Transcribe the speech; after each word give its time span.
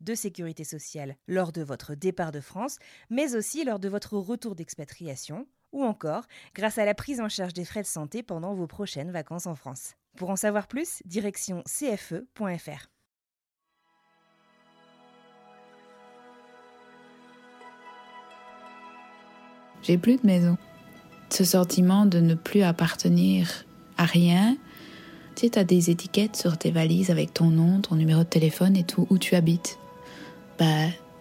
de 0.00 0.14
sécurité 0.14 0.64
sociale 0.64 1.16
lors 1.28 1.52
de 1.52 1.62
votre 1.62 1.94
départ 1.94 2.32
de 2.32 2.40
France, 2.40 2.78
mais 3.10 3.34
aussi 3.34 3.64
lors 3.64 3.78
de 3.78 3.88
votre 3.88 4.16
retour 4.16 4.54
d'expatriation, 4.54 5.46
ou 5.72 5.84
encore 5.84 6.24
grâce 6.54 6.78
à 6.78 6.84
la 6.84 6.94
prise 6.94 7.20
en 7.20 7.28
charge 7.28 7.52
des 7.52 7.64
frais 7.64 7.82
de 7.82 7.86
santé 7.86 8.22
pendant 8.22 8.54
vos 8.54 8.66
prochaines 8.66 9.10
vacances 9.10 9.46
en 9.46 9.54
France. 9.54 9.94
Pour 10.16 10.30
en 10.30 10.36
savoir 10.36 10.66
plus, 10.66 11.02
direction 11.04 11.62
cfe.fr. 11.66 12.88
J'ai 19.82 19.96
plus 19.96 20.16
de 20.16 20.26
maison. 20.26 20.58
Ce 21.30 21.44
sentiment 21.44 22.06
de 22.06 22.20
ne 22.20 22.34
plus 22.34 22.62
appartenir 22.62 23.64
à 23.96 24.04
rien. 24.04 24.56
Tu 25.36 25.46
sais, 25.46 25.50
t'as 25.50 25.64
des 25.64 25.90
étiquettes 25.90 26.36
sur 26.36 26.58
tes 26.58 26.70
valises 26.70 27.10
avec 27.10 27.32
ton 27.32 27.46
nom, 27.46 27.80
ton 27.80 27.94
numéro 27.94 28.20
de 28.20 28.28
téléphone 28.28 28.76
et 28.76 28.84
tout, 28.84 29.06
où 29.10 29.16
tu 29.16 29.36
habites. 29.36 29.79
Bah, 30.60 30.66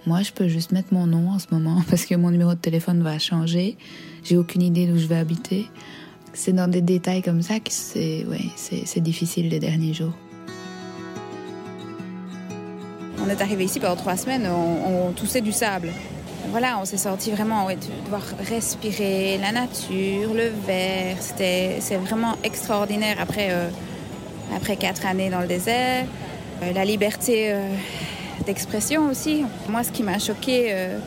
moi, 0.06 0.22
je 0.22 0.34
peux 0.34 0.50
juste 0.50 0.73
mettre 0.73 0.94
mon 0.94 1.08
nom 1.08 1.30
en 1.32 1.40
ce 1.40 1.48
moment 1.50 1.82
parce 1.90 2.06
que 2.06 2.14
mon 2.14 2.30
numéro 2.30 2.54
de 2.54 2.59
téléphone 2.59 3.02
va 3.02 3.18
changer. 3.18 3.78
J'ai 4.23 4.36
aucune 4.36 4.62
idée 4.62 4.86
d'où 4.86 5.00
je 5.00 5.08
vais 5.08 5.16
habiter. 5.16 5.68
C'est 6.34 6.54
dans 6.54 6.70
des 6.70 6.82
détails 6.82 7.23
comme 7.23 7.42
ça 7.42 7.60
que 7.60 7.72
c'est 7.72 9.00
difficile 9.00 9.50
les 9.50 9.60
derniers 9.60 9.94
jours. 9.94 10.14
On 13.23 13.30
est 13.30 13.42
arrivé 13.42 13.66
ici 13.66 13.80
pendant 13.80 13.95
trois 13.95 14.16
semaines, 14.16 14.48
on, 14.48 15.12
toussait 15.12 15.42
du 15.42 15.52
sable. 15.52 15.90
Voilà, 16.52 16.78
on 16.80 16.86
s'est 16.86 16.98
sorti 16.98 17.32
vraiment, 17.32 17.66
ouais, 17.66 17.76
de 17.76 18.06
devoir 18.06 18.23
respirer 18.48 19.38
la 19.38 19.52
nature, 19.52 20.34
le 20.34 20.50
verre. 20.66 21.17
C'est 21.20 21.98
vraiment 21.98 22.36
extraordinaire 22.44 23.17
après, 23.20 23.50
euh, 23.52 23.70
après 24.56 24.78
quatre 24.78 25.06
années 25.06 25.30
dans 25.30 25.42
le 25.42 25.48
désert. 25.48 26.06
Euh, 26.64 26.73
la 26.73 26.86
liberté 26.86 27.52
euh, 27.52 27.73
d'expression 28.50 29.08
aussi. 29.11 29.45
Moi, 29.67 29.83
ce 29.83 29.92
qui 29.92 30.02
m'a 30.02 30.17
choqué, 30.17 30.69
euh, 30.69 30.97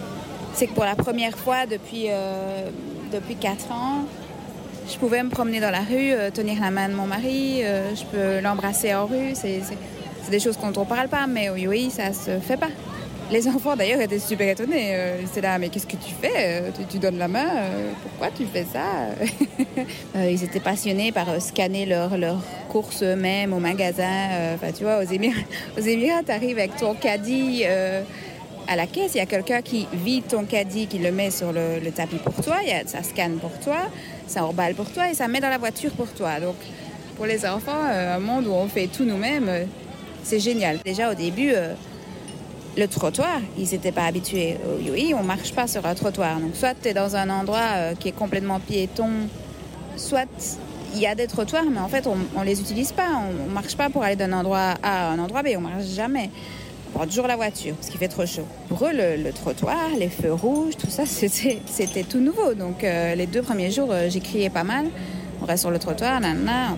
c'est 0.55 0.69
que 0.69 0.75
pour 0.75 0.85
la 0.85 0.95
première 0.95 1.37
fois 1.37 1.67
depuis, 1.67 2.07
euh, 2.09 2.71
depuis 3.13 3.35
quatre 3.35 3.73
ans, 3.73 4.05
je 4.89 4.97
pouvais 4.97 5.25
me 5.25 5.29
promener 5.29 5.59
dans 5.59 5.73
la 5.73 5.81
rue, 5.81 6.13
euh, 6.13 6.31
tenir 6.31 6.61
la 6.61 6.71
main 6.71 6.89
de 6.89 6.95
mon 6.95 7.07
mari, 7.07 7.63
je 7.63 8.05
peux 8.13 8.41
l'embrasser 8.41 8.95
en 8.95 9.07
rue. 9.07 9.35
C'est, 9.35 9.61
des 10.31 10.39
choses 10.39 10.57
dont 10.57 10.73
on 10.81 10.85
parle 10.85 11.09
pas, 11.09 11.27
mais 11.27 11.51
oui, 11.51 11.67
oui, 11.67 11.91
ça 11.91 12.13
se 12.13 12.39
fait 12.39 12.57
pas. 12.57 12.71
Les 13.33 13.49
enfants 13.49 13.75
d'ailleurs 13.75 14.01
étaient 14.03 14.19
super 14.19 14.47
étonnés. 14.51 14.91
Euh, 14.93 15.17
Ils 15.23 15.27
étaient 15.27 15.41
là, 15.41 15.59
mais 15.59 15.71
qu'est-ce 15.71 15.87
que 15.87 15.97
tu 15.97 16.13
fais 16.21 16.33
Euh, 16.37 16.71
tu, 16.91 16.99
donnes 16.99 17.17
la 17.17 17.29
main 17.29 17.49
euh, 17.49 17.91
Pourquoi 18.03 18.29
tu 18.31 18.45
fais 18.45 18.67
ça 18.71 18.85
Euh, 20.15 20.31
Ils 20.31 20.45
étaient 20.45 20.61
passionnés 20.61 21.13
par 21.13 21.31
euh, 21.31 21.41
scanner 21.41 21.87
leurs 21.87 22.19
leur 22.19 22.43
courses 22.69 23.03
eux-mêmes 23.03 23.55
au 23.55 23.59
magasin. 23.59 24.29
Euh, 24.33 24.55
Enfin, 24.55 24.71
tu 24.77 24.85
vois, 24.85 24.99
aux 24.99 25.11
Émirats, 25.11 25.41
aux 25.79 25.81
Émirats, 25.81 26.23
t'arrives 26.23 26.59
avec 26.59 26.77
ton 26.77 26.95
caddie. 26.95 27.63
euh, 27.65 28.03
à 28.69 28.77
la 28.77 28.87
caisse, 28.87 29.13
il 29.15 29.19
y 29.19 29.21
a 29.21 29.27
quelqu'un 29.27 29.61
qui 29.61 29.89
vide 29.93 30.27
ton 30.29 30.45
caddie, 30.45 30.87
qui 30.87 30.99
le 30.99 31.11
met 31.11 31.31
sur 31.31 31.53
le, 31.53 31.81
tapis 31.91 32.17
pour 32.17 32.35
toi, 32.45 32.57
ça 32.87 33.03
scanne 33.03 33.39
pour 33.39 33.59
toi, 33.59 33.79
ça 34.29 34.45
emballe 34.45 34.75
pour 34.75 34.91
toi 34.91 35.11
et 35.11 35.15
ça 35.15 35.27
met 35.27 35.41
dans 35.41 35.49
la 35.51 35.59
voiture 35.59 35.91
pour 35.91 36.09
toi. 36.13 36.39
Donc, 36.39 36.55
pour 37.17 37.27
les 37.27 37.45
enfants, 37.45 37.73
euh, 37.91 38.17
un 38.17 38.21
monde 38.21 38.47
où 38.47 38.53
on 38.53 38.69
fait 38.69 38.87
tout 38.87 39.05
nous-mêmes, 39.05 39.49
euh, 39.49 39.65
c'est 40.23 40.39
génial. 40.39 40.79
Déjà 40.85 41.11
au 41.11 41.15
début, 41.15 41.51
euh, 41.53 41.75
le 42.77 42.87
trottoir, 42.87 43.41
ils 43.59 43.71
n'étaient 43.71 43.93
pas 43.93 44.05
habitués. 44.05 44.57
Euh, 44.67 44.91
Oui, 44.93 45.15
on 45.19 45.23
marche 45.23 45.53
pas 45.53 45.67
sur 45.67 45.85
un 45.87 45.95
trottoir. 45.95 46.41
Donc, 46.41 46.55
soit 46.55 46.75
tu 46.81 46.89
es 46.89 46.95
dans 46.95 47.17
un 47.17 47.29
endroit 47.31 47.59
euh, 47.75 47.95
qui 47.95 48.09
est 48.09 48.13
complètement 48.13 48.61
piéton, 48.61 49.11
soit 49.97 50.29
il 50.95 51.01
y 51.01 51.07
a 51.07 51.15
des 51.15 51.27
trottoirs, 51.27 51.65
mais 51.71 51.81
en 51.81 51.89
fait, 51.89 52.07
on, 52.07 52.17
on 52.37 52.43
les 52.43 52.61
utilise 52.61 52.93
pas. 52.93 53.09
On, 53.17 53.49
on 53.49 53.53
marche 53.53 53.77
pas 53.77 53.89
pour 53.91 54.03
aller 54.03 54.17
d'un 54.17 54.33
endroit 54.33 54.75
A 54.83 55.09
à 55.09 55.11
un 55.11 55.19
endroit 55.19 55.43
B. 55.43 55.49
On 55.57 55.61
marche 55.61 55.85
jamais. 55.85 56.31
On 56.95 56.99
prend 56.99 57.07
toujours 57.07 57.27
la 57.27 57.37
voiture 57.37 57.75
parce 57.75 57.89
qu'il 57.89 57.99
fait 57.99 58.09
trop 58.09 58.27
chaud. 58.27 58.47
Pour 58.69 58.85
eux, 58.85 58.91
le, 58.93 59.33
trottoir, 59.33 59.89
les 59.99 60.09
feux 60.09 60.33
rouges, 60.33 60.77
tout 60.77 60.91
ça, 60.91 61.05
c'était 61.07 62.03
tout 62.03 62.21
nouveau. 62.21 62.55
Donc, 62.55 62.85
euh, 62.85 63.15
les 63.15 63.27
deux 63.27 63.43
premiers 63.43 63.71
jours, 63.71 63.89
euh, 63.91 64.09
j'ai 64.11 64.21
crié 64.21 64.51
pas 64.51 64.65
mal. 64.65 64.87
On 65.41 65.47
reste 65.47 65.63
sur 65.63 65.71
le 65.71 65.79
trottoir, 65.79 66.21
nanana. 66.21 66.77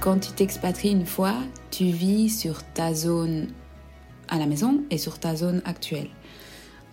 Quand 0.00 0.18
tu 0.20 0.30
t'expatries 0.30 0.92
une 0.92 1.06
fois, 1.06 1.34
tu 1.70 1.86
vis 1.86 2.28
sur 2.30 2.62
ta 2.62 2.94
zone 2.94 3.48
à 4.28 4.38
la 4.38 4.46
maison 4.46 4.82
et 4.90 4.98
sur 4.98 5.18
ta 5.18 5.34
zone 5.34 5.60
actuelle. 5.64 6.08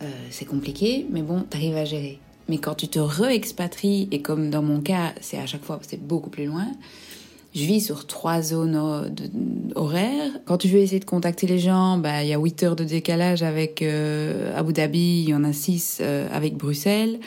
Euh, 0.02 0.10
c'est 0.32 0.46
compliqué, 0.46 1.06
mais 1.12 1.22
bon, 1.22 1.42
t'arrives 1.42 1.78
à 1.78 1.86
gérer. 1.86 2.20
Mais 2.50 2.58
quand 2.58 2.74
tu 2.74 2.88
te 2.88 3.00
re-expatries, 3.00 4.08
et 4.12 4.22
comme 4.22 4.50
dans 4.50 4.64
mon 4.64 4.82
cas, 4.82 5.14
c'est 5.22 5.38
à 5.38 5.46
chaque 5.46 5.64
fois, 5.64 5.80
c'est 5.88 6.02
beaucoup 6.02 6.32
plus 6.32 6.46
loin, 6.46 6.68
je 7.54 7.64
vis 7.64 7.80
sur 7.80 8.08
trois 8.08 8.42
zones 8.42 8.76
horaires. 9.76 10.32
Quand 10.46 10.58
tu 10.58 10.68
veux 10.68 10.80
essayer 10.80 11.00
de 11.00 11.06
contacter 11.06 11.46
les 11.46 11.60
gens, 11.60 11.98
bah, 11.98 12.24
il 12.24 12.30
y 12.30 12.34
a 12.34 12.40
8 12.40 12.64
heures 12.64 12.76
de 12.76 12.84
décalage 12.84 13.44
avec 13.44 13.82
euh, 13.82 14.58
Abu 14.58 14.74
Dhabi, 14.74 15.22
il 15.22 15.30
y 15.30 15.34
en 15.34 15.44
a 15.44 15.54
6 15.54 16.02
avec 16.32 16.58
Bruxelles. 16.58 17.20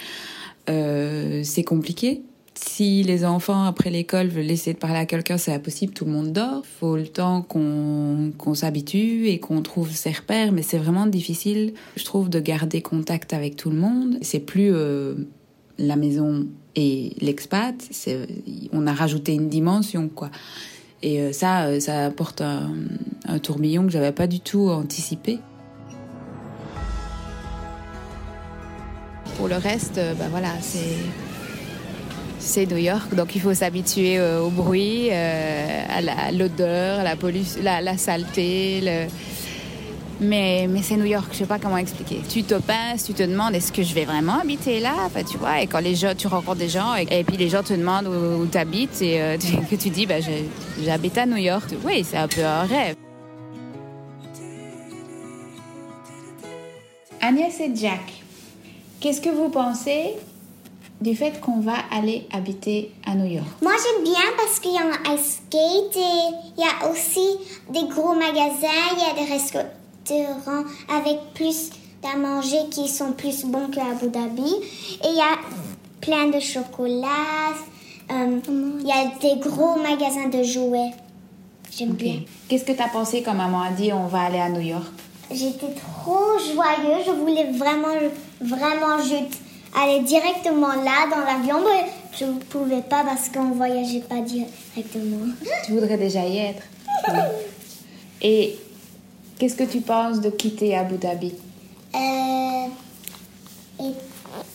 Euh, 0.69 1.43
c'est 1.45 1.65
compliqué. 1.65 2.23
Si 2.61 3.05
les 3.05 3.25
enfants, 3.25 3.65
après 3.65 3.89
l'école, 3.89 4.27
veulent 4.27 4.51
essayer 4.51 4.75
de 4.75 4.79
parler 4.79 4.99
à 4.99 5.07
quelqu'un, 5.07 5.39
c'est 5.39 5.53
impossible, 5.53 5.93
tout 5.93 6.05
le 6.05 6.11
monde 6.11 6.33
dort. 6.33 6.65
faut 6.81 6.97
le 6.97 7.07
temps 7.07 7.41
qu'on 7.43 8.55
s'habitue 8.55 9.29
et 9.29 9.39
qu'on 9.39 9.63
trouve 9.63 9.93
ses 9.93 10.11
repères, 10.11 10.51
mais 10.51 10.63
c'est 10.63 10.79
vraiment 10.79 11.07
difficile, 11.07 11.75
je 11.97 12.05
trouve, 12.05 12.29
de 12.29 12.41
garder 12.41 12.83
contact 12.83 13.33
avec 13.33 13.55
tout 13.55 13.71
le 13.71 13.77
monde. 13.77 14.19
C'est 14.23 14.41
plus 14.41 14.73
euh, 14.73 15.15
la 15.79 15.95
maison 15.95 16.49
et 16.75 17.13
l'expat, 17.21 17.77
on 18.73 18.89
a 18.89 18.93
rajouté 18.93 19.35
une 19.35 19.49
dimension, 19.49 20.09
quoi. 20.09 20.31
Et 21.01 21.21
euh, 21.21 21.33
ça, 21.33 21.67
euh, 21.67 21.79
ça 21.79 22.07
apporte 22.07 22.41
un, 22.41 23.39
tourbillon 23.41 23.85
que 23.85 23.93
j'avais 23.93 24.11
pas 24.11 24.27
du 24.27 24.41
tout 24.41 24.69
anticipé. 24.69 25.39
Pour 29.37 29.47
le 29.47 29.57
reste, 29.57 30.01
bah 30.19 30.27
voilà, 30.29 30.51
c'est 30.61 30.97
c'est 32.39 32.67
New 32.67 32.77
York, 32.77 33.15
donc 33.15 33.35
il 33.35 33.41
faut 33.41 33.55
s'habituer 33.55 34.19
euh, 34.19 34.41
au 34.41 34.51
bruit, 34.51 35.09
euh, 35.11 35.83
à 35.89 36.33
l'odeur, 36.33 37.01
à 37.01 37.03
la, 37.03 37.17
pollution, 37.17 37.61
la, 37.63 37.97
saleté. 37.97 38.81
Le... 38.83 39.07
Mais, 40.21 40.67
mais 40.69 40.83
c'est 40.83 40.97
New 40.97 41.05
York, 41.05 41.29
je 41.33 41.39
sais 41.39 41.47
pas 41.47 41.59
comment 41.59 41.77
expliquer. 41.77 42.21
Tu 42.29 42.43
te 42.43 42.55
pinces, 42.55 43.05
tu 43.05 43.15
te 43.15 43.23
demandes 43.23 43.55
est-ce 43.55 43.73
que 43.73 43.83
je 43.83 43.95
vais 43.95 44.05
vraiment 44.05 44.41
habiter 44.41 44.81
là? 44.81 44.95
Tu 45.31 45.37
vois, 45.37 45.61
Et 45.61 45.67
quand 45.67 45.79
les 45.81 45.95
gens, 45.95 46.13
tu 46.17 46.27
rencontres 46.27 46.59
des 46.59 46.69
gens 46.69 46.95
et, 46.95 47.23
puis 47.25 47.37
les 47.37 47.49
gens 47.49 47.63
te 47.63 47.73
demandent 47.73 48.09
où, 48.09 48.47
tu 48.47 48.59
habites 48.59 49.01
et 49.03 49.21
euh, 49.21 49.37
que 49.71 49.77
tu 49.77 49.91
dis 49.91 50.07
bah, 50.07 50.17
j'habite 50.83 51.19
à 51.19 51.27
New 51.27 51.37
York. 51.37 51.69
Oui, 51.85 52.05
c'est 52.05 52.17
un 52.17 52.29
peu 52.29 52.45
un 52.45 52.63
rêve. 52.63 52.97
Agnès 57.21 57.61
et 57.61 57.71
Jack, 57.75 58.13
qu'est-ce 59.01 59.21
que 59.21 59.31
vous 59.31 59.51
pensez 59.51 60.15
du 61.01 61.15
fait 61.15 61.41
qu'on 61.41 61.61
va 61.61 61.75
aller 61.93 62.27
habiter 62.33 62.93
à 63.07 63.15
New 63.15 63.27
York 63.27 63.47
Moi, 63.63 63.73
j'aime 63.73 64.05
bien 64.05 64.25
parce 64.37 64.59
qu'il 64.59 64.73
y 64.73 64.79
a 64.79 64.83
un 64.83 65.15
ice 65.15 65.41
skate 65.47 65.97
et 65.97 66.35
il 66.57 66.65
y 66.65 66.67
a 66.67 66.91
aussi 66.91 67.39
des 67.71 67.87
gros 67.89 68.15
magasins, 68.15 68.97
il 68.97 68.99
y 68.99 69.11
a 69.11 69.25
des 69.25 69.33
restaurants 69.33 70.65
avec 70.89 71.19
plus 71.35 71.71
à 72.03 72.17
manger 72.17 72.59
qui 72.71 72.89
sont 72.89 73.13
plus 73.13 73.45
bons 73.45 73.69
qu'à 73.69 73.87
Abu 73.93 74.09
Dhabi. 74.09 74.55
Et 75.05 75.09
il 75.09 75.17
y 75.17 75.21
a 75.21 75.39
plein 76.01 76.29
de 76.29 76.41
chocolat. 76.41 77.53
euh, 78.11 78.41
il 78.81 78.87
y 78.87 78.93
a 78.93 79.07
des 79.21 79.41
gros 79.41 79.77
magasins 79.77 80.29
de 80.29 80.43
jouets. 80.43 80.93
J'aime 81.71 81.93
bien. 81.93 82.21
Qu'est-ce 82.49 82.65
que 82.65 82.73
tu 82.73 82.83
as 82.83 82.89
pensé 82.89 83.23
quand 83.23 83.35
maman 83.35 83.63
a 83.63 83.71
dit 83.71 83.93
on 83.93 84.07
va 84.07 84.23
aller 84.23 84.39
à 84.41 84.49
New 84.49 84.61
York? 84.61 84.87
J'étais 85.31 85.75
trop 85.75 86.39
joyeuse. 86.39 87.05
Je 87.07 87.11
voulais 87.11 87.53
vraiment, 87.53 87.95
vraiment 88.41 88.99
juste 89.03 89.39
aller 89.75 90.01
directement 90.01 90.75
là 90.75 91.09
dans 91.11 91.25
l'avion. 91.25 91.65
Mais 91.65 91.91
je 92.19 92.25
ne 92.25 92.39
pouvais 92.39 92.83
pas 92.83 93.05
parce 93.05 93.29
qu'on 93.29 93.51
voyageait 93.53 94.01
pas 94.01 94.21
directement. 94.21 95.27
Tu 95.65 95.73
voudrais 95.73 95.97
déjà 95.97 96.25
y 96.25 96.39
être. 96.39 96.63
Et 98.23 98.57
qu'est-ce 99.39 99.55
que 99.55 99.65
tu 99.65 99.81
penses 99.81 100.21
de 100.21 100.31
quitter 100.31 100.77
Abu 100.77 100.97
Dhabi? 100.97 101.35
Euh, 101.95 102.67
et 103.81 103.93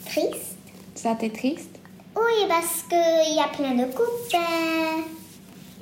triste. 0.06 0.58
Ça 0.96 1.16
t'est 1.16 1.30
triste? 1.30 1.80
Oui, 2.16 2.48
parce 2.48 2.84
qu'il 2.90 3.36
y 3.36 3.40
a 3.40 3.48
plein 3.48 3.76
de 3.76 3.92
copains. 3.92 5.04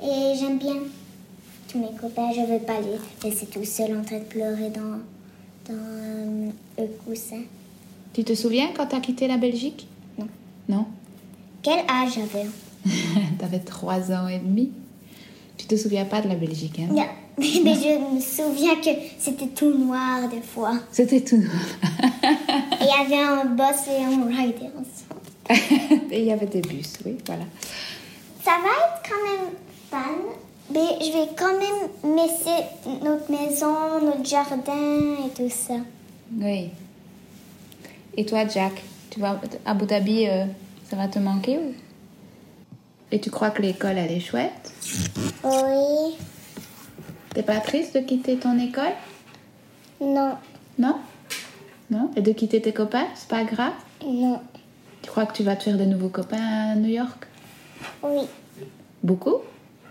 Et 0.02 0.34
j'aime 0.38 0.58
bien 0.58 0.76
tous 1.68 1.78
mes 1.78 1.92
copains. 2.00 2.32
Je 2.32 2.40
ne 2.40 2.46
veux 2.46 2.58
pas 2.64 2.80
les 2.80 3.28
laisser 3.28 3.46
tout 3.46 3.64
seuls 3.64 3.96
en 3.96 4.02
train 4.02 4.18
de 4.18 4.24
pleurer 4.24 4.70
dans, 4.70 5.00
dans 5.68 5.74
euh, 5.74 6.50
le 6.78 6.86
coussin. 7.04 7.42
Tu 8.12 8.24
te 8.24 8.34
souviens 8.34 8.68
quand 8.76 8.86
t'as 8.86 9.00
quitté 9.00 9.26
la 9.26 9.38
Belgique? 9.38 9.86
Non. 10.18 10.28
Non? 10.68 10.86
Quel 11.62 11.78
âge 11.88 12.14
j'avais? 12.14 12.46
T'avais 13.38 13.60
trois 13.60 14.12
ans 14.12 14.28
et 14.28 14.38
demi? 14.38 14.70
Tu 15.56 15.66
te 15.66 15.76
souviens 15.76 16.04
pas 16.04 16.20
de 16.20 16.28
la 16.28 16.34
Belgique, 16.34 16.78
hein? 16.80 16.92
Non. 16.92 17.06
Mais 17.38 17.74
je 17.74 18.14
me 18.14 18.20
souviens 18.20 18.76
que 18.76 18.90
c'était 19.18 19.46
tout 19.46 19.72
noir 19.72 20.28
des 20.28 20.42
fois. 20.42 20.74
C'était 20.90 21.22
tout 21.22 21.38
noir. 21.38 21.52
Et 22.80 22.84
il 22.84 22.86
y 22.86 23.14
avait 23.14 23.22
un 23.22 23.44
boss 23.46 23.86
et 23.88 24.04
un 24.04 24.26
rider 24.26 24.68
ensemble. 24.76 26.02
et 26.10 26.20
il 26.20 26.26
y 26.26 26.32
avait 26.32 26.46
des 26.46 26.60
bus, 26.60 26.94
oui, 27.06 27.16
voilà. 27.26 27.44
Ça 28.44 28.50
va 28.62 28.68
être 28.68 29.02
quand 29.08 29.22
même 29.30 29.52
fun. 29.88 30.18
Mais 30.72 30.98
je 31.00 31.12
vais 31.12 31.28
quand 31.36 31.58
même 31.58 32.16
laisser 32.16 32.64
notre 33.04 33.30
maison, 33.30 34.00
notre 34.04 34.24
jardin 34.28 35.14
et 35.24 35.30
tout 35.34 35.48
ça. 35.48 35.74
Oui. 36.38 36.70
Et 38.16 38.26
toi, 38.26 38.46
Jack, 38.46 38.82
tu 39.10 39.20
vas 39.20 39.40
à 39.64 39.70
Abu 39.70 39.86
Dhabi, 39.86 40.26
euh, 40.28 40.44
ça 40.88 40.96
va 40.96 41.08
te 41.08 41.18
manquer 41.18 41.58
ou? 41.58 41.74
Et 43.10 43.20
tu 43.20 43.30
crois 43.30 43.50
que 43.50 43.62
l'école, 43.62 43.98
elle 43.98 44.12
est 44.12 44.20
chouette? 44.20 44.72
Oui. 45.44 46.16
T'es 47.34 47.42
pas 47.42 47.60
triste 47.60 47.94
de 47.94 48.00
quitter 48.00 48.36
ton 48.36 48.58
école? 48.58 48.92
Non. 50.00 50.36
Non? 50.78 50.96
Non? 51.90 52.10
Et 52.16 52.22
de 52.22 52.32
quitter 52.32 52.60
tes 52.60 52.72
copains, 52.72 53.06
c'est 53.14 53.28
pas 53.28 53.44
grave? 53.44 53.72
Non. 54.04 54.40
Tu 55.02 55.10
crois 55.10 55.26
que 55.26 55.34
tu 55.34 55.42
vas 55.42 55.56
te 55.56 55.64
faire 55.64 55.78
de 55.78 55.84
nouveaux 55.84 56.08
copains 56.08 56.72
à 56.72 56.74
New 56.74 56.90
York? 56.90 57.26
Oui. 58.02 58.26
Beaucoup? 59.02 59.38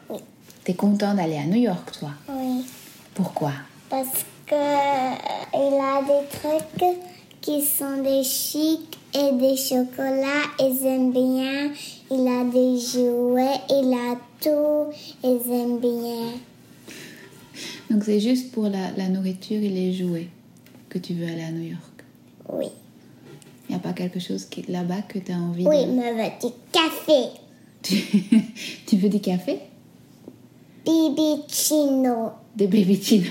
Oui. 0.09 0.19
T'es 0.63 0.73
content 0.73 1.13
d'aller 1.13 1.38
à 1.38 1.45
New 1.45 1.62
York, 1.62 1.91
toi? 2.00 2.09
Oui. 2.29 2.65
Pourquoi? 3.13 3.51
Parce 3.89 4.25
que 4.45 4.56
euh, 4.56 5.13
il 5.53 5.79
a 5.79 6.01
des 6.01 6.27
trucs 6.29 7.10
qui 7.41 7.61
sont 7.65 8.01
des 8.03 8.23
chics 8.23 8.97
et 9.13 9.31
des 9.33 9.57
chocolats. 9.57 10.47
Ils 10.59 10.85
aiment 10.85 11.11
bien. 11.11 11.71
Il 12.11 12.27
a 12.27 12.43
des 12.45 12.77
jouets. 12.79 13.59
Il 13.69 13.93
a 13.93 14.17
tout. 14.39 14.93
Ils 15.23 15.51
aiment 15.51 15.79
bien. 15.79 16.33
Donc 17.89 18.03
c'est 18.05 18.19
juste 18.19 18.51
pour 18.51 18.63
la, 18.69 18.91
la 18.95 19.09
nourriture 19.09 19.57
et 19.61 19.69
les 19.69 19.93
jouets 19.93 20.27
que 20.89 20.99
tu 20.99 21.13
veux 21.13 21.25
aller 21.25 21.43
à 21.43 21.51
New 21.51 21.69
York. 21.69 22.03
Oui. 22.53 22.67
Il 23.67 23.75
n'y 23.75 23.75
a 23.75 23.79
pas 23.79 23.94
quelque 23.94 24.19
chose 24.19 24.47
là-bas 24.67 25.01
que 25.07 25.19
tu 25.19 25.31
as 25.31 25.35
envie 25.37 25.65
Oui, 25.65 25.85
de... 25.85 25.91
me 25.91 26.13
veut 26.15 26.31
du 26.41 26.53
café. 26.71 27.29
Tu, 27.81 27.95
tu 28.85 28.97
veux 28.97 29.09
du 29.09 29.19
café? 29.19 29.59
Bibi 30.85 31.44
Chino. 31.47 32.31
Des 32.55 32.67
baby 32.67 33.01
chino. 33.01 33.29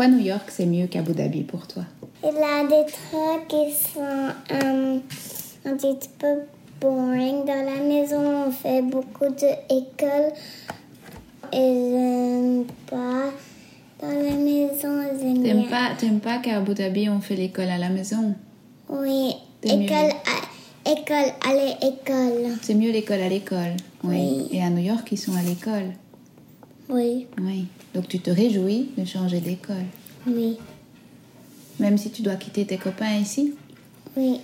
Pourquoi 0.00 0.16
New 0.16 0.24
York 0.24 0.44
c'est 0.48 0.64
mieux 0.64 0.86
qu'Abu 0.86 1.12
Dhabi 1.12 1.42
pour 1.42 1.66
toi? 1.66 1.82
Il 2.22 2.28
a 2.28 2.64
des 2.66 2.90
trucs 2.90 3.48
qui 3.48 3.70
sont 3.70 4.00
euh, 4.50 4.98
un 5.66 5.76
petit 5.76 6.08
peu 6.18 6.38
boring. 6.80 7.44
Dans 7.44 7.66
la 7.66 7.82
maison, 7.82 8.46
on 8.46 8.50
fait 8.50 8.80
beaucoup 8.80 9.28
d'écoles. 9.28 10.32
Et 11.52 11.90
j'aime 11.90 12.64
pas. 12.88 13.30
Dans 14.00 14.08
la 14.08 14.36
maison, 14.36 15.02
j'aime 15.20 15.42
T'aimes 15.42 15.68
pas, 15.68 15.90
t'aimes 15.98 16.20
pas 16.20 16.38
qu'à 16.38 16.56
Abu 16.56 16.72
Dhabi 16.72 17.10
on 17.10 17.20
fait 17.20 17.36
l'école 17.36 17.68
à 17.68 17.76
la 17.76 17.90
maison? 17.90 18.34
Oui, 18.88 19.34
T'aimes 19.60 19.82
école, 19.82 19.96
à, 20.24 20.90
école, 20.92 21.34
allez, 21.46 21.74
école. 21.82 22.56
C'est 22.62 22.72
mieux 22.72 22.90
l'école 22.90 23.20
à 23.20 23.28
l'école. 23.28 23.76
Oui. 24.02 24.46
Oui. 24.48 24.48
Et 24.52 24.62
à 24.62 24.70
New 24.70 24.82
York 24.82 25.06
ils 25.12 25.18
sont 25.18 25.36
à 25.36 25.42
l'école. 25.42 25.92
Oui, 26.90 27.26
Oui. 27.40 27.66
Donc 27.94 28.08
tu 28.08 28.18
te 28.18 28.30
réjouis 28.30 28.90
de 28.98 29.04
changer 29.04 29.40
d'école. 29.40 29.84
oui, 30.26 30.58
Même 31.78 31.96
si 31.98 32.10
tu 32.10 32.22
dois 32.22 32.34
quitter 32.36 32.66
tes 32.66 32.76
copains 32.78 33.16
ici. 33.16 33.54
oui. 34.16 34.40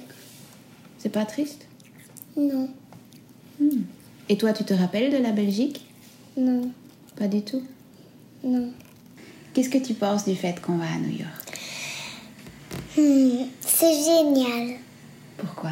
C'est 0.98 1.10
pas 1.12 1.24
triste 1.26 1.66
Non, 2.36 2.68
Et 4.28 4.36
toi 4.36 4.52
tu 4.52 4.64
te 4.64 4.74
rappelles 4.74 5.12
de 5.12 5.18
la 5.18 5.32
Belgique 5.32 5.84
non, 6.36 6.70
Pas 7.16 7.28
du 7.28 7.42
tout. 7.42 7.62
non. 8.44 8.70
Qu'est-ce 9.54 9.70
que 9.70 9.78
tu 9.78 9.94
penses 9.94 10.24
du 10.26 10.34
fait 10.34 10.60
qu'on 10.60 10.76
va 10.78 10.84
à 10.86 10.98
New 10.98 11.16
York 11.18 11.58
Hmm, 12.98 13.46
c'est 13.60 13.92
génial. 13.92 14.78
Pourquoi 15.36 15.70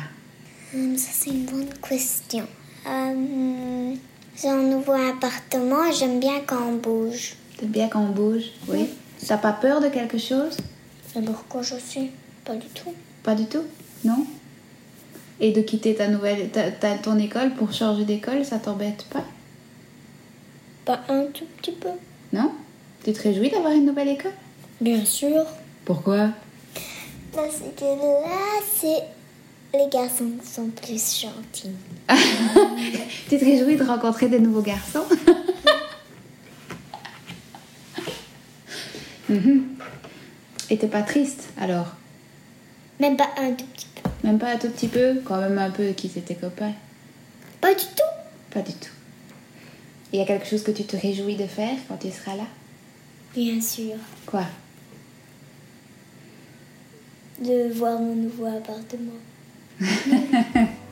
Hum, 0.75 0.97
ça, 0.97 1.11
c'est 1.12 1.31
une 1.31 1.44
bonne 1.47 1.69
question. 1.87 2.47
Hum, 2.87 3.97
J'ai 4.41 4.49
un 4.49 4.63
nouveau 4.63 4.93
appartement. 4.93 5.91
J'aime 5.93 6.21
bien 6.21 6.41
quand 6.47 6.61
on 6.69 6.73
bouge. 6.77 7.37
T'aimes 7.59 7.69
bien 7.71 7.89
quand 7.89 8.01
on 8.01 8.11
bouge 8.11 8.45
Oui. 8.69 8.89
T'as 9.27 9.39
pas 9.39 9.53
peur 9.53 9.81
de 9.81 9.89
quelque 9.89 10.19
chose? 10.19 10.57
C'est 11.13 11.25
pourquoi 11.25 11.63
je 11.63 11.77
suis 11.77 12.11
Pas 12.45 12.55
du 12.57 12.67
tout. 12.69 12.93
Pas 13.23 13.35
du 13.35 13.47
tout? 13.47 13.63
Non? 14.05 14.27
Et 15.41 15.53
de 15.53 15.61
quitter 15.63 15.95
ta 15.95 16.09
nouvelle, 16.09 16.51
ta, 16.51 16.71
ta- 16.71 16.99
ton 16.99 17.19
école 17.19 17.55
pour 17.55 17.73
changer 17.73 18.05
d'école, 18.05 18.45
ça 18.45 18.59
t'embête 18.59 19.05
pas? 19.05 19.25
Pas 20.85 21.01
un 21.09 21.25
tout 21.27 21.47
petit 21.59 21.73
peu. 21.73 21.89
Non? 22.33 22.51
Tu 23.05 23.13
te 23.13 23.23
réjouis 23.23 23.51
d'avoir 23.51 23.73
une 23.73 23.87
nouvelle 23.87 24.09
école? 24.09 24.33
Bien 24.81 25.05
sûr. 25.05 25.45
Pourquoi? 25.85 26.31
Parce 27.33 27.59
que 27.77 27.85
là, 27.85 28.61
c'est... 28.77 29.03
Les 29.75 29.88
garçons 29.88 30.31
sont 30.44 30.69
plus 30.69 31.21
gentils. 31.21 31.75
Tu 33.29 33.38
te 33.38 33.44
réjouis 33.44 33.75
de 33.75 33.82
rencontrer 33.82 34.29
des 34.29 34.38
nouveaux 34.38 34.62
garçons? 34.62 35.05
Mhm. 39.26 39.78
Et 40.69 40.76
t'es 40.76 40.87
pas 40.87 41.02
triste 41.02 41.49
alors? 41.59 41.87
Même 43.00 43.16
pas 43.16 43.31
un 43.38 43.52
tout 43.52 43.64
petit 43.64 43.87
peu. 43.95 44.11
Même 44.23 44.38
pas 44.38 44.50
un 44.52 44.59
tout 44.59 44.69
petit 44.69 44.87
peu? 44.87 45.23
Quand 45.25 45.40
même 45.40 45.59
un 45.59 45.71
peu 45.71 45.88
qui 45.93 46.11
tes 46.11 46.35
copains? 46.35 46.75
Pas 47.61 47.75
du 47.75 47.85
tout. 47.85 48.52
Pas 48.52 48.61
du 48.61 48.75
tout. 48.75 48.93
Il 50.12 50.19
y 50.19 50.23
a 50.23 50.26
quelque 50.26 50.47
chose 50.47 50.62
que 50.62 50.73
tu 50.73 50.85
te 50.85 50.95
réjouis 50.95 51.37
de 51.37 51.47
faire 51.47 51.75
quand 51.88 51.97
tu 51.97 52.11
seras 52.11 52.37
là? 52.37 52.45
Bien 53.35 53.59
sûr. 53.62 53.95
Quoi? 54.26 54.45
De 57.40 57.73
voir 57.73 57.99
mon 57.99 58.14
nouveau 58.14 58.45
appartement. 58.45 59.19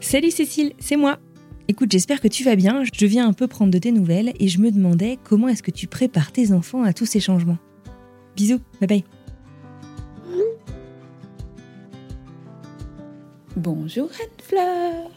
Salut 0.00 0.30
Cécile, 0.30 0.74
c'est 0.78 0.96
moi. 0.96 1.18
Écoute, 1.66 1.90
j'espère 1.90 2.20
que 2.20 2.28
tu 2.28 2.44
vas 2.44 2.56
bien. 2.56 2.82
Je 2.84 3.06
viens 3.06 3.26
un 3.26 3.32
peu 3.32 3.48
prendre 3.48 3.72
de 3.72 3.78
tes 3.78 3.90
nouvelles 3.90 4.34
et 4.38 4.48
je 4.48 4.60
me 4.60 4.70
demandais 4.70 5.18
comment 5.24 5.48
est-ce 5.48 5.62
que 5.62 5.70
tu 5.70 5.86
prépares 5.86 6.30
tes 6.30 6.52
enfants 6.52 6.82
à 6.82 6.92
tous 6.92 7.06
ces 7.06 7.20
changements. 7.20 7.56
Bisous, 8.36 8.60
bye 8.80 8.86
bye. 8.86 9.04
Bonjour 13.56 14.10
Anne-Fleur 14.20 15.10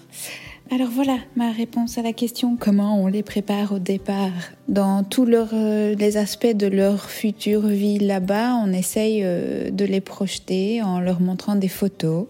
Alors 0.70 0.90
voilà 0.90 1.18
ma 1.38 1.52
réponse 1.52 1.98
à 1.98 2.02
la 2.02 2.12
question 2.12 2.58
comment 2.60 3.02
on 3.02 3.08
les 3.08 3.24
prépare 3.24 3.72
au 3.72 3.80
départ? 3.80 4.32
Dans 4.68 5.04
tous 5.04 5.26
euh, 5.26 5.96
les 5.96 6.18
aspects 6.18 6.54
de 6.54 6.68
leur 6.68 7.10
future 7.10 7.68
vie 7.68 8.00
là-bas, 8.00 8.56
on 8.66 8.74
essaye 8.74 9.22
euh, 9.24 9.70
de 9.70 9.86
les 9.86 10.02
projeter 10.02 10.82
en 10.82 11.00
leur 11.00 11.22
montrant 11.22 11.56
des 11.56 11.70
photos. 11.70 12.26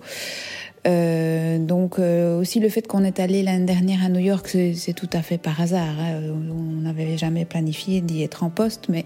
Euh, 0.86 1.58
donc 1.58 2.00
aussi 2.00 2.60
le 2.60 2.70
fait 2.70 2.88
qu'on 2.88 3.03
est 3.03 3.20
allé 3.20 3.41
l'année 3.41 3.65
dernière 3.65 4.06
à 4.06 4.10
New 4.10 4.20
York, 4.20 4.48
c'est 4.48 4.74
c'est 4.75 4.94
tout 4.94 5.10
à 5.13 5.22
fait 5.24 5.39
par 5.39 5.60
hasard. 5.60 6.00
hein. 6.00 6.22
On 6.51 6.82
n'avait 6.82 7.17
jamais 7.17 7.44
planifié 7.44 8.01
d'y 8.01 8.22
être 8.22 8.44
en 8.44 8.50
poste, 8.50 8.88
mais 8.88 9.06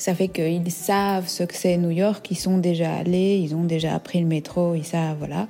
ça 0.00 0.14
fait 0.14 0.28
qu'ils 0.28 0.70
savent 0.72 1.28
ce 1.28 1.42
que 1.42 1.54
c'est 1.54 1.76
New 1.76 1.90
York, 1.90 2.26
ils 2.30 2.38
sont 2.38 2.56
déjà 2.56 2.94
allés, 2.94 3.36
ils 3.36 3.54
ont 3.54 3.64
déjà 3.64 3.98
pris 3.98 4.18
le 4.18 4.26
métro, 4.26 4.74
ils 4.74 4.86
savent, 4.86 5.18
voilà. 5.18 5.46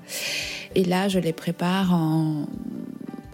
Et 0.75 0.85
là, 0.85 1.07
je 1.07 1.21
les 1.21 1.33
prépare 1.33 1.95
en, 1.95 2.47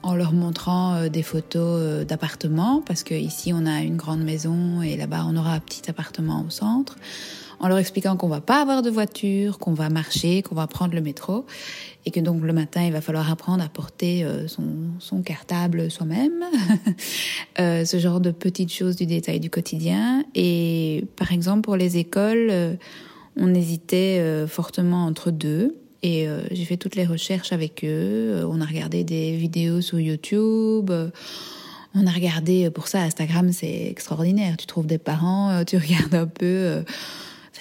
en 0.02 0.14
leur 0.14 0.35
montrant 0.35 0.94
euh, 0.94 1.08
des 1.08 1.23
photos 1.23 1.80
euh, 1.80 2.04
d'appartements, 2.04 2.82
parce 2.85 3.02
que 3.02 3.14
ici 3.14 3.52
on 3.54 3.64
a 3.64 3.80
une 3.80 3.96
grande 3.96 4.23
maison 4.23 4.82
et 4.82 4.96
là-bas 4.99 5.25
on 5.26 5.37
aura 5.37 5.54
un 5.54 5.61
petit 5.61 5.88
appartement 5.88 6.44
au 6.46 6.50
centre, 6.50 6.96
en 7.59 7.69
leur 7.69 7.79
expliquant 7.79 8.17
qu'on 8.17 8.29
va 8.29 8.41
pas 8.41 8.61
avoir 8.61 8.83
de 8.83 8.91
voiture, 8.91 9.59
qu'on 9.59 9.73
va 9.73 9.89
marcher, 9.89 10.43
qu'on 10.43 10.55
va 10.55 10.67
prendre 10.67 10.95
le 10.95 11.01
métro, 11.01 11.47
et 12.05 12.11
que 12.11 12.21
donc 12.21 12.43
le 12.43 12.53
matin 12.53 12.85
il 12.85 12.93
va 12.93 13.01
falloir 13.01 13.31
apprendre 13.31 13.63
à 13.63 13.69
porter 13.69 14.25
euh, 14.25 14.47
son, 14.47 14.65
son 14.99 15.23
cartable 15.23 15.91
soi-même, 15.91 16.45
euh, 17.59 17.85
ce 17.85 17.99
genre 17.99 18.21
de 18.21 18.31
petites 18.31 18.73
choses 18.73 18.97
du 18.97 19.07
détail 19.07 19.41
du 19.41 19.51
quotidien. 19.51 20.25
Et 20.35 21.05
par 21.17 21.33
exemple 21.33 21.63
pour 21.63 21.77
les 21.77 21.97
écoles, 21.99 22.49
euh, 22.51 22.75
on 23.37 23.55
hésitait 23.55 24.47
fortement 24.49 25.05
entre 25.05 25.31
deux. 25.31 25.77
Et 26.03 26.27
j'ai 26.53 26.65
fait 26.65 26.79
toutes 26.79 26.95
les 26.95 27.05
recherches 27.05 27.53
avec 27.53 27.85
eux. 27.85 28.47
On 28.49 28.63
a 28.63 28.65
regardé 28.65 29.05
des 29.05 29.37
vidéos 29.37 29.83
sur 29.83 30.01
YouTube. 30.01 30.91
On 31.95 32.07
a 32.07 32.11
regardé, 32.11 32.71
pour 32.71 32.89
ça, 32.89 33.01
Instagram, 33.03 33.53
c'est 33.53 33.89
extraordinaire. 33.91 34.57
Tu 34.57 34.67
trouves 34.67 34.87
des 34.87 34.97
parents, 34.97 35.65
tu 35.67 35.77
regardes 35.77 36.15
un 36.15 36.27
peu 36.27 36.83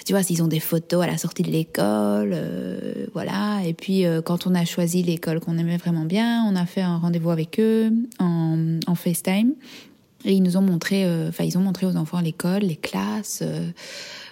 tu 0.06 0.12
vois, 0.12 0.22
s'ils 0.22 0.40
ont 0.40 0.46
des 0.46 0.60
photos 0.60 1.02
à 1.02 1.08
la 1.08 1.18
sortie 1.18 1.42
de 1.42 1.50
l'école, 1.50 2.30
euh, 2.32 3.06
voilà. 3.12 3.60
Et 3.66 3.74
puis 3.74 4.06
euh, 4.06 4.22
quand 4.22 4.46
on 4.46 4.54
a 4.54 4.64
choisi 4.64 5.02
l'école 5.02 5.40
qu'on 5.40 5.58
aimait 5.58 5.78
vraiment 5.78 6.04
bien, 6.04 6.44
on 6.44 6.54
a 6.54 6.64
fait 6.64 6.80
un 6.80 6.96
rendez-vous 6.96 7.30
avec 7.30 7.58
eux 7.58 7.90
en, 8.20 8.94
FaceTime. 8.94 9.54
Et 10.24 10.32
ils 10.32 10.42
nous 10.44 10.56
ont 10.56 10.62
montré, 10.62 11.04
euh, 11.04 11.28
enfin, 11.28 11.42
ils 11.42 11.58
ont 11.58 11.60
montré 11.60 11.86
aux 11.86 11.96
enfants 11.96 12.20
l'école, 12.20 12.62
les 12.62 12.76
classes, 12.76 13.42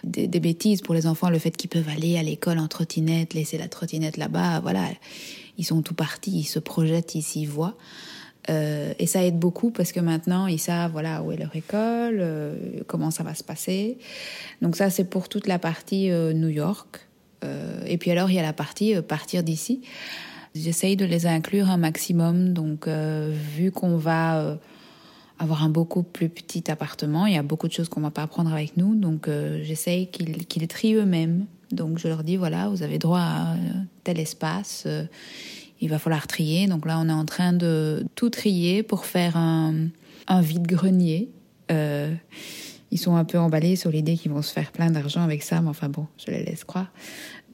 des, 0.05 0.29
des, 0.29 0.41
bêtises 0.41 0.81
pour 0.81 0.95
les 0.95 1.09
enfants, 1.09 1.29
le 1.29 1.41
fait 1.41 1.57
qu'ils 1.57 1.71
peuvent 1.71 1.89
aller 1.89 2.19
à 2.19 2.23
l'école 2.23 2.61
en 2.61 2.69
trottinette, 2.69 3.35
laisser 3.35 3.59
la 3.59 3.67
trottinette 3.67 4.17
là-bas, 4.17 4.61
voilà. 4.61 4.85
Ils 5.59 5.65
sont 5.65 5.83
tout 5.83 5.95
partis, 5.95 6.39
ils 6.39 6.45
se 6.45 6.61
projettent, 6.61 7.17
ils 7.17 7.23
s'y 7.23 7.47
voient. 7.47 7.77
Euh, 8.51 8.93
et 8.99 9.07
ça 9.07 9.25
aide 9.25 9.39
beaucoup 9.39 9.71
parce 9.71 9.93
que 9.93 10.01
maintenant 10.01 10.47
ils 10.47 10.59
savent 10.59 10.93
voilà 10.93 11.23
où 11.23 11.33
est 11.33 11.37
leur 11.37 11.55
école, 11.57 12.19
euh, 12.21 12.55
comment 12.87 13.11
ça 13.11 13.23
va 13.23 13.35
se 13.35 13.45
passer. 13.45 13.99
Donc 14.61 14.77
ça 14.77 14.91
c'est 14.91 15.05
pour 15.05 15.29
toute 15.29 15.47
la 15.47 15.59
partie 15.59 16.11
euh, 16.11 16.33
New 16.33 16.49
York. 16.49 17.07
et 17.87 17.99
puis 17.99 18.11
alors 18.11 18.31
il 18.31 18.37
y 18.37 18.39
a 18.39 18.43
la 18.43 18.53
partie 18.53 18.95
partir 19.03 19.43
d'ici. 19.43 19.83
J'essaye 20.55 20.97
de 20.97 21.05
les 21.05 21.27
inclure 21.27 21.69
un 21.69 21.77
maximum. 21.77 22.55
Donc 22.55 22.89
vu 22.89 23.71
qu'on 23.71 23.97
va 23.99 24.59
avoir 25.39 25.63
un 25.63 25.69
beaucoup 25.69 26.03
plus 26.03 26.31
petit 26.31 26.71
appartement, 26.71 27.27
il 27.27 27.35
y 27.35 27.37
a 27.37 27.43
beaucoup 27.43 27.69
de 27.69 27.73
choses 27.73 27.91
qu'on 27.91 28.01
va 28.01 28.11
pas 28.11 28.27
prendre 28.27 28.51
avec 28.51 28.79
nous. 28.79 28.95
Donc 28.95 29.29
j'essaye 29.63 30.07
qu'ils 30.07 30.47
qu'ils 30.47 30.67
trient 30.69 30.95
eux-mêmes. 30.95 31.45
Donc 31.71 31.99
je 31.99 32.09
leur 32.09 32.23
dis 32.23 32.37
voilà 32.37 32.69
vous 32.69 32.83
avez 32.83 32.99
droit 32.99 33.21
à 33.21 33.57
tel 34.05 34.19
espace 34.19 34.87
il 35.81 35.91
va 35.91 35.99
falloir 35.99 36.27
trier. 36.27 36.67
Donc 36.67 36.87
là, 36.87 36.99
on 37.01 37.09
est 37.09 37.13
en 37.13 37.25
train 37.25 37.53
de 37.53 38.05
tout 38.15 38.31
trier 38.31 38.83
pour 38.83 39.05
faire 39.07 39.37
un, 39.37 39.89
un 40.29 40.41
vide-grenier. 40.41 41.29
Euh, 41.71 42.13
ils 42.91 42.99
sont 42.99 43.17
un 43.17 43.25
peu 43.25 43.39
emballés 43.39 43.77
sur 43.77 43.91
l'idée 43.91 44.17
qu'ils 44.17 44.31
vont 44.31 44.43
se 44.43 44.53
faire 44.53 44.71
plein 44.71 44.91
d'argent 44.91 45.23
avec 45.23 45.43
ça, 45.43 45.61
mais 45.61 45.69
enfin 45.69 45.89
bon, 45.89 46.07
je 46.25 46.31
les 46.31 46.45
laisse 46.45 46.65
croire. 46.65 46.93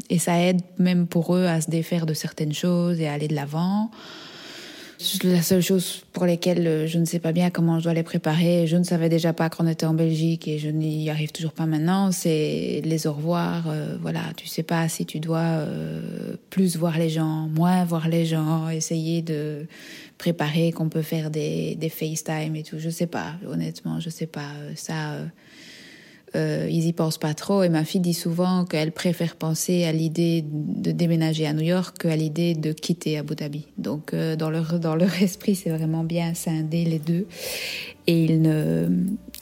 Et 0.09 0.19
ça 0.19 0.39
aide 0.41 0.61
même 0.79 1.07
pour 1.07 1.35
eux 1.35 1.47
à 1.47 1.61
se 1.61 1.71
défaire 1.71 2.07
de 2.07 2.15
certaines 2.15 2.53
choses 2.53 3.01
et 3.01 3.09
à 3.09 3.13
aller 3.13 3.29
de 3.29 3.35
l'avant. 3.35 3.91
La 5.25 5.41
seule 5.41 5.63
chose 5.63 6.05
pour 6.13 6.27
lesquelles 6.27 6.67
euh, 6.67 6.87
je 6.87 6.99
ne 6.99 7.07
sais 7.07 7.21
pas 7.21 7.33
bien 7.33 7.49
comment 7.49 7.79
je 7.79 7.85
dois 7.85 7.95
les 7.95 8.03
préparer, 8.03 8.67
je 8.67 8.77
ne 8.77 8.85
savais 8.85 9.09
déjà 9.09 9.33
pas 9.33 9.49
qu'on 9.49 9.67
était 9.67 9.87
en 9.87 9.95
Belgique 9.95 10.47
et 10.47 10.59
je 10.59 10.69
n'y 10.69 11.09
arrive 11.09 11.33
toujours 11.33 11.53
pas 11.53 11.65
maintenant, 11.65 12.13
c'est 12.13 12.83
les 12.85 13.07
au 13.07 13.15
revoir. 13.15 13.65
Euh, 13.71 13.97
voilà, 14.03 14.21
tu 14.37 14.47
sais 14.47 14.63
pas 14.63 14.91
si 14.91 15.07
tu 15.07 15.19
dois 15.19 15.39
euh, 15.39 16.37
plus 16.51 16.77
voir 16.77 16.99
les 16.99 17.09
gens, 17.09 17.49
moins 17.49 17.83
voir 17.87 18.09
les 18.09 18.27
gens, 18.27 18.69
essayer 18.69 19.23
de 19.23 19.67
préparer 20.19 20.71
qu'on 20.71 20.91
peut 20.91 21.01
faire 21.01 21.31
des, 21.31 21.77
des 21.77 21.89
FaceTime 21.89 22.55
et 22.55 22.63
tout. 22.63 22.79
Je 22.79 22.91
sais 22.91 23.07
pas, 23.07 23.37
honnêtement, 23.49 24.01
je 24.01 24.11
sais 24.11 24.27
pas. 24.27 24.51
Ça, 24.75 25.15
ils 26.35 26.87
y 26.87 26.93
pensent 26.93 27.19
pas 27.19 27.35
trop. 27.35 27.63
Et 27.63 27.69
ma 27.69 27.85
fille 27.85 28.01
dit 28.01 28.15
souvent 28.15 28.65
qu'elle 28.65 28.93
préfère 28.93 29.37
penser 29.37 29.85
à 29.85 29.93
l'idée 29.93 30.45
de 30.47 30.93
déménager 30.93 31.47
à 31.47 31.53
New 31.53 31.63
York 31.63 31.99
qu'à 31.99 32.17
l'idée 32.17 32.55
de 32.55 32.73
quitter 32.73 33.19
Abu 33.19 33.35
Dhabi. 33.35 33.67
Donc 33.79 34.15
euh, 34.15 34.37
dans 34.37 34.51
leur 34.51 34.79
dans 34.79 34.95
leur 34.95 35.11
esprit, 35.23 35.55
c'est 35.55 35.71
vraiment 35.71 36.05
bien 36.05 36.35
scindé 36.35 36.85
les 36.85 36.99
deux, 36.99 37.27
et 38.07 38.25
ils 38.25 38.41
ne 38.41 38.89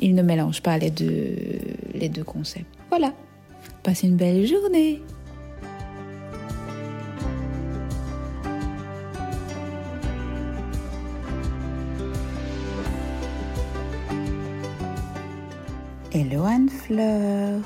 ils 0.01 0.15
ne 0.15 0.23
mélangent 0.23 0.63
pas 0.63 0.79
les 0.79 0.91
deux 0.91 1.37
les 1.95 2.09
deux 2.09 2.25
concepts. 2.25 2.67
Voilà. 2.91 3.13
Passez 3.83 4.07
une 4.07 4.17
belle 4.17 4.47
journée. 4.47 5.01
Hello 16.21 16.43
Anne-Fleur. 16.43 17.63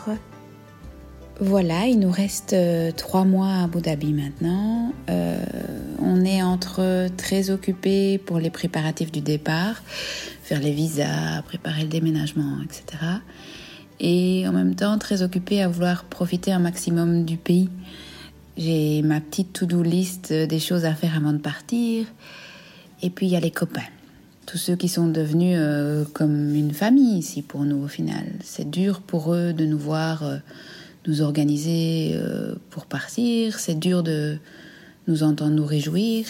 Voilà, 1.40 1.86
il 1.86 2.00
nous 2.00 2.10
reste 2.10 2.52
euh, 2.52 2.92
trois 2.92 3.24
mois 3.24 3.48
à 3.48 3.64
Abu 3.64 3.80
Dhabi 3.80 4.12
maintenant. 4.12 4.92
Euh, 5.08 5.42
on 5.98 6.22
est 6.22 6.42
entre 6.42 7.08
très 7.16 7.48
occupés 7.48 8.18
pour 8.18 8.38
les 8.38 8.50
préparatifs 8.50 9.10
du 9.10 9.22
départ, 9.22 9.82
faire 10.42 10.60
les 10.60 10.72
visas, 10.72 11.40
préparer 11.46 11.84
le 11.84 11.88
déménagement, 11.88 12.58
etc. 12.62 13.02
Et 14.00 14.46
en 14.46 14.52
même 14.52 14.74
temps 14.74 14.98
très 14.98 15.22
occupés 15.22 15.62
à 15.62 15.68
vouloir 15.68 16.04
profiter 16.04 16.52
un 16.52 16.58
maximum 16.58 17.24
du 17.24 17.38
pays. 17.38 17.70
J'ai 18.58 19.00
ma 19.00 19.22
petite 19.22 19.54
to-do 19.54 19.82
list 19.82 20.30
des 20.30 20.58
choses 20.58 20.84
à 20.84 20.94
faire 20.94 21.16
avant 21.16 21.32
de 21.32 21.38
partir. 21.38 22.04
Et 23.00 23.08
puis 23.08 23.28
il 23.28 23.32
y 23.32 23.36
a 23.36 23.40
les 23.40 23.50
copains 23.50 23.80
tous 24.46 24.58
ceux 24.58 24.76
qui 24.76 24.88
sont 24.88 25.08
devenus 25.08 25.56
euh, 25.58 26.04
comme 26.12 26.54
une 26.54 26.72
famille 26.72 27.18
ici 27.18 27.42
pour 27.42 27.62
nous 27.62 27.84
au 27.84 27.88
final. 27.88 28.24
C'est 28.42 28.68
dur 28.68 29.00
pour 29.00 29.34
eux 29.34 29.52
de 29.52 29.64
nous 29.64 29.78
voir 29.78 30.22
euh, 30.24 30.36
nous 31.06 31.22
organiser 31.22 32.12
euh, 32.14 32.54
pour 32.70 32.86
partir, 32.86 33.58
c'est 33.58 33.78
dur 33.78 34.02
de 34.02 34.38
nous 35.08 35.22
entendre 35.22 35.52
nous 35.52 35.66
réjouir. 35.66 36.26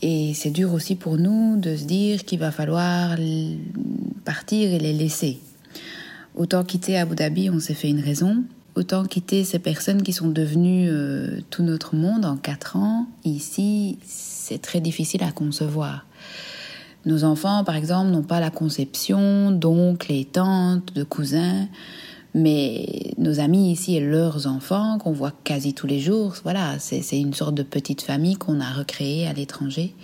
Et 0.00 0.32
c'est 0.34 0.50
dur 0.50 0.72
aussi 0.72 0.94
pour 0.94 1.16
nous 1.16 1.58
de 1.58 1.76
se 1.76 1.84
dire 1.84 2.24
qu'il 2.24 2.38
va 2.38 2.52
falloir 2.52 3.16
partir 4.24 4.72
et 4.72 4.78
les 4.78 4.92
laisser. 4.92 5.40
Autant 6.36 6.62
quitter 6.62 6.96
Abu 6.96 7.16
Dhabi, 7.16 7.50
on 7.50 7.58
s'est 7.58 7.74
fait 7.74 7.88
une 7.90 8.00
raison. 8.00 8.44
Autant 8.76 9.04
quitter 9.04 9.42
ces 9.42 9.58
personnes 9.58 10.04
qui 10.04 10.12
sont 10.12 10.28
devenues 10.28 10.88
tout 11.50 11.64
notre 11.64 11.96
monde 11.96 12.24
en 12.24 12.36
quatre 12.36 12.76
ans, 12.76 13.08
ici, 13.24 13.98
c'est 14.06 14.62
très 14.62 14.80
difficile 14.80 15.24
à 15.24 15.32
concevoir. 15.32 16.06
Nos 17.06 17.24
enfants, 17.24 17.64
par 17.64 17.76
exemple, 17.76 18.10
n'ont 18.10 18.22
pas 18.22 18.40
la 18.40 18.50
conception 18.50 19.50
d'oncles 19.50 20.12
et 20.12 20.24
tantes, 20.24 20.94
de 20.94 21.04
cousins, 21.04 21.68
mais 22.34 23.12
nos 23.16 23.40
amis 23.40 23.72
ici 23.72 23.96
et 23.96 24.00
leurs 24.00 24.46
enfants, 24.46 24.98
qu'on 24.98 25.12
voit 25.12 25.32
quasi 25.44 25.74
tous 25.74 25.86
les 25.86 26.00
jours, 26.00 26.34
voilà, 26.42 26.78
c'est 26.78 27.18
une 27.18 27.34
sorte 27.34 27.54
de 27.54 27.62
petite 27.62 28.02
famille 28.02 28.36
qu'on 28.36 28.60
a 28.60 28.70
recréée 28.70 29.26
à 29.26 29.32
l'étranger. 29.32 29.94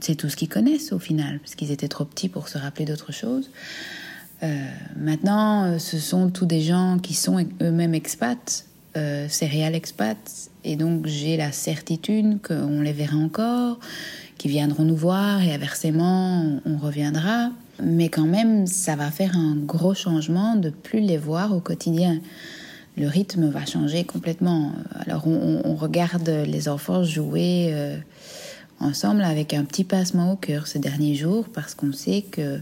C'est 0.00 0.16
tout 0.16 0.28
ce 0.28 0.36
qu'ils 0.36 0.48
connaissent 0.48 0.92
au 0.92 0.98
final, 0.98 1.38
parce 1.38 1.54
qu'ils 1.54 1.70
étaient 1.70 1.88
trop 1.88 2.04
petits 2.04 2.28
pour 2.28 2.48
se 2.48 2.58
rappeler 2.58 2.84
d'autre 2.84 3.12
chose. 3.12 3.50
Euh, 4.42 4.64
maintenant, 4.96 5.78
ce 5.78 5.98
sont 5.98 6.30
tous 6.30 6.46
des 6.46 6.60
gens 6.60 6.98
qui 7.00 7.14
sont 7.14 7.44
eux-mêmes 7.62 7.94
expats, 7.94 8.66
euh, 8.96 9.28
céréales 9.28 9.74
expats, 9.74 10.50
et 10.64 10.76
donc 10.76 11.06
j'ai 11.06 11.36
la 11.36 11.52
certitude 11.52 12.40
qu'on 12.42 12.80
les 12.80 12.92
verra 12.92 13.16
encore, 13.16 13.78
qui 14.38 14.48
viendront 14.48 14.84
nous 14.84 14.96
voir 14.96 15.42
et 15.42 15.52
inversement, 15.52 16.60
on 16.64 16.78
reviendra. 16.78 17.50
Mais 17.82 18.08
quand 18.08 18.26
même, 18.26 18.66
ça 18.66 18.96
va 18.96 19.10
faire 19.10 19.36
un 19.36 19.56
gros 19.56 19.94
changement 19.94 20.56
de 20.56 20.70
plus 20.70 21.00
les 21.00 21.18
voir 21.18 21.54
au 21.54 21.60
quotidien. 21.60 22.20
Le 22.96 23.06
rythme 23.06 23.48
va 23.50 23.66
changer 23.66 24.04
complètement. 24.04 24.72
Alors 25.06 25.26
on, 25.26 25.74
regarde 25.74 26.28
les 26.28 26.68
enfants 26.68 27.04
jouer 27.04 27.70
euh, 27.72 27.96
ensemble 28.80 29.22
avec 29.22 29.54
un 29.54 29.64
petit 29.64 29.84
passement 29.84 30.32
au 30.32 30.36
cœur 30.36 30.66
ces 30.66 30.80
derniers 30.80 31.14
jours 31.14 31.46
parce 31.52 31.74
qu'on 31.74 31.92
sait 31.92 32.22
que 32.22 32.58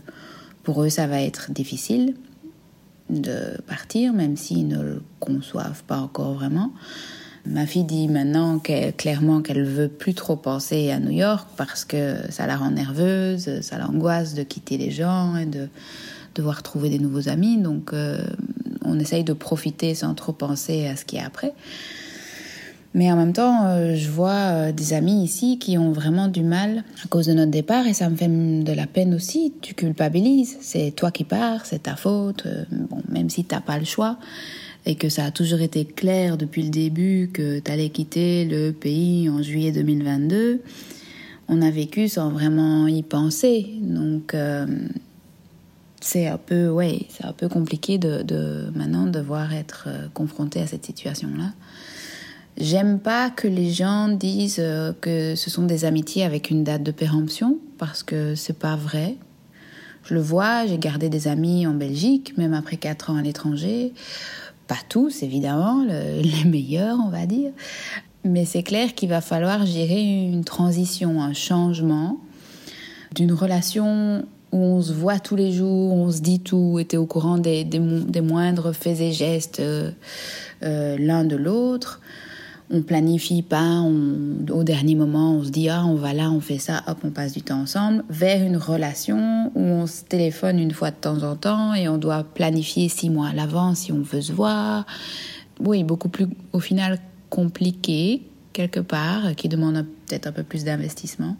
pour 0.62 0.82
eux 0.82 0.90
ça 0.90 1.06
va 1.06 1.22
être 1.22 1.52
difficile 1.52 2.14
de 3.08 3.58
partir, 3.66 4.12
même 4.12 4.36
s'ils 4.36 4.68
ne 4.68 4.82
le 4.82 5.02
conçoivent 5.20 5.84
pas 5.84 5.98
encore 5.98 6.34
vraiment. 6.34 6.72
Ma 7.48 7.66
fille 7.66 7.84
dit 7.84 8.08
maintenant 8.08 8.60
clairement 8.96 9.40
qu'elle 9.40 9.64
veut 9.64 9.88
plus 9.88 10.14
trop 10.14 10.36
penser 10.36 10.90
à 10.90 10.98
New 10.98 11.12
York 11.12 11.48
parce 11.56 11.84
que 11.84 12.16
ça 12.30 12.46
la 12.46 12.56
rend 12.56 12.70
nerveuse, 12.70 13.60
ça 13.60 13.78
l'angoisse 13.78 14.34
de 14.34 14.42
quitter 14.42 14.78
les 14.78 14.90
gens 14.90 15.36
et 15.36 15.46
de 15.46 15.68
devoir 16.34 16.62
trouver 16.62 16.90
des 16.90 16.98
nouveaux 16.98 17.28
amis. 17.28 17.56
Donc 17.58 17.92
euh, 17.92 18.22
on 18.84 18.98
essaye 18.98 19.24
de 19.24 19.32
profiter 19.32 19.94
sans 19.94 20.14
trop 20.14 20.32
penser 20.32 20.86
à 20.86 20.96
ce 20.96 21.04
qui 21.04 21.16
est 21.16 21.22
après. 21.22 21.52
Mais 22.94 23.12
en 23.12 23.16
même 23.16 23.34
temps, 23.34 23.66
euh, 23.66 23.94
je 23.94 24.08
vois 24.08 24.30
euh, 24.30 24.72
des 24.72 24.94
amis 24.94 25.22
ici 25.22 25.58
qui 25.58 25.76
ont 25.76 25.92
vraiment 25.92 26.28
du 26.28 26.42
mal 26.42 26.82
à 27.04 27.08
cause 27.08 27.26
de 27.26 27.34
notre 27.34 27.50
départ 27.50 27.86
et 27.86 27.92
ça 27.92 28.08
me 28.08 28.16
fait 28.16 28.28
de 28.28 28.72
la 28.72 28.86
peine 28.86 29.14
aussi. 29.14 29.52
Tu 29.60 29.74
culpabilises, 29.74 30.56
c'est 30.62 30.92
toi 30.96 31.10
qui 31.10 31.24
pars, 31.24 31.66
c'est 31.66 31.84
ta 31.84 31.96
faute. 31.96 32.46
bon, 32.70 33.02
même 33.08 33.28
si 33.28 33.44
t'as 33.44 33.60
pas 33.60 33.78
le 33.78 33.84
choix 33.84 34.18
et 34.86 34.94
que 34.94 35.08
ça 35.08 35.24
a 35.24 35.30
toujours 35.32 35.60
été 35.60 35.84
clair 35.84 36.36
depuis 36.36 36.62
le 36.62 36.70
début 36.70 37.28
que 37.32 37.58
tu 37.58 37.70
allais 37.70 37.90
quitter 37.90 38.44
le 38.44 38.70
pays 38.70 39.28
en 39.28 39.42
juillet 39.42 39.72
2022, 39.72 40.62
on 41.48 41.60
a 41.60 41.70
vécu 41.70 42.08
sans 42.08 42.30
vraiment 42.30 42.86
y 42.86 43.02
penser. 43.02 43.66
Donc, 43.80 44.32
euh, 44.34 44.66
c'est 46.00 46.28
un 46.28 46.38
peu, 46.38 46.68
ouais, 46.68 47.00
c'est 47.08 47.24
un 47.24 47.32
peu 47.32 47.48
compliqué 47.48 47.98
de, 47.98 48.22
de 48.22 48.70
maintenant 48.74 49.06
devoir 49.06 49.52
être 49.52 49.86
euh, 49.88 50.06
confronté 50.14 50.60
à 50.60 50.68
cette 50.68 50.86
situation-là. 50.86 51.52
J'aime 52.56 53.00
pas 53.00 53.28
que 53.28 53.48
les 53.48 53.70
gens 53.70 54.08
disent 54.08 54.56
euh, 54.60 54.92
que 55.00 55.34
ce 55.34 55.50
sont 55.50 55.64
des 55.64 55.84
amitiés 55.84 56.22
avec 56.22 56.50
une 56.50 56.62
date 56.62 56.84
de 56.84 56.92
péremption 56.92 57.58
parce 57.76 58.04
que 58.04 58.36
c'est 58.36 58.58
pas 58.58 58.76
vrai. 58.76 59.16
Je 60.04 60.14
le 60.14 60.20
vois, 60.20 60.66
j'ai 60.66 60.78
gardé 60.78 61.08
des 61.08 61.26
amis 61.26 61.66
en 61.66 61.74
Belgique, 61.74 62.38
même 62.38 62.54
après 62.54 62.76
quatre 62.76 63.10
ans 63.10 63.16
à 63.16 63.22
l'étranger. 63.22 63.92
Pas 64.66 64.78
tous, 64.88 65.22
évidemment, 65.22 65.84
les 65.88 66.44
meilleurs, 66.44 66.98
on 67.04 67.10
va 67.10 67.26
dire. 67.26 67.52
Mais 68.24 68.44
c'est 68.44 68.62
clair 68.62 68.94
qu'il 68.94 69.08
va 69.08 69.20
falloir 69.20 69.64
gérer 69.66 70.02
une 70.02 70.44
transition, 70.44 71.22
un 71.22 71.32
changement 71.32 72.18
d'une 73.14 73.32
relation 73.32 74.24
où 74.52 74.58
on 74.58 74.82
se 74.82 74.92
voit 74.92 75.18
tous 75.18 75.36
les 75.36 75.52
jours, 75.52 75.92
on 75.92 76.10
se 76.10 76.20
dit 76.20 76.40
tout, 76.40 76.78
était 76.78 76.96
au 76.96 77.06
courant 77.06 77.38
des, 77.38 77.64
des, 77.64 78.20
moindres 78.20 78.74
faits 78.74 79.00
et 79.00 79.12
gestes 79.12 79.60
euh, 79.60 79.90
euh, 80.62 80.96
l'un 80.98 81.24
de 81.24 81.36
l'autre. 81.36 82.00
On 82.70 82.82
planifie 82.82 83.42
pas, 83.42 83.82
au 84.50 84.64
dernier 84.64 84.96
moment, 84.96 85.34
on 85.34 85.44
se 85.44 85.50
dit 85.50 85.68
ah 85.68 85.84
on 85.86 85.94
va 85.94 86.12
là, 86.12 86.30
on 86.30 86.40
fait 86.40 86.58
ça, 86.58 86.82
hop, 86.88 86.98
on 87.04 87.10
passe 87.10 87.32
du 87.32 87.42
temps 87.42 87.60
ensemble, 87.60 88.04
vers 88.10 88.44
une 88.44 88.56
relation 88.56 89.52
où 89.54 89.60
on 89.60 89.86
se 89.86 90.02
téléphone 90.02 90.58
une 90.58 90.72
fois 90.72 90.90
de 90.90 90.96
temps 90.96 91.22
en 91.22 91.36
temps 91.36 91.74
et 91.74 91.88
on 91.88 91.98
doit 91.98 92.24
planifier 92.24 92.88
six 92.88 93.08
mois 93.08 93.28
à 93.28 93.32
l'avance 93.32 93.78
si 93.78 93.92
on 93.92 94.02
veut 94.02 94.20
se 94.20 94.32
voir. 94.32 94.84
Oui, 95.60 95.84
beaucoup 95.84 96.08
plus 96.08 96.26
au 96.52 96.60
final 96.60 96.98
compliqué 97.30 98.22
quelque 98.56 98.80
part, 98.80 99.36
qui 99.36 99.48
demande 99.48 99.84
peut-être 100.06 100.26
un 100.26 100.32
peu 100.32 100.42
plus 100.42 100.64
d'investissement. 100.64 101.36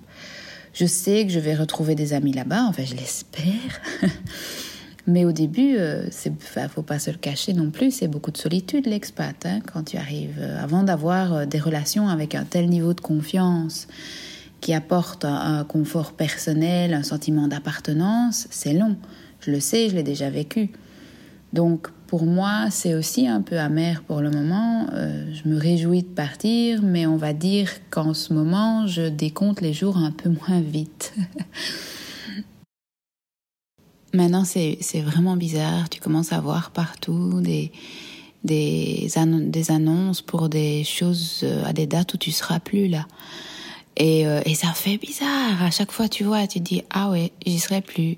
Je 0.74 0.84
sais 0.84 1.24
que 1.24 1.32
je 1.32 1.40
vais 1.40 1.54
retrouver 1.54 1.94
des 1.94 2.12
amis 2.12 2.32
là-bas, 2.32 2.66
enfin 2.68 2.84
je 2.84 2.94
l'espère. 2.94 3.80
Mais 5.06 5.24
au 5.24 5.30
début, 5.30 5.76
euh, 5.76 6.06
c'est, 6.10 6.32
faut 6.68 6.82
pas 6.82 6.98
se 6.98 7.10
le 7.10 7.16
cacher 7.16 7.52
non 7.52 7.70
plus, 7.70 7.92
c'est 7.92 8.08
beaucoup 8.08 8.32
de 8.32 8.36
solitude 8.36 8.86
l'expat 8.86 9.36
hein, 9.46 9.60
quand 9.72 9.84
tu 9.84 9.96
arrives. 9.96 10.38
Euh, 10.38 10.62
avant 10.62 10.82
d'avoir 10.82 11.32
euh, 11.32 11.46
des 11.46 11.60
relations 11.60 12.08
avec 12.08 12.34
un 12.34 12.42
tel 12.42 12.68
niveau 12.68 12.92
de 12.92 13.00
confiance 13.00 13.86
qui 14.60 14.74
apporte 14.74 15.24
un, 15.24 15.62
confort 15.64 16.12
personnel, 16.12 16.92
un 16.92 17.04
sentiment 17.04 17.46
d'appartenance, 17.46 18.48
c'est 18.50 18.72
long. 18.72 18.96
Je 19.40 19.52
le 19.52 19.60
sais, 19.60 19.88
je 19.88 19.94
l'ai 19.94 20.02
déjà 20.02 20.28
vécu. 20.28 20.70
Donc 21.52 21.88
pour 22.08 22.24
moi, 22.24 22.66
c'est 22.70 22.94
aussi 22.94 23.28
un 23.28 23.42
peu 23.42 23.58
amer 23.58 24.02
pour 24.02 24.20
le 24.20 24.30
moment. 24.30 24.86
je 24.92 25.48
me 25.48 25.58
réjouis 25.58 26.02
de 26.02 26.08
partir, 26.08 26.82
mais 26.82 27.06
on 27.06 27.16
va 27.16 27.32
dire 27.32 27.70
qu'en 27.90 28.14
ce 28.14 28.32
moment, 28.32 28.86
je 28.86 29.02
décompte 29.02 29.60
les 29.60 29.72
jours 29.72 29.98
un 29.98 30.10
peu 30.10 30.30
moins 30.30 30.60
vite. 30.60 31.14
Maintenant, 34.16 34.44
c'est 34.44 35.00
vraiment 35.02 35.36
bizarre. 35.36 35.90
Tu 35.90 36.00
commences 36.00 36.32
à 36.32 36.40
voir 36.40 36.70
partout 36.70 37.42
des, 37.42 37.70
des, 38.44 39.10
des 39.28 39.70
annonces 39.70 40.22
pour 40.22 40.48
des 40.48 40.84
choses 40.84 41.40
euh, 41.42 41.64
à 41.66 41.74
des 41.74 41.86
dates 41.86 42.14
où 42.14 42.16
tu 42.16 42.32
seras 42.32 42.58
plus 42.58 42.88
là. 42.88 43.06
Et, 43.98 44.26
euh, 44.26 44.40
et 44.46 44.54
ça 44.54 44.68
fait 44.68 44.96
bizarre. 44.96 45.62
À 45.62 45.70
chaque 45.70 45.92
fois, 45.92 46.08
tu 46.08 46.24
vois, 46.24 46.46
tu 46.46 46.60
te 46.60 46.64
dis, 46.64 46.82
ah 46.88 47.10
ouais, 47.10 47.30
j'y 47.44 47.58
serai 47.58 47.82
plus. 47.82 48.16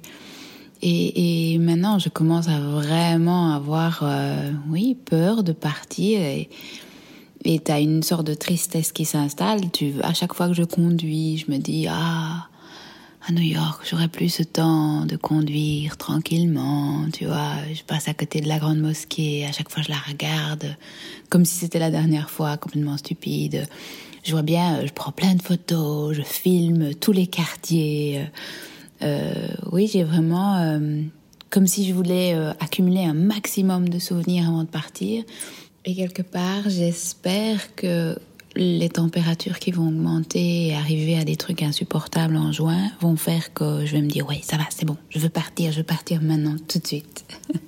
Et, 0.83 1.55
et, 1.55 1.59
maintenant, 1.59 1.99
je 1.99 2.09
commence 2.09 2.47
à 2.47 2.61
vraiment 2.61 3.53
avoir, 3.53 4.01
euh, 4.05 4.53
oui, 4.71 4.95
peur 4.95 5.43
de 5.43 5.51
partir. 5.51 6.21
Et 6.21 6.49
tu 7.45 7.73
as 7.73 7.81
une 7.81 8.05
sorte 8.05 8.27
de 8.27 8.35
tristesse 8.35 8.93
qui 8.93 9.05
s'installe. 9.05 9.69
Tu, 9.73 9.95
à 10.05 10.15
chaque 10.15 10.35
fois 10.35 10.47
que 10.47 10.55
je 10.55 10.63
conduis, 10.63 11.39
je 11.39 11.51
me 11.51 11.59
dis, 11.59 11.89
ah, 11.91 12.48
à 13.29 13.33
New 13.33 13.43
York, 13.43 13.87
j'aurais 13.89 14.09
plus 14.09 14.31
ce 14.31 14.43
temps 14.43 15.05
de 15.05 15.17
conduire 15.17 15.99
tranquillement, 15.99 17.05
tu 17.13 17.27
vois. 17.27 17.57
Je 17.75 17.83
passe 17.83 18.09
à 18.09 18.15
côté 18.15 18.41
de 18.41 18.49
la 18.49 18.59
grande 18.59 18.79
mosquée, 18.79 19.45
à 19.45 19.53
chaque 19.53 19.71
fois 19.71 19.83
je 19.83 19.91
la 19.91 19.99
regarde, 19.99 20.77
comme 21.29 21.45
si 21.45 21.57
c'était 21.57 21.79
la 21.79 21.91
dernière 21.91 22.31
fois, 22.31 22.57
complètement 22.57 22.97
stupide. 22.97 23.67
Je 24.25 24.33
vois 24.33 24.43
bien, 24.43 24.85
je 24.87 24.93
prends 24.93 25.13
plein 25.13 25.35
de 25.35 25.43
photos, 25.43 26.17
je 26.17 26.23
filme 26.23 26.95
tous 26.95 27.13
les 27.13 27.27
quartiers. 27.27 28.27
Euh, 29.03 29.49
oui, 29.73 29.91
j'ai 29.93 30.05
vraiment, 30.05 30.57
euh, 30.57 31.03
comme 31.51 31.67
si 31.67 31.87
je 31.87 31.93
voulais 31.93 32.35
euh, 32.35 32.53
accumuler 32.61 33.05
un 33.05 33.15
maximum 33.15 33.91
de 33.91 33.99
souvenirs 33.99 34.49
avant 34.49 34.65
de 34.65 34.69
partir. 34.69 35.23
Et 35.85 35.95
quelque 35.95 36.23
part, 36.23 36.69
j'espère 36.69 37.75
que 37.75 38.19
les 38.59 38.89
températures 38.89 39.61
qui 39.61 39.71
vont 39.71 39.89
augmenter 39.89 40.69
et 40.69 40.75
arriver 40.75 41.17
à 41.17 41.25
des 41.25 41.37
trucs 41.37 41.63
insupportables 41.63 42.37
en 42.37 42.51
juin 42.51 42.91
vont 43.01 43.17
faire 43.17 43.53
que 43.53 43.87
je 43.87 43.93
vais 43.93 44.03
me 44.03 44.09
dire 44.09 44.27
oui 44.29 44.41
ça 44.43 44.57
va 44.57 44.65
c'est 44.71 44.85
bon 44.85 44.97
je 45.11 45.21
veux 45.21 45.29
partir 45.29 45.71
je 45.71 45.79
veux 45.79 45.85
partir 45.85 46.21
maintenant 46.21 46.57
tout 46.67 46.79
de 46.79 46.87
suite 46.87 47.25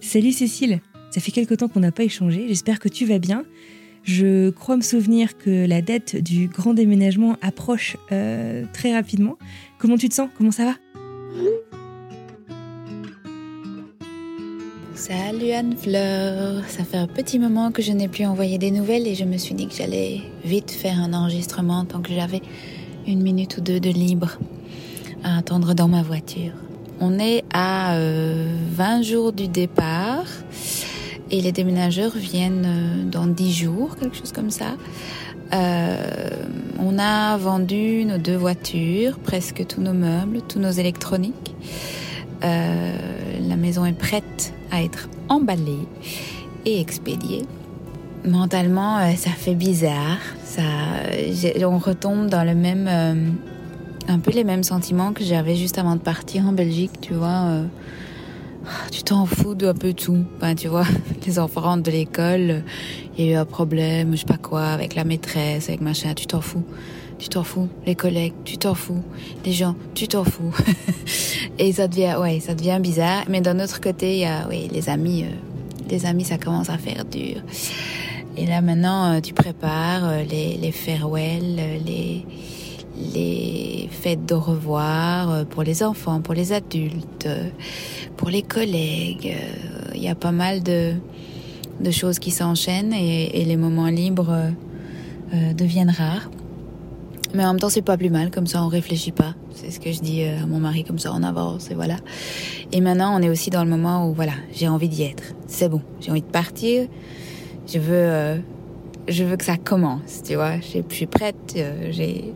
Salut 0.00 0.32
Cécile, 0.32 0.80
ça 1.10 1.20
fait 1.20 1.32
quelque 1.32 1.52
temps 1.52 1.68
qu'on 1.68 1.80
n'a 1.80 1.92
pas 1.92 2.02
échangé, 2.02 2.46
j'espère 2.48 2.78
que 2.78 2.88
tu 2.88 3.04
vas 3.04 3.18
bien. 3.18 3.44
Je 4.04 4.48
crois 4.48 4.78
me 4.78 4.80
souvenir 4.80 5.36
que 5.36 5.66
la 5.66 5.82
date 5.82 6.16
du 6.16 6.48
grand 6.48 6.72
déménagement 6.72 7.36
approche 7.42 7.98
euh, 8.10 8.64
très 8.72 8.94
rapidement. 8.94 9.36
Comment 9.78 9.98
tu 9.98 10.08
te 10.08 10.14
sens? 10.14 10.30
Comment 10.38 10.50
ça 10.50 10.64
va? 10.64 10.74
Salut 14.98 15.52
Anne-Fleur, 15.52 16.64
ça 16.66 16.82
fait 16.82 16.96
un 16.96 17.06
petit 17.06 17.38
moment 17.38 17.70
que 17.70 17.82
je 17.82 17.92
n'ai 17.92 18.08
plus 18.08 18.26
envoyé 18.26 18.58
des 18.58 18.72
nouvelles 18.72 19.06
et 19.06 19.14
je 19.14 19.24
me 19.24 19.36
suis 19.36 19.54
dit 19.54 19.68
que 19.68 19.74
j'allais 19.74 20.22
vite 20.44 20.72
faire 20.72 20.98
un 20.98 21.12
enregistrement 21.12 21.84
tant 21.84 22.02
que 22.02 22.12
j'avais 22.12 22.42
une 23.06 23.22
minute 23.22 23.58
ou 23.58 23.60
deux 23.60 23.78
de 23.78 23.90
libre 23.90 24.38
à 25.22 25.38
attendre 25.38 25.72
dans 25.72 25.86
ma 25.86 26.02
voiture. 26.02 26.50
On 26.98 27.20
est 27.20 27.44
à 27.54 27.92
20 27.92 28.00
euh, 28.00 29.02
jours 29.04 29.32
du 29.32 29.46
départ 29.46 30.26
et 31.30 31.40
les 31.42 31.52
déménageurs 31.52 32.16
viennent 32.16 32.66
euh, 32.66 33.04
dans 33.04 33.28
10 33.28 33.52
jours, 33.52 33.96
quelque 33.96 34.16
chose 34.16 34.32
comme 34.32 34.50
ça. 34.50 34.76
Euh, 35.54 36.28
on 36.80 36.98
a 36.98 37.36
vendu 37.36 38.04
nos 38.04 38.18
deux 38.18 38.36
voitures, 38.36 39.20
presque 39.20 39.64
tous 39.64 39.80
nos 39.80 39.94
meubles, 39.94 40.42
tous 40.48 40.58
nos 40.58 40.72
électroniques. 40.72 41.54
La 42.42 43.56
maison 43.56 43.84
est 43.84 43.98
prête 43.98 44.52
à 44.70 44.82
être 44.82 45.08
emballé 45.28 45.78
et 46.64 46.80
expédié. 46.80 47.44
Mentalement, 48.24 48.98
euh, 48.98 49.12
ça 49.16 49.30
fait 49.30 49.54
bizarre. 49.54 50.18
Ça, 50.44 50.62
on 51.66 51.78
retombe 51.78 52.28
dans 52.28 52.44
le 52.44 52.54
même, 52.54 52.86
euh, 52.88 53.14
un 54.08 54.18
peu 54.18 54.32
les 54.32 54.44
mêmes 54.44 54.64
sentiments 54.64 55.12
que 55.12 55.24
j'avais 55.24 55.56
juste 55.56 55.78
avant 55.78 55.94
de 55.94 56.00
partir 56.00 56.46
en 56.46 56.52
Belgique, 56.52 57.00
tu 57.00 57.14
vois. 57.14 57.44
Euh, 57.46 57.64
tu 58.90 59.02
t'en 59.02 59.24
fous 59.24 59.54
d'un 59.54 59.74
peu 59.74 59.94
tout. 59.94 60.24
Enfin, 60.36 60.54
tu 60.54 60.68
vois, 60.68 60.84
les 61.26 61.38
enfants 61.38 61.60
rentrent 61.60 61.84
de 61.84 61.90
l'école, 61.90 62.62
il 63.16 63.24
y 63.24 63.28
a 63.28 63.32
eu 63.32 63.36
un 63.36 63.44
problème, 63.44 64.12
je 64.12 64.18
sais 64.18 64.26
pas 64.26 64.36
quoi, 64.36 64.66
avec 64.66 64.94
la 64.94 65.04
maîtresse, 65.04 65.68
avec 65.68 65.80
machin, 65.80 66.12
tu 66.14 66.26
t'en 66.26 66.40
fous 66.40 66.64
tu 67.18 67.28
t'en 67.28 67.42
fous. 67.42 67.68
Les 67.84 67.94
collègues, 67.94 68.34
tu 68.44 68.58
t'en 68.58 68.74
fous. 68.74 69.02
Les 69.44 69.52
gens, 69.52 69.74
tu 69.94 70.06
t'en 70.08 70.24
fous. 70.24 70.54
et 71.58 71.72
ça 71.72 71.88
devient, 71.88 72.16
ouais, 72.20 72.40
ça 72.40 72.54
devient 72.54 72.78
bizarre. 72.80 73.24
Mais 73.28 73.40
d'un 73.40 73.58
autre 73.60 73.80
côté, 73.80 74.14
il 74.14 74.20
y 74.20 74.24
a, 74.24 74.46
oui, 74.48 74.68
les 74.72 74.88
amis, 74.88 75.24
euh, 75.24 75.88
les 75.90 76.06
amis, 76.06 76.24
ça 76.24 76.38
commence 76.38 76.70
à 76.70 76.78
faire 76.78 77.04
dur. 77.04 77.42
Et 78.36 78.46
là, 78.46 78.60
maintenant, 78.60 79.12
euh, 79.14 79.20
tu 79.20 79.34
prépares 79.34 80.08
euh, 80.08 80.22
les, 80.22 80.56
les 80.56 80.70
farewells, 80.70 81.56
les, 81.84 82.24
les 83.14 83.88
fêtes 83.90 84.24
de 84.24 84.34
revoir 84.34 85.44
pour 85.46 85.64
les 85.64 85.82
enfants, 85.82 86.20
pour 86.20 86.34
les 86.34 86.52
adultes, 86.52 87.28
pour 88.16 88.28
les 88.28 88.42
collègues. 88.42 89.36
Il 89.94 90.02
y 90.02 90.08
a 90.08 90.14
pas 90.14 90.32
mal 90.32 90.62
de, 90.62 90.92
de 91.80 91.90
choses 91.90 92.20
qui 92.20 92.30
s'enchaînent 92.30 92.92
et, 92.92 93.40
et, 93.40 93.44
les 93.44 93.56
moments 93.56 93.86
libres 93.86 94.36
deviennent 95.32 95.90
rares. 95.90 96.28
Mais 97.34 97.44
en 97.44 97.48
même 97.48 97.60
temps, 97.60 97.68
c'est 97.68 97.82
pas 97.82 97.96
plus 97.96 98.10
mal, 98.10 98.30
comme 98.30 98.46
ça 98.46 98.62
on 98.62 98.68
réfléchit 98.68 99.12
pas. 99.12 99.34
C'est 99.54 99.70
ce 99.70 99.80
que 99.80 99.92
je 99.92 100.00
dis 100.00 100.22
euh, 100.22 100.42
à 100.42 100.46
mon 100.46 100.58
mari, 100.58 100.84
comme 100.84 100.98
ça 100.98 101.12
on 101.14 101.22
avance 101.22 101.70
et 101.70 101.74
voilà. 101.74 101.96
Et 102.72 102.80
maintenant, 102.80 103.18
on 103.18 103.22
est 103.22 103.28
aussi 103.28 103.50
dans 103.50 103.62
le 103.64 103.70
moment 103.70 104.08
où 104.08 104.14
voilà, 104.14 104.32
j'ai 104.52 104.68
envie 104.68 104.88
d'y 104.88 105.02
être. 105.02 105.34
C'est 105.46 105.68
bon, 105.68 105.82
j'ai 106.00 106.10
envie 106.10 106.22
de 106.22 106.26
partir. 106.26 106.86
Je 107.66 107.78
veux, 107.78 107.94
euh, 107.94 108.38
je 109.08 109.24
veux 109.24 109.36
que 109.36 109.44
ça 109.44 109.56
commence, 109.56 110.22
tu 110.24 110.36
vois. 110.36 110.56
Je 110.60 110.80
suis 110.88 111.06
prête, 111.06 111.54
euh, 111.56 111.88
j'ai, 111.90 112.32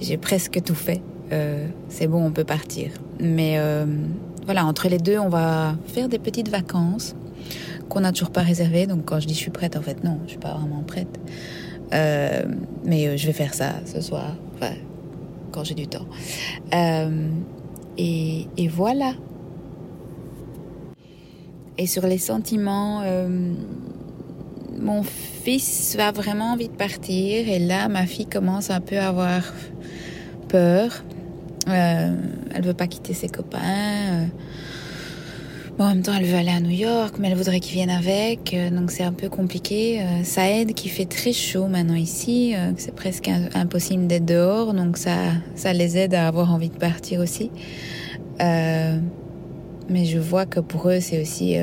j'ai 0.00 0.16
presque 0.16 0.62
tout 0.62 0.74
fait. 0.74 1.02
c'est 1.88 2.06
bon, 2.06 2.24
on 2.24 2.30
peut 2.30 2.44
partir. 2.44 2.90
Mais 3.18 3.58
voilà, 4.44 4.66
entre 4.66 4.88
les 4.88 4.98
deux, 4.98 5.18
on 5.18 5.28
va 5.28 5.76
faire 5.86 6.08
des 6.08 6.18
petites 6.18 6.48
vacances 6.48 7.14
qu'on 7.88 8.00
n'a 8.00 8.12
toujours 8.12 8.30
pas 8.30 8.42
réservées. 8.42 8.86
Donc 8.86 9.04
quand 9.04 9.20
je 9.20 9.26
dis 9.26 9.34
je 9.34 9.40
suis 9.40 9.50
prête, 9.50 9.76
en 9.76 9.82
fait 9.82 10.04
non, 10.04 10.18
je 10.24 10.30
suis 10.30 10.38
pas 10.38 10.54
vraiment 10.54 10.82
prête. 10.86 11.18
Euh, 11.92 12.42
mais 12.84 13.08
euh, 13.08 13.16
je 13.16 13.26
vais 13.26 13.32
faire 13.32 13.54
ça 13.54 13.74
ce 13.84 14.00
soir, 14.00 14.36
quand 15.52 15.64
j'ai 15.64 15.74
du 15.74 15.86
temps. 15.86 16.06
Euh, 16.74 17.28
et, 17.98 18.46
voilà. 18.68 19.14
Et 21.78 21.86
sur 21.86 22.06
les 22.06 22.18
sentiments, 22.18 23.02
mon 24.78 25.02
fils 25.02 25.96
a 25.98 26.12
vraiment 26.12 26.52
envie 26.52 26.68
de 26.68 26.74
partir 26.74 27.48
et 27.48 27.58
là, 27.58 27.88
ma 27.88 28.06
fille 28.06 28.26
commence 28.26 28.70
un 28.70 28.80
peu 28.80 28.98
à 28.98 29.08
avoir 29.08 29.42
peur. 30.48 31.04
Euh, 31.68 32.14
elle 32.54 32.64
veut 32.64 32.74
pas 32.74 32.86
quitter 32.86 33.14
ses 33.14 33.28
copains. 33.28 34.28
En 35.80 35.88
même 35.88 36.02
temps, 36.02 36.12
elle 36.12 36.26
veut 36.26 36.36
aller 36.36 36.50
à 36.50 36.60
New 36.60 36.68
York, 36.68 37.14
mais 37.18 37.30
elle 37.30 37.38
voudrait 37.38 37.58
qu'ils 37.58 37.72
viennent 37.72 37.88
avec, 37.88 38.52
euh, 38.52 38.68
donc 38.68 38.90
c'est 38.90 39.02
un 39.02 39.14
peu 39.14 39.30
compliqué. 39.30 40.02
Euh, 40.02 40.24
ça 40.24 40.50
aide 40.50 40.74
qu'il 40.74 40.90
fait 40.90 41.06
très 41.06 41.32
chaud 41.32 41.68
maintenant 41.68 41.94
ici, 41.94 42.52
euh, 42.54 42.72
c'est 42.76 42.94
presque 42.94 43.30
impossible 43.54 44.06
d'être 44.06 44.26
dehors, 44.26 44.74
donc 44.74 44.98
ça, 44.98 45.14
ça 45.54 45.72
les 45.72 45.96
aide 45.96 46.12
à 46.12 46.28
avoir 46.28 46.52
envie 46.52 46.68
de 46.68 46.76
partir 46.76 47.20
aussi. 47.20 47.50
mais 48.38 50.04
je 50.04 50.18
vois 50.18 50.44
que 50.44 50.60
pour 50.60 50.90
eux, 50.90 51.00
c'est 51.00 51.22
aussi 51.22 51.56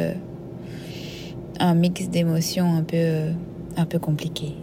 un 1.60 1.76
mix 1.76 2.10
d'émotions 2.10 2.74
un 2.74 2.82
peu, 2.82 3.34
un 3.78 3.86
peu 3.86 4.00
compliqué. 4.00 4.56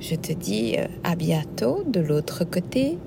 Je 0.00 0.16
te 0.16 0.32
dis 0.32 0.74
à 1.04 1.14
bientôt 1.14 1.84
de 1.86 2.00
l'autre 2.00 2.42
côté 2.42 2.98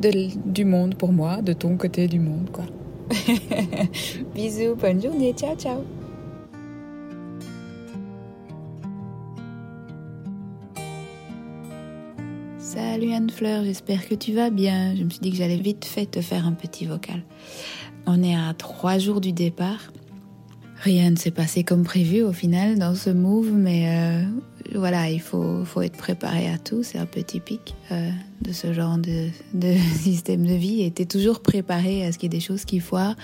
de, 0.00 0.28
du 0.48 0.64
monde 0.64 0.94
pour 0.94 1.12
moi, 1.12 1.42
de 1.42 1.52
ton 1.52 1.76
côté 1.76 2.06
du 2.06 2.20
monde, 2.20 2.50
quoi. 2.52 2.66
Bisous, 4.34 4.76
bonne 4.76 5.02
journée, 5.02 5.32
ciao 5.32 5.54
ciao. 5.56 5.84
Salut 12.58 13.12
Anne-Fleur, 13.12 13.64
j'espère 13.64 14.08
que 14.08 14.14
tu 14.14 14.32
vas 14.32 14.50
bien. 14.50 14.96
Je 14.96 15.04
me 15.04 15.10
suis 15.10 15.20
dit 15.20 15.30
que 15.30 15.36
j'allais 15.36 15.56
vite 15.56 15.84
fait 15.84 16.06
te 16.06 16.20
faire 16.20 16.46
un 16.46 16.52
petit 16.52 16.86
vocal. 16.86 17.22
On 18.06 18.22
est 18.22 18.34
à 18.34 18.54
trois 18.56 18.98
jours 18.98 19.20
du 19.20 19.32
départ. 19.32 19.92
Rien 20.80 21.10
ne 21.10 21.16
s'est 21.16 21.30
passé 21.30 21.62
comme 21.64 21.84
prévu 21.84 22.22
au 22.22 22.32
final 22.32 22.78
dans 22.78 22.94
ce 22.94 23.10
move, 23.10 23.52
mais 23.52 23.88
euh, 23.88 24.24
voilà, 24.78 25.10
il 25.10 25.20
faut, 25.20 25.64
faut 25.64 25.82
être 25.82 25.96
préparé 25.96 26.48
à 26.48 26.58
tout. 26.58 26.82
C'est 26.82 26.98
un 26.98 27.06
peu 27.06 27.22
typique 27.22 27.74
euh, 27.92 28.10
de 28.42 28.52
ce 28.52 28.72
genre 28.72 28.98
de, 28.98 29.28
de 29.52 29.74
système 29.96 30.46
de 30.46 30.54
vie. 30.54 30.82
Et 30.82 30.90
t'es 30.90 31.04
toujours 31.04 31.40
préparé 31.40 32.04
à 32.04 32.12
ce 32.12 32.18
qu'il 32.18 32.32
y 32.32 32.34
ait 32.34 32.38
des 32.38 32.44
choses 32.44 32.64
qui 32.64 32.80
foirent, 32.80 33.16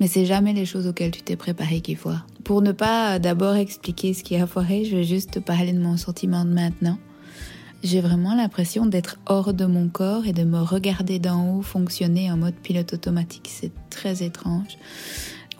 mais 0.00 0.06
c'est 0.06 0.26
jamais 0.26 0.52
les 0.52 0.66
choses 0.66 0.86
auxquelles 0.86 1.10
tu 1.10 1.22
t'es 1.22 1.36
préparé 1.36 1.80
qui 1.80 1.94
foirent. 1.94 2.26
Pour 2.42 2.62
ne 2.62 2.72
pas 2.72 3.18
d'abord 3.18 3.54
expliquer 3.54 4.14
ce 4.14 4.22
qui 4.22 4.36
a 4.36 4.46
foiré, 4.46 4.84
je 4.84 4.96
vais 4.96 5.04
juste 5.04 5.32
te 5.32 5.38
parler 5.38 5.72
de 5.72 5.80
mon 5.80 5.96
sentiment 5.96 6.44
de 6.44 6.50
maintenant. 6.50 6.98
J'ai 7.82 8.00
vraiment 8.00 8.34
l'impression 8.34 8.86
d'être 8.86 9.18
hors 9.26 9.52
de 9.52 9.66
mon 9.66 9.88
corps 9.88 10.26
et 10.26 10.32
de 10.32 10.44
me 10.44 10.58
regarder 10.58 11.18
d'en 11.18 11.56
haut 11.56 11.62
fonctionner 11.62 12.30
en 12.30 12.38
mode 12.38 12.54
pilote 12.54 12.94
automatique. 12.94 13.50
C'est 13.50 13.72
très 13.90 14.22
étrange. 14.22 14.78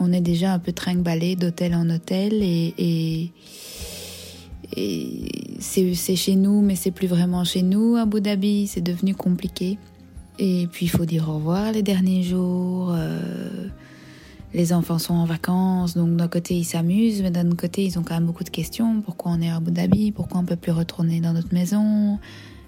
On 0.00 0.10
est 0.12 0.22
déjà 0.22 0.52
un 0.52 0.58
peu 0.58 0.72
trinque 0.72 1.02
d'hôtel 1.02 1.74
en 1.74 1.88
hôtel 1.90 2.42
et 2.42 3.30
et 4.76 5.56
c'est 5.60 5.94
chez 6.16 6.36
nous, 6.36 6.60
mais 6.60 6.76
c'est 6.76 6.90
plus 6.90 7.06
vraiment 7.06 7.44
chez 7.44 7.62
nous. 7.62 7.96
Abu 7.96 8.20
Dhabi, 8.20 8.66
c'est 8.66 8.80
devenu 8.80 9.14
compliqué. 9.14 9.78
Et 10.38 10.68
puis 10.70 10.86
il 10.86 10.88
faut 10.88 11.04
dire 11.04 11.28
au 11.28 11.34
revoir 11.34 11.72
les 11.72 11.82
derniers 11.82 12.22
jours. 12.22 12.92
Euh, 12.92 13.68
les 14.52 14.72
enfants 14.72 14.98
sont 14.98 15.14
en 15.14 15.24
vacances, 15.24 15.96
donc 15.96 16.16
d'un 16.16 16.28
côté 16.28 16.54
ils 16.54 16.64
s'amusent, 16.64 17.22
mais 17.22 17.30
d'un 17.30 17.46
autre 17.46 17.56
côté 17.56 17.84
ils 17.84 17.98
ont 17.98 18.02
quand 18.02 18.14
même 18.14 18.26
beaucoup 18.26 18.44
de 18.44 18.50
questions. 18.50 19.00
Pourquoi 19.00 19.32
on 19.32 19.40
est 19.40 19.48
à 19.48 19.56
Abu 19.56 19.70
Dhabi? 19.70 20.12
Pourquoi 20.12 20.40
on 20.40 20.44
peut 20.44 20.56
plus 20.56 20.72
retourner 20.72 21.20
dans 21.20 21.32
notre 21.32 21.52
maison? 21.52 22.18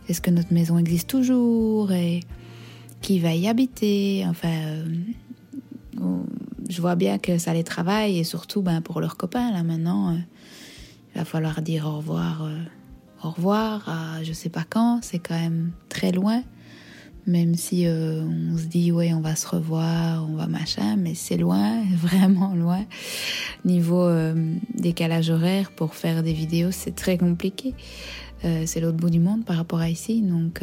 Est-ce 0.08 0.20
que 0.20 0.30
notre 0.30 0.52
maison 0.52 0.78
existe 0.78 1.08
toujours? 1.08 1.92
Et 1.92 2.20
qui 3.02 3.18
va 3.18 3.34
y 3.34 3.48
habiter? 3.48 4.24
Enfin, 4.28 4.48
euh, 4.48 4.84
je 6.68 6.80
vois 6.80 6.94
bien 6.94 7.18
que 7.18 7.38
ça 7.38 7.52
les 7.52 7.64
travaille 7.64 8.18
et 8.18 8.24
surtout 8.24 8.62
ben, 8.62 8.80
pour 8.80 9.00
leurs 9.00 9.16
copains 9.16 9.50
là 9.52 9.62
maintenant. 9.62 10.10
Euh, 10.10 10.18
il 11.16 11.20
va 11.20 11.24
falloir 11.24 11.62
dire 11.62 11.86
au 11.86 11.96
revoir, 11.96 12.44
euh, 12.44 12.58
au 13.24 13.30
revoir 13.30 13.88
à 13.88 14.22
je 14.22 14.34
sais 14.34 14.50
pas 14.50 14.64
quand, 14.68 15.00
c'est 15.00 15.18
quand 15.18 15.34
même 15.34 15.72
très 15.88 16.12
loin. 16.12 16.42
Même 17.26 17.54
si 17.54 17.86
euh, 17.86 18.22
on 18.22 18.58
se 18.58 18.66
dit 18.66 18.92
ouais 18.92 19.14
on 19.14 19.22
va 19.22 19.34
se 19.34 19.48
revoir, 19.48 20.28
on 20.28 20.34
va 20.34 20.46
machin, 20.46 20.96
mais 20.96 21.14
c'est 21.14 21.38
loin, 21.38 21.82
vraiment 21.96 22.54
loin. 22.54 22.84
Niveau 23.64 24.02
euh, 24.02 24.34
décalage 24.74 25.30
horaire 25.30 25.72
pour 25.72 25.94
faire 25.94 26.22
des 26.22 26.34
vidéos, 26.34 26.70
c'est 26.70 26.94
très 26.94 27.16
compliqué. 27.16 27.72
c'est 28.42 28.80
l'autre 28.80 28.98
bout 28.98 29.08
du 29.08 29.18
monde 29.18 29.42
par 29.46 29.56
rapport 29.56 29.80
à 29.80 29.88
ici, 29.88 30.20
donc 30.20 30.60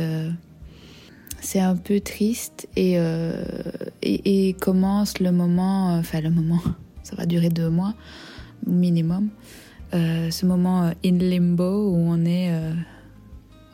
c'est 1.41 1.59
un 1.59 1.75
peu 1.75 1.99
triste 1.99 2.69
et, 2.75 2.97
et, 4.03 4.53
commence 4.61 5.19
le 5.19 5.31
moment, 5.31 5.97
enfin 5.97 6.21
le 6.21 6.29
moment, 6.29 6.61
ça 7.03 7.15
va 7.15 7.25
durer 7.25 7.49
deux 7.49 7.71
mois 7.71 7.95
minimum, 8.65 9.29
euh, 9.93 10.31
ce 10.31 10.45
moment 10.45 10.85
euh, 10.85 10.91
in 11.05 11.17
limbo 11.17 11.89
où 11.89 11.95
on 11.95 12.25
est 12.25 12.51
euh, 12.51 12.73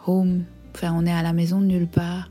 home, 0.05 0.43
enfin 0.75 0.93
on 0.93 1.05
est 1.05 1.11
à 1.11 1.23
la 1.23 1.31
maison 1.31 1.61
nulle 1.61 1.87
part. 1.87 2.29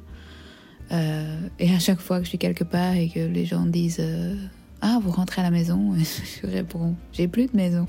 et 0.91 1.75
à 1.75 1.79
chaque 1.79 2.01
fois 2.01 2.19
que 2.19 2.25
je 2.25 2.31
suis 2.31 2.39
quelque 2.39 2.65
part 2.65 2.95
et 2.95 3.09
que 3.09 3.21
les 3.21 3.45
gens 3.45 3.67
disent 3.67 4.03
Ah, 4.81 4.99
vous 5.03 5.11
rentrez 5.11 5.41
à 5.41 5.45
la 5.45 5.51
maison 5.51 5.95
Je 6.43 6.47
réponds 6.47 6.97
J'ai 7.13 7.29
plus 7.29 7.47
de 7.47 7.57
maison. 7.57 7.87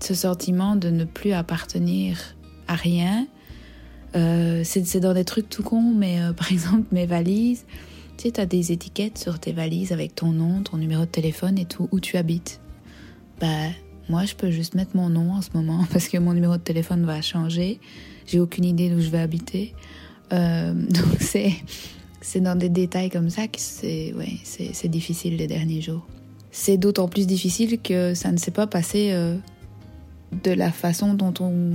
Ce 0.00 0.14
sentiment 0.14 0.76
de 0.76 0.90
ne 0.90 1.04
plus 1.04 1.32
appartenir 1.32 2.36
à 2.66 2.74
rien, 2.74 3.26
c'est 4.14 5.00
dans 5.00 5.14
des 5.14 5.24
trucs 5.24 5.48
tout 5.48 5.62
cons, 5.62 5.94
mais 5.94 6.18
par 6.36 6.52
exemple 6.52 6.86
mes 6.92 7.06
valises, 7.06 7.64
tu 8.16 8.24
sais, 8.24 8.32
tu 8.32 8.40
as 8.40 8.46
des 8.46 8.72
étiquettes 8.72 9.18
sur 9.18 9.38
tes 9.38 9.52
valises 9.52 9.92
avec 9.92 10.14
ton 10.14 10.32
nom, 10.32 10.62
ton 10.62 10.76
numéro 10.76 11.02
de 11.02 11.10
téléphone 11.10 11.58
et 11.58 11.64
tout, 11.64 11.88
où 11.92 12.00
tu 12.00 12.16
habites. 12.16 12.60
Bah, 13.40 13.68
moi, 14.08 14.24
je 14.24 14.34
peux 14.34 14.50
juste 14.50 14.74
mettre 14.74 14.96
mon 14.96 15.10
nom 15.10 15.32
en 15.32 15.42
ce 15.42 15.50
moment 15.54 15.84
parce 15.92 16.08
que 16.08 16.18
mon 16.18 16.32
numéro 16.32 16.56
de 16.56 16.62
téléphone 16.62 17.04
va 17.04 17.20
changer. 17.20 17.80
J'ai 18.26 18.40
aucune 18.40 18.64
idée 18.64 18.90
d'où 18.90 19.00
je 19.00 19.10
vais 19.10 19.20
habiter. 19.20 19.74
Euh, 20.32 20.72
donc 20.74 21.16
c'est 21.20 21.52
c'est 22.20 22.40
dans 22.40 22.56
des 22.56 22.68
détails 22.68 23.10
comme 23.10 23.30
ça 23.30 23.46
que 23.46 23.60
c'est 23.60 24.12
ouais, 24.14 24.38
c'est 24.42 24.88
difficile 24.88 25.36
les 25.36 25.46
derniers 25.46 25.80
jours. 25.80 26.06
C'est 26.50 26.76
d'autant 26.76 27.08
plus 27.08 27.26
difficile 27.26 27.80
que 27.80 28.14
ça 28.14 28.32
ne 28.32 28.38
s'est 28.38 28.50
pas 28.50 28.66
passé 28.66 29.10
euh, 29.12 29.36
de 30.44 30.50
la 30.50 30.72
façon 30.72 31.14
dont 31.14 31.34
on 31.40 31.72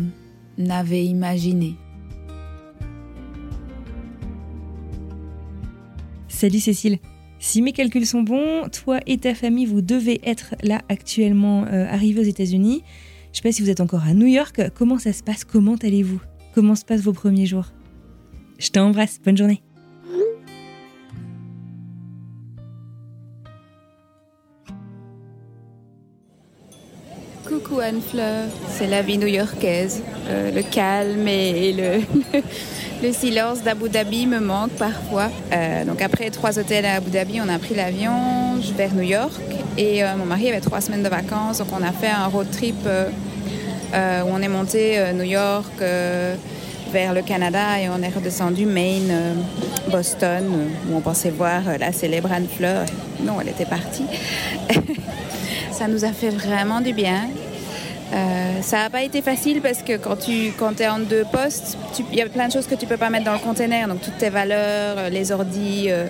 avait 0.70 1.06
imaginé. 1.06 1.76
Salut 6.28 6.60
Cécile. 6.60 6.98
Si 7.46 7.62
mes 7.62 7.74
calculs 7.74 8.06
sont 8.06 8.22
bons, 8.22 8.70
toi 8.70 9.02
et 9.06 9.18
ta 9.18 9.36
famille, 9.36 9.66
vous 9.66 9.82
devez 9.82 10.22
être 10.24 10.56
là 10.64 10.80
actuellement 10.88 11.66
euh, 11.66 11.86
arrivés 11.90 12.22
aux 12.22 12.24
États-Unis. 12.24 12.84
Je 13.34 13.38
sais 13.38 13.44
pas 13.44 13.52
si 13.52 13.62
vous 13.62 13.70
êtes 13.70 13.82
encore 13.82 14.04
à 14.08 14.14
New 14.14 14.28
York. 14.28 14.62
Comment 14.74 14.98
ça 14.98 15.12
se 15.12 15.24
passe? 15.24 15.44
Comment 15.44 15.76
allez-vous? 15.76 16.22
Comment 16.56 16.74
se 16.74 16.86
passent 16.86 17.02
vos 17.02 17.12
premiers 17.12 17.46
jours? 17.46 17.66
Je 18.60 18.70
t'embrasse. 18.70 19.20
Bonne 19.22 19.36
journée. 19.36 19.62
Coucou 27.46 27.82
Anne-Fleur, 27.82 28.48
c'est 28.70 28.88
la 28.88 29.02
vie 29.02 29.18
new-yorkaise, 29.18 30.02
euh, 30.28 30.50
le 30.50 30.64
calme 30.64 31.28
et 31.28 31.74
le, 31.74 32.40
le 33.04 33.12
silence 33.12 33.62
d'Abu 33.62 33.90
Dhabi 33.90 34.26
me 34.28 34.40
manque 34.40 34.72
parfois. 34.72 35.30
Euh, 35.52 35.84
donc 35.84 36.02
après 36.02 36.30
trois 36.30 36.58
hôtels 36.58 36.86
à 36.86 36.96
Abu 36.96 37.10
Dhabi, 37.10 37.42
on 37.42 37.50
a 37.50 37.60
pris 37.60 37.76
l'avion 37.76 38.14
vers 38.78 38.94
New 38.94 39.02
York 39.02 39.42
et 39.78 40.04
euh, 40.04 40.16
mon 40.16 40.24
mari 40.26 40.48
avait 40.48 40.62
trois 40.62 40.80
semaines 40.80 41.04
de 41.04 41.10
vacances, 41.10 41.58
donc 41.58 41.68
on 41.78 41.84
a 41.84 41.92
fait 41.92 42.08
un 42.08 42.28
road 42.28 42.48
trip 42.50 42.78
euh, 42.86 43.10
où 44.24 44.28
on 44.32 44.42
est 44.42 44.48
monté 44.48 44.98
New 45.14 45.24
York 45.24 45.84
vers 46.92 47.14
le 47.14 47.22
Canada 47.22 47.80
et 47.80 47.90
on 47.90 48.02
est 48.02 48.10
redescendu 48.10 48.66
Maine, 48.66 49.14
Boston, 49.92 50.46
où 50.90 50.96
on 50.96 51.02
pensait 51.02 51.30
voir 51.30 51.62
la 51.78 51.92
célèbre 51.92 52.32
Anne 52.32 52.48
Fleur. 52.48 52.86
Non, 53.22 53.34
elle 53.42 53.50
était 53.50 53.66
partie. 53.66 54.06
Ça 55.72 55.88
nous 55.88 56.06
a 56.06 56.14
fait 56.14 56.30
vraiment 56.30 56.82
du 56.82 56.94
bien. 56.94 57.28
Euh, 58.14 58.62
ça 58.62 58.78
n'a 58.78 58.90
pas 58.90 59.02
été 59.02 59.22
facile 59.22 59.62
parce 59.62 59.82
que 59.82 59.98
quand 59.98 60.18
tu 60.18 60.52
quand 60.58 60.80
es 60.80 60.88
en 60.88 61.00
deux 61.00 61.26
postes, 61.32 61.78
il 62.12 62.18
y 62.18 62.22
a 62.22 62.28
plein 62.28 62.48
de 62.48 62.52
choses 62.52 62.68
que 62.68 62.76
tu 62.76 62.86
peux 62.86 62.98
pas 62.98 63.10
mettre 63.10 63.26
dans 63.26 63.34
le 63.34 63.40
container. 63.40 63.88
Donc 63.88 64.02
toutes 64.02 64.18
tes 64.18 64.30
valeurs, 64.30 64.98
euh, 64.98 65.10
les 65.10 65.32
ordis, 65.32 65.88
euh, 65.90 66.06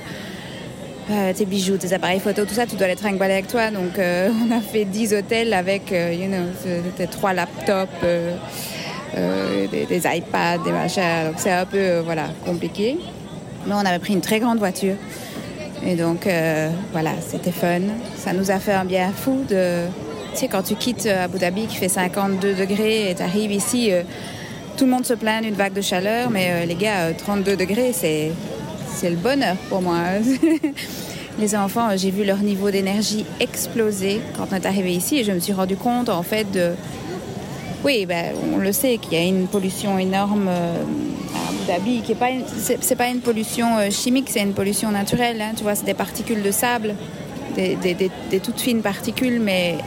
tes 1.33 1.45
bijoux, 1.45 1.77
tes 1.77 1.93
appareils 1.93 2.19
photo, 2.19 2.45
tout 2.45 2.53
ça, 2.53 2.65
tu 2.65 2.75
dois 2.75 2.87
les 2.87 2.95
trimballer 2.95 3.33
avec 3.33 3.47
toi. 3.47 3.71
Donc 3.71 3.93
on 3.97 4.51
a 4.51 4.59
fait 4.59 4.85
10 4.85 5.13
hôtels 5.13 5.53
avec 5.53 5.91
you 5.91 6.27
know, 6.27 7.07
trois 7.11 7.33
laptops, 7.33 7.89
des, 9.13 9.85
des, 9.85 10.03
iPads, 10.05 10.63
des 10.65 10.71
machins. 10.71 11.27
Donc 11.27 11.35
c'est 11.37 11.51
un 11.51 11.65
peu 11.65 11.99
voilà 11.99 12.27
compliqué. 12.45 12.97
Mais 13.65 13.73
on 13.75 13.85
avait 13.85 13.99
pris 13.99 14.13
une 14.13 14.21
très 14.21 14.39
grande 14.39 14.59
voiture. 14.59 14.95
Et 15.85 15.95
donc 15.95 16.27
voilà, 16.91 17.11
c'était 17.25 17.51
fun. 17.51 17.81
Ça 18.17 18.33
nous 18.33 18.51
a 18.51 18.59
fait 18.59 18.73
un 18.73 18.85
bien 18.85 19.11
fou 19.13 19.45
de 19.47 19.85
tu 20.33 20.39
sais, 20.39 20.47
quand 20.47 20.63
tu 20.63 20.75
quittes 20.75 21.05
euh, 21.05 21.25
Abu 21.25 21.37
Dhabi 21.39 21.67
qui 21.67 21.75
fait 21.77 21.87
52 21.89 22.53
degrés 22.55 23.09
et 23.11 23.15
tu 23.15 23.21
arrives 23.21 23.51
ici, 23.51 23.91
euh, 23.91 24.03
tout 24.77 24.85
le 24.85 24.91
monde 24.91 25.05
se 25.05 25.13
plaint 25.13 25.43
d'une 25.43 25.53
vague 25.53 25.73
de 25.73 25.81
chaleur, 25.81 26.29
mais 26.29 26.47
euh, 26.51 26.65
les 26.65 26.75
gars, 26.75 27.13
32 27.17 27.55
degrés, 27.55 27.91
c'est, 27.93 28.31
c'est 28.95 29.09
le 29.09 29.15
bonheur 29.15 29.55
pour 29.69 29.81
moi. 29.81 29.97
les 31.39 31.55
enfants, 31.55 31.89
j'ai 31.95 32.11
vu 32.11 32.23
leur 32.25 32.37
niveau 32.39 32.71
d'énergie 32.71 33.25
exploser 33.39 34.21
quand 34.37 34.47
on 34.51 34.55
est 34.55 34.65
arrivé 34.65 34.93
ici 34.93 35.19
et 35.19 35.23
je 35.23 35.31
me 35.31 35.39
suis 35.39 35.53
rendu 35.53 35.75
compte 35.75 36.09
en 36.09 36.23
fait 36.23 36.49
de, 36.51 36.71
Oui, 37.83 38.05
ben, 38.05 38.33
on 38.53 38.57
le 38.57 38.71
sait 38.71 38.97
qu'il 38.97 39.13
y 39.13 39.17
a 39.17 39.25
une 39.25 39.47
pollution 39.47 39.97
énorme 39.99 40.47
à 40.47 41.49
Abu 41.49 41.57
Dhabi, 41.67 42.01
qui 42.01 42.11
est 42.13 42.15
pas, 42.15 42.29
une- 42.29 42.45
c'est 42.81 42.95
pas 42.95 43.07
une 43.07 43.19
pollution 43.19 43.65
chimique, 43.91 44.29
c'est 44.29 44.41
une 44.41 44.53
pollution 44.53 44.89
naturelle. 44.91 45.41
hein. 45.41 45.51
tu 45.55 45.63
vois, 45.63 45.75
c'est 45.75 45.85
des 45.85 45.93
particules 45.93 46.41
de 46.41 46.51
sable, 46.51 46.95
des 47.55 48.39
toutes 48.43 48.59
fines 48.61 48.81
particules, 48.81 49.39
mais, 49.39 49.77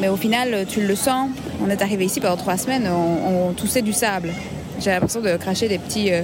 mais 0.00 0.08
au 0.08 0.16
final, 0.16 0.66
tu 0.68 0.80
le 0.86 0.94
sens. 0.94 1.30
On 1.64 1.70
est 1.70 1.82
arrivé 1.82 2.04
ici 2.04 2.20
pendant 2.20 2.36
trois 2.36 2.56
semaines, 2.56 2.88
on, 2.88 3.52
toussait 3.52 3.82
du 3.82 3.92
sable. 3.92 4.32
J'ai 4.80 4.90
l'impression 4.90 5.20
de 5.20 5.36
cracher 5.36 5.68
des 5.68 5.78
petits, 5.78 6.12
euh, 6.12 6.22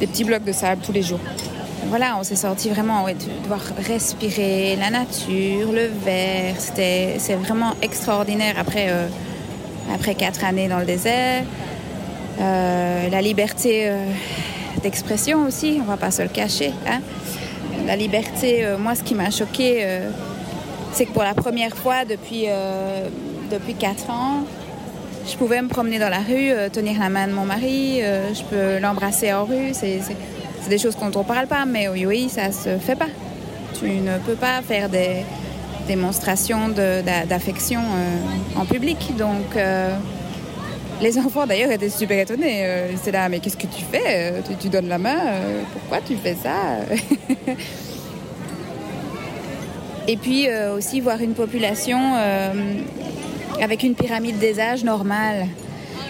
des 0.00 0.06
petits 0.06 0.24
blocs 0.24 0.44
de 0.44 0.52
sable 0.52 0.82
tous 0.84 0.92
les 0.92 1.02
jours. 1.02 1.20
Voilà, 1.86 2.16
on 2.18 2.24
s'est 2.24 2.36
senti 2.36 2.70
vraiment, 2.70 3.04
ouais, 3.04 3.14
de 3.14 3.42
devoir 3.42 3.60
respirer 3.86 4.76
la 4.76 4.90
nature, 4.90 5.70
le 5.72 5.86
verre. 6.04 6.54
C'est 6.58 7.36
vraiment 7.36 7.74
extraordinaire 7.82 8.56
après, 8.58 8.86
euh, 8.88 9.06
après 9.94 10.14
quatre 10.14 10.44
années 10.44 10.66
dans 10.66 10.78
le 10.80 10.86
désert. 10.86 11.44
Euh, 12.40 13.08
la 13.08 13.22
liberté 13.22 13.92
d'expression 14.82 15.44
aussi, 15.46 15.78
on 15.80 15.84
va 15.84 15.96
pas 15.96 16.10
se 16.10 16.22
le 16.22 16.28
cacher. 16.28 16.72
hein. 16.88 17.00
La 17.86 17.96
liberté, 17.96 18.66
moi, 18.78 18.94
ce 18.94 19.02
qui 19.02 19.14
m'a 19.14 19.30
choqué, 19.30 19.86
c'est 20.94 21.06
que 21.06 21.12
pour 21.12 21.24
la 21.24 21.34
première 21.34 21.76
fois 21.76 22.04
depuis, 22.04 22.44
euh, 22.48 23.08
depuis 23.50 23.74
quatre 23.74 24.10
ans, 24.10 24.44
je 25.28 25.36
pouvais 25.36 25.60
me 25.60 25.68
promener 25.68 25.98
dans 25.98 26.08
la 26.08 26.20
rue, 26.20 26.50
euh, 26.50 26.68
tenir 26.68 27.00
la 27.00 27.08
main 27.08 27.26
de 27.26 27.32
mon 27.32 27.44
mari, 27.44 28.00
euh, 28.00 28.32
je 28.32 28.42
peux 28.44 28.78
l'embrasser 28.78 29.32
en 29.32 29.44
rue. 29.44 29.72
C'est, 29.72 30.00
des 30.68 30.78
choses 30.78 30.96
dont 30.96 31.10
on 31.20 31.24
parle 31.24 31.46
pas, 31.46 31.66
mais 31.66 31.88
oui, 31.88 32.06
oui, 32.06 32.28
ça 32.30 32.50
se 32.50 32.78
fait 32.78 32.96
pas. 32.96 33.08
Tu 33.78 33.86
ne 33.86 34.16
peux 34.18 34.34
pas 34.34 34.62
faire 34.62 34.88
des 34.88 35.24
démonstrations 35.86 36.70
d'affection 36.70 37.82
en 38.56 38.64
public. 38.64 39.14
Donc, 39.18 39.58
les 41.02 41.18
enfants 41.24 41.46
d'ailleurs 41.46 41.70
étaient 41.70 41.90
super 41.90 42.18
étonnés. 42.18 42.64
Euh, 42.64 42.92
c'est 43.02 43.12
là, 43.12 43.28
mais 43.28 43.40
qu'est-ce 43.40 43.58
que 43.58 43.66
tu 43.66 43.84
fais? 43.92 44.42
Tu, 44.58 44.70
donnes 44.70 44.88
la 44.88 44.96
main 44.96 45.18
Pourquoi 45.74 46.00
tu 46.00 46.16
fais 46.16 46.34
ça? 46.34 46.78
Et 50.06 50.16
puis 50.16 50.48
euh, 50.48 50.76
aussi 50.76 51.00
voir 51.00 51.20
une 51.20 51.34
population 51.34 51.98
euh, 52.16 52.52
avec 53.60 53.82
une 53.82 53.94
pyramide 53.94 54.38
des 54.38 54.60
âges 54.60 54.84
normale. 54.84 55.46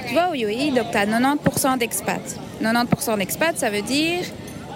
Tu 0.08 0.14
vois, 0.14 0.28
au 0.28 0.34
donc 0.34 0.90
tu 0.90 0.98
as 0.98 1.06
90% 1.06 1.78
d'expats. 1.78 2.36
90% 2.62 3.18
d'expats, 3.18 3.56
ça 3.56 3.70
veut 3.70 3.82
dire 3.82 4.24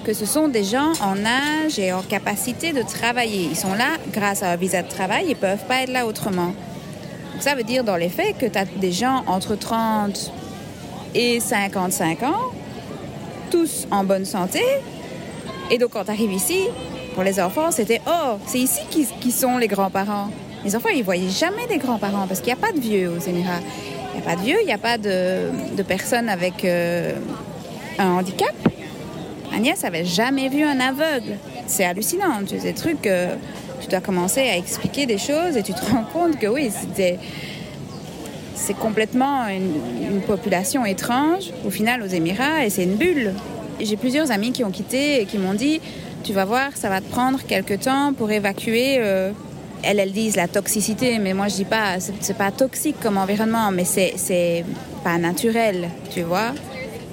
que 0.05 0.15
ce 0.15 0.25
sont 0.25 0.49
des 0.49 0.65
gens 0.65 0.93
en 1.03 1.17
âge 1.25 1.79
et 1.79 1.93
en 1.93 2.03
capacité 2.03 2.73
de 2.73 2.83
travailler. 2.83 3.49
Ils 3.51 3.57
sont 3.57 3.75
là 3.75 3.99
grâce 4.13 4.43
à 4.43 4.53
un 4.53 4.57
visa 4.57 4.83
de 4.83 4.89
travail, 4.89 5.25
ils 5.27 5.31
ne 5.31 5.35
peuvent 5.35 5.65
pas 5.67 5.83
être 5.83 5.93
là 5.93 6.07
autrement. 6.07 6.55
Donc 7.33 7.43
ça 7.43 7.55
veut 7.55 7.65
dire 7.65 7.85
dans 7.85 7.97
les 7.97 8.09
faits 8.09 8.39
que 8.39 8.47
tu 8.47 8.59
as 8.59 8.65
des 8.65 8.93
gens 8.93 9.25
entre 9.27 9.57
30 9.57 10.33
et 11.15 11.41
55 11.41 12.23
ans, 12.23 12.53
tous 13.51 13.87
en 13.91 14.05
bonne 14.05 14.25
santé. 14.25 14.63
Et 15.71 15.79
donc 15.79 15.91
quand 15.91 16.05
tu 16.05 16.11
arrives 16.11 16.33
ici, 16.33 16.63
pour 17.19 17.25
les 17.25 17.41
enfants, 17.41 17.73
c'était 17.73 18.01
Oh, 18.07 18.39
c'est 18.47 18.61
ici 18.61 18.81
qui, 19.21 19.33
sont 19.33 19.59
les 19.59 19.67
grands-parents. 19.67 20.29
Les 20.65 20.77
enfants, 20.77 20.91
ils 20.95 21.01
ne 21.01 21.03
voyaient 21.03 21.29
jamais 21.29 21.67
des 21.67 21.79
grands-parents 21.79 22.29
parce 22.29 22.39
qu'il 22.39 22.55
n'y 22.55 22.61
a 22.61 22.65
pas 22.65 22.71
de 22.71 22.79
vieux 22.79 23.11
aux 23.11 23.19
Émirats. 23.19 23.59
Il 24.15 24.21
n'y 24.21 24.25
a 24.25 24.31
pas 24.31 24.37
de 24.37 24.43
vieux, 24.43 24.57
il 24.63 24.67
n'y 24.67 24.73
a 24.73 24.79
pas 24.79 24.99
de, 24.99 25.51
de 25.77 25.83
personnes 25.83 26.29
avec 26.29 26.65
euh, 26.65 27.17
un 27.99 28.11
handicap. 28.11 28.55
Agnès 29.53 29.83
avait 29.83 30.05
jamais 30.05 30.49
vu 30.49 30.63
un 30.63 30.79
aveugle. 30.79 31.39
C'est 31.67 31.85
hallucinant. 31.85 32.39
Tu 32.47 32.57
sais, 32.57 32.69
des 32.69 32.73
trucs, 32.73 33.05
euh, 33.09 33.35
tu 33.81 33.89
dois 33.89 34.01
commencer 34.01 34.43
à 34.43 34.57
expliquer 34.57 35.07
des 35.07 35.19
choses 35.19 35.57
et 35.57 35.65
tu 35.65 35.75
te 35.75 35.85
rends 35.91 36.05
compte 36.05 36.39
que 36.39 36.47
oui, 36.47 36.71
c'est 38.55 38.75
complètement 38.75 39.49
une 39.49 40.21
population 40.21 40.87
étrange 40.87 41.51
au 41.67 41.71
final 41.71 42.01
aux 42.01 42.07
Émirats 42.07 42.65
et 42.65 42.71
c'est 42.71 42.85
une 42.85 42.95
bulle. 42.95 43.35
J'ai 43.81 43.97
plusieurs 43.97 44.31
amis 44.31 44.53
qui 44.53 44.63
ont 44.63 44.71
quitté 44.71 45.21
et 45.21 45.25
qui 45.25 45.39
m'ont 45.39 45.55
dit 45.55 45.81
tu 46.25 46.33
vas 46.33 46.45
voir, 46.45 46.77
ça 46.77 46.89
va 46.89 47.01
te 47.01 47.09
prendre 47.11 47.41
quelques 47.47 47.81
temps 47.81 48.13
pour 48.13 48.31
évacuer. 48.31 48.97
euh, 48.99 49.33
elles, 49.83 50.13
disent 50.13 50.37
la 50.37 50.49
toxicité, 50.49 51.19
mais 51.19 51.35
moi 51.35 51.49
je 51.49 51.55
dis 51.55 51.65
pas, 51.65 52.01
c'est 52.01 52.37
pas 52.37 52.51
toxique 52.51 52.97
comme 53.01 53.17
environnement, 53.17 53.71
mais 53.71 53.85
c'est 53.85 54.65
pas 55.05 55.19
naturel, 55.19 55.89
tu 56.13 56.23
vois. 56.23 56.53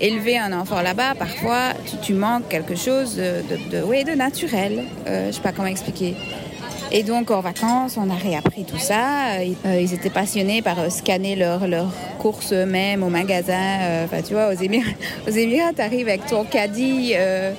Élever 0.01 0.37
un 0.37 0.51
enfant 0.51 0.81
là-bas, 0.81 1.13
parfois 1.17 1.73
tu, 2.01 2.13
manques 2.13 2.49
quelque 2.49 2.75
chose 2.75 3.15
de, 3.15 3.43
de, 3.71 4.15
naturel. 4.15 4.85
Euh, 5.07 5.27
je 5.27 5.35
sais 5.35 5.41
pas 5.41 5.51
comment 5.51 5.67
expliquer. 5.67 6.15
Et 6.91 7.03
donc 7.03 7.31
en 7.31 7.41
vacances, 7.41 7.97
on 7.97 8.09
a 8.09 8.15
réappris 8.15 8.63
tout 8.63 8.77
ça. 8.77 9.39
Euh, 9.39 9.81
ils 9.81 9.93
étaient 9.93 10.09
passionnés 10.09 10.61
par 10.61 10.79
euh, 10.79 10.89
scanner 10.89 11.35
leurs 11.35 11.67
leurs 11.67 11.91
courses 12.19 12.53
eux-mêmes 12.53 13.03
au 13.03 13.09
magasin. 13.09 13.79
Euh, 13.81 14.05
Enfin, 14.05 14.21
tu 14.21 14.33
vois, 14.33 14.49
aux 14.49 14.57
Émirats, 14.57 14.91
aux 15.27 15.31
Émirats, 15.31 15.73
tu 15.75 15.81
arrives 15.81 16.07
avec 16.07 16.25
ton 16.27 16.43
caddie 16.43 17.13
euh, 17.15 17.51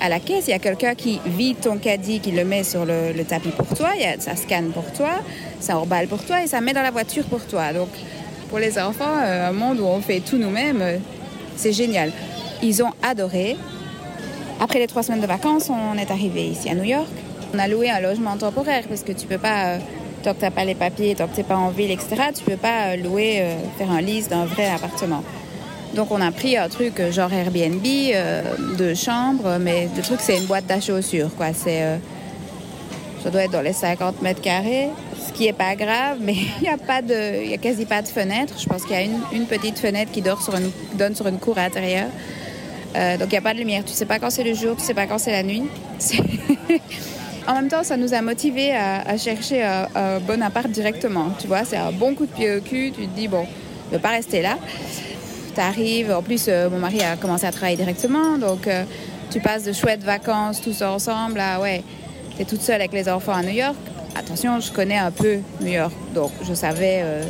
à 0.00 0.08
la 0.08 0.20
caisse. 0.20 0.46
Il 0.48 0.50
y 0.50 0.54
a 0.54 0.58
quelqu'un 0.58 0.94
qui 0.94 1.20
vide 1.26 1.60
ton 1.60 1.78
caddie, 1.78 2.20
qui 2.20 2.30
le 2.30 2.44
met 2.44 2.64
sur 2.64 2.84
le, 2.84 3.22
tapis 3.24 3.50
pour 3.50 3.66
toi. 3.76 3.90
Ça 4.18 4.36
scanne 4.36 4.70
pour 4.70 4.90
toi, 4.92 5.10
ça 5.60 5.78
emballe 5.78 6.08
pour 6.08 6.24
toi 6.24 6.42
et 6.42 6.46
ça 6.46 6.60
met 6.60 6.72
dans 6.72 6.82
la 6.82 6.90
voiture 6.90 7.24
pour 7.24 7.44
toi. 7.46 7.72
Donc 7.72 7.88
pour 8.48 8.58
les 8.58 8.78
enfants, 8.78 9.04
euh, 9.22 9.48
un 9.48 9.52
monde 9.52 9.80
où 9.80 9.84
on 9.84 10.00
fait 10.00 10.20
tout 10.20 10.38
nous-mêmes, 10.38 10.80
euh, 10.80 10.98
c'est 11.56 11.72
génial. 11.72 12.12
Ils 12.62 12.82
ont 12.82 12.92
adoré. 13.02 13.56
Après 14.60 14.78
les 14.78 14.86
trois 14.86 15.02
semaines 15.02 15.20
de 15.20 15.26
vacances, 15.26 15.70
on 15.70 15.96
est 15.98 16.10
arrivé 16.10 16.48
ici 16.48 16.68
à 16.68 16.74
New 16.74 16.84
York. 16.84 17.08
On 17.54 17.58
a 17.58 17.68
loué 17.68 17.90
un 17.90 18.00
logement 18.00 18.36
temporaire 18.36 18.84
parce 18.88 19.02
que 19.02 19.12
tu 19.12 19.26
peux 19.26 19.38
pas, 19.38 19.66
euh, 19.66 19.78
tant 20.22 20.32
que 20.32 20.38
tu 20.38 20.44
n'as 20.44 20.50
pas 20.50 20.64
les 20.64 20.74
papiers, 20.74 21.14
tant 21.14 21.28
que 21.28 21.34
tu 21.34 21.40
n'es 21.40 21.46
pas 21.46 21.56
en 21.56 21.70
ville, 21.70 21.90
etc., 21.90 22.16
tu 22.36 22.44
peux 22.44 22.56
pas 22.56 22.96
louer, 22.96 23.44
faire 23.78 23.90
un 23.90 24.00
lease 24.00 24.28
d'un 24.28 24.46
vrai 24.46 24.68
appartement. 24.68 25.22
Donc 25.94 26.10
on 26.10 26.20
a 26.20 26.30
pris 26.30 26.56
un 26.56 26.68
truc 26.68 27.00
euh, 27.00 27.10
genre 27.10 27.32
Airbnb, 27.32 27.84
euh, 27.86 28.42
deux 28.76 28.94
chambres, 28.94 29.58
mais 29.60 29.88
le 29.96 30.02
truc 30.02 30.20
c'est 30.20 30.36
une 30.36 30.44
boîte 30.44 30.70
à 30.70 30.80
chaussures, 30.80 31.34
quoi. 31.36 31.48
C'est, 31.54 31.82
euh, 31.82 31.96
ça 33.22 33.30
doit 33.30 33.44
être 33.44 33.52
dans 33.52 33.62
les 33.62 33.72
50 33.72 34.20
mètres 34.22 34.40
carrés, 34.40 34.88
ce 35.26 35.32
qui 35.32 35.46
est 35.46 35.52
pas 35.52 35.74
grave, 35.76 36.18
mais 36.20 36.34
il 36.60 36.62
n'y 36.62 36.68
a 36.68 36.76
pas 36.76 37.00
de, 37.00 37.42
il 37.42 37.50
y 37.50 37.54
a 37.54 37.58
quasi 37.58 37.86
pas 37.86 38.02
de 38.02 38.08
fenêtre. 38.08 38.54
Je 38.58 38.66
pense 38.66 38.82
qu'il 38.82 38.92
y 38.92 38.98
a 38.98 39.02
une, 39.02 39.46
petite 39.46 39.78
fenêtre 39.78 40.12
qui 40.12 40.22
donne 40.22 41.14
sur 41.14 41.26
une 41.26 41.38
cour 41.38 41.58
intérieure. 41.58 42.08
Donc 42.94 43.26
il 43.26 43.32
n'y 43.32 43.36
a 43.36 43.42
pas 43.42 43.54
de 43.54 43.58
lumière. 43.58 43.84
Tu 43.84 43.92
sais 43.92 44.06
pas 44.06 44.18
quand 44.18 44.30
c'est 44.30 44.42
le 44.44 44.54
jour, 44.54 44.76
tu 44.76 44.82
sais 44.82 44.94
pas 44.94 45.06
quand 45.06 45.18
c'est 45.18 45.32
la 45.32 45.42
nuit. 45.42 45.64
En 47.46 47.54
même 47.54 47.68
temps, 47.68 47.82
ça 47.82 47.96
nous 47.96 48.12
a 48.12 48.20
motivés 48.20 48.72
à, 48.72 49.16
chercher 49.16 49.62
un, 49.62 49.88
un 49.94 50.20
bon 50.20 50.42
appart 50.42 50.68
directement. 50.68 51.30
Tu 51.38 51.46
vois, 51.46 51.64
c'est 51.64 51.78
un 51.78 51.92
bon 51.92 52.14
coup 52.14 52.26
de 52.26 52.30
pied 52.30 52.54
au 52.54 52.60
cul. 52.60 52.92
Tu 52.94 53.06
te 53.06 53.16
dis, 53.16 53.26
bon, 53.26 53.46
ne 53.90 53.96
pas 53.96 54.10
rester 54.10 54.42
là. 54.42 54.58
Tu 55.58 56.12
en 56.12 56.22
plus, 56.22 56.46
euh, 56.46 56.70
mon 56.70 56.78
mari 56.78 57.02
a 57.02 57.16
commencé 57.16 57.44
à 57.44 57.50
travailler 57.50 57.76
directement. 57.76 58.38
Donc, 58.38 58.68
euh, 58.68 58.84
tu 59.28 59.40
passes 59.40 59.64
de 59.64 59.72
chouettes 59.72 60.04
vacances 60.04 60.60
tous 60.60 60.82
ensemble 60.82 61.40
à, 61.40 61.60
ouais, 61.60 61.82
tu 62.36 62.42
es 62.42 62.44
toute 62.44 62.60
seule 62.60 62.80
avec 62.80 62.92
les 62.92 63.08
enfants 63.08 63.32
à 63.32 63.42
New 63.42 63.54
York. 63.54 63.74
Attention, 64.16 64.60
je 64.60 64.70
connais 64.70 64.96
un 64.96 65.10
peu 65.10 65.38
New 65.60 65.72
York. 65.72 65.92
Donc, 66.14 66.30
je 66.48 66.54
savais 66.54 67.00
euh, 67.02 67.24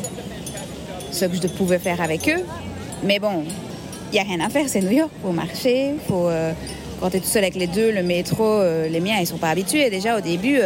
ce 1.11 1.25
que 1.25 1.37
je 1.37 1.49
pouvais 1.49 1.79
faire 1.79 2.03
avec 2.03 2.29
eux. 2.29 2.45
Mais 3.03 3.19
bon, 3.19 3.45
il 4.13 4.15
n'y 4.15 4.21
a 4.21 4.25
rien 4.25 4.41
à 4.41 4.51
faire, 4.51 4.69
c'est 4.69 4.83
New 4.83 4.93
York. 4.93 5.11
faut 5.23 5.33
marcher, 5.33 5.95
faut, 6.07 6.29
quand 7.01 7.09
tu 7.09 7.17
es 7.17 7.21
tout 7.21 7.27
seul 7.27 7.45
avec 7.45 7.55
les 7.55 7.67
deux, 7.67 7.93
le 7.93 8.03
métro, 8.03 8.61
les 8.91 9.01
miens, 9.01 9.17
ils 9.21 9.27
sont 9.27 9.39
pas 9.39 9.51
habitués. 9.51 9.89
Déjà, 9.89 10.19
au 10.19 10.21
début, 10.21 10.59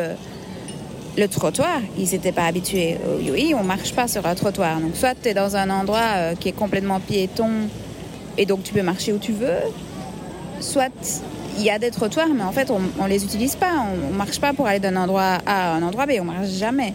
le 1.17 1.29
trottoir, 1.29 1.81
ils 1.99 2.11
n'étaient 2.11 2.33
pas 2.33 2.47
habitués. 2.47 2.97
Au 3.07 3.21
UAE, 3.21 3.55
on 3.55 3.63
marche 3.63 3.93
pas 3.93 4.09
sur 4.09 4.27
un 4.27 4.35
trottoir. 4.35 4.81
Donc, 4.81 4.97
soit 4.97 5.15
tu 5.21 5.29
es 5.29 5.35
dans 5.35 5.57
un 5.57 5.71
endroit 5.71 6.01
euh, 6.15 6.35
qui 6.35 6.49
est 6.49 6.53
complètement 6.53 7.01
piéton 7.01 7.51
et 8.39 8.47
donc 8.47 8.63
tu 8.63 8.73
peux 8.73 8.83
marcher 8.83 9.13
où 9.13 9.19
tu 9.19 9.33
veux, 9.33 9.59
soit 10.61 11.21
il 11.59 11.65
y 11.65 11.71
a 11.71 11.79
des 11.79 11.91
trottoirs, 11.91 12.29
mais 12.35 12.45
en 12.45 12.53
fait, 12.53 12.71
on, 12.71 12.81
on 12.99 13.07
les 13.07 13.25
utilise 13.25 13.57
pas. 13.57 13.73
On, 13.79 14.13
on 14.13 14.17
marche 14.17 14.41
pas 14.41 14.53
pour 14.55 14.67
aller 14.67 14.81
d'un 14.81 14.97
endroit 14.97 15.39
A 15.45 15.73
à 15.73 15.75
un 15.75 15.83
endroit 15.83 16.07
B. 16.07 16.13
On 16.21 16.25
marche 16.25 16.49
jamais. 16.49 16.95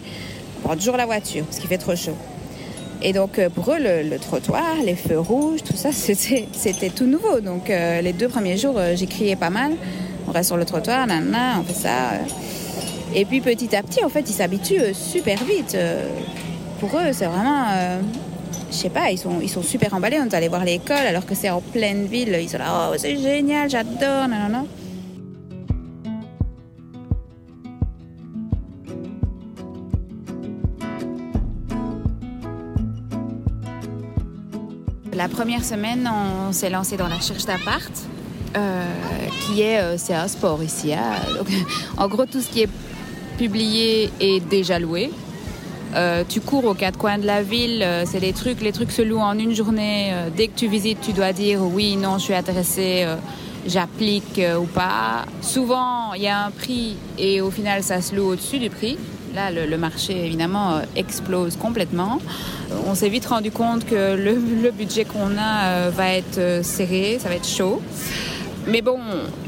On 0.58 0.68
prend 0.68 0.76
toujours 0.76 0.96
la 0.96 1.06
voiture 1.06 1.44
parce 1.44 1.58
qu'il 1.58 1.68
fait 1.68 1.78
trop 1.78 1.94
chaud. 1.94 2.16
Et 3.00 3.12
donc 3.12 3.38
euh, 3.38 3.48
pour 3.48 3.70
eux, 3.72 3.78
le, 3.78 4.18
trottoir, 4.18 4.76
les 4.84 4.96
feux 4.96 5.18
rouges, 5.18 5.62
tout 5.62 5.76
ça, 5.76 5.90
c'était 5.92 6.90
tout 6.90 7.06
nouveau. 7.06 7.40
Donc 7.40 7.70
euh, 7.70 8.00
les 8.00 8.12
deux 8.12 8.28
premiers 8.28 8.56
jours, 8.56 8.74
euh, 8.76 8.94
j'ai 8.96 9.06
crié 9.06 9.36
pas 9.36 9.50
mal. 9.50 9.72
On 10.26 10.32
reste 10.32 10.48
sur 10.48 10.56
le 10.56 10.64
trottoir, 10.64 11.06
nanana, 11.06 11.60
on 11.60 11.64
fait 11.64 11.80
ça. 11.80 12.12
Et 13.14 13.24
puis 13.24 13.40
petit 13.40 13.74
à 13.74 13.82
petit, 13.82 14.04
en 14.04 14.08
fait, 14.08 14.28
ils 14.28 14.34
s'habituent 14.34 14.80
euh, 14.80 14.94
super 14.94 15.42
vite. 15.44 15.74
Euh, 15.74 16.08
Pour 16.80 16.90
eux, 16.96 17.12
c'est 17.12 17.26
vraiment, 17.26 17.64
euh, 17.72 18.00
je 18.70 18.76
sais 18.76 18.90
pas, 18.90 19.10
ils 19.10 19.18
sont, 19.18 19.40
ils 19.42 19.48
sont 19.48 19.62
super 19.62 19.94
emballés. 19.94 20.18
On 20.20 20.26
est 20.26 20.34
allé 20.34 20.48
voir 20.48 20.64
l'école 20.64 20.96
alors 21.06 21.26
que 21.26 21.34
c'est 21.34 21.50
en 21.50 21.60
pleine 21.60 22.06
ville. 22.06 22.36
Ils 22.40 22.48
sont 22.48 22.58
là, 22.58 22.90
oh 22.92 22.94
c'est 22.98 23.16
génial, 23.16 23.68
j'adore, 23.70 24.28
nanana. 24.28 24.64
La 35.14 35.28
première 35.28 35.64
semaine, 35.64 36.08
on 36.48 36.52
s'est 36.52 36.70
lancé 36.70 36.96
dans 36.96 37.08
la 37.08 37.16
recherche 37.16 37.44
d'appart, 37.44 37.90
euh, 38.56 38.84
qui 39.46 39.62
est, 39.62 39.98
c'est 39.98 40.14
un 40.14 40.28
sport 40.28 40.62
ici. 40.62 40.92
hein. 40.94 41.14
En 41.96 42.06
gros, 42.08 42.26
tout 42.26 42.40
ce 42.40 42.48
qui 42.48 42.62
est 42.62 42.68
publié 43.38 44.10
est 44.20 44.40
déjà 44.40 44.78
loué. 44.78 45.10
Euh, 45.94 46.22
tu 46.28 46.40
cours 46.40 46.66
aux 46.66 46.74
quatre 46.74 46.98
coins 46.98 47.16
de 47.16 47.26
la 47.26 47.42
ville, 47.42 47.82
euh, 47.82 48.04
c'est 48.06 48.20
des 48.20 48.34
trucs, 48.34 48.60
les 48.60 48.72
trucs 48.72 48.92
se 48.92 49.00
louent 49.00 49.20
en 49.20 49.38
une 49.38 49.54
journée. 49.54 50.10
Euh, 50.12 50.28
dès 50.36 50.48
que 50.48 50.58
tu 50.58 50.68
visites, 50.68 51.00
tu 51.00 51.12
dois 51.12 51.32
dire 51.32 51.60
oui, 51.62 51.96
non, 51.96 52.18
je 52.18 52.24
suis 52.24 52.34
intéressé, 52.34 53.06
j'applique 53.66 54.40
ou 54.60 54.64
pas. 54.64 55.24
Souvent, 55.40 56.12
il 56.14 56.22
y 56.22 56.28
a 56.28 56.44
un 56.44 56.50
prix 56.50 56.96
et 57.16 57.40
au 57.40 57.50
final, 57.50 57.82
ça 57.82 58.02
se 58.02 58.14
loue 58.14 58.32
au-dessus 58.32 58.58
du 58.58 58.68
prix. 58.68 58.98
Là, 59.34 59.50
le, 59.50 59.76
marché, 59.78 60.26
évidemment, 60.26 60.80
explose 60.96 61.56
complètement. 61.56 62.18
On 62.86 62.94
s'est 62.94 63.10
vite 63.10 63.26
rendu 63.26 63.50
compte 63.50 63.84
que 63.84 64.16
le 64.16 64.70
budget 64.70 65.04
qu'on 65.04 65.36
a 65.38 65.90
va 65.90 66.14
être 66.14 66.64
serré, 66.64 67.18
ça 67.20 67.28
va 67.28 67.36
être 67.36 67.48
chaud. 67.48 67.80
Mais 68.68 68.82
bon, 68.82 68.98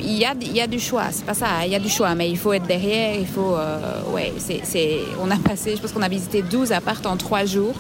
il 0.01 0.17
y 0.17 0.25
a, 0.25 0.35
y 0.35 0.61
a 0.61 0.67
du 0.67 0.81
choix, 0.81 1.05
c'est 1.11 1.27
pas 1.27 1.35
ça, 1.35 1.47
il 1.67 1.73
y 1.73 1.75
a 1.75 1.79
du 1.79 1.91
choix, 1.91 2.15
mais 2.15 2.31
il 2.31 2.39
faut 2.39 2.55
être 2.55 2.67
derrière, 2.67 3.17
il 3.19 3.27
faut... 3.27 3.55
Euh, 3.55 4.03
ouais, 4.15 4.33
c'est, 4.39 4.99
on 5.21 5.31
a 5.31 5.37
passé, 5.37 5.77
je 5.77 5.83
pense 5.83 5.93
qu'on 5.93 6.03
a 6.03 6.09
visité 6.09 6.43
12 6.43 6.73
appartes 6.73 7.05
en 7.05 7.19
3 7.19 7.45
jours 7.45 7.75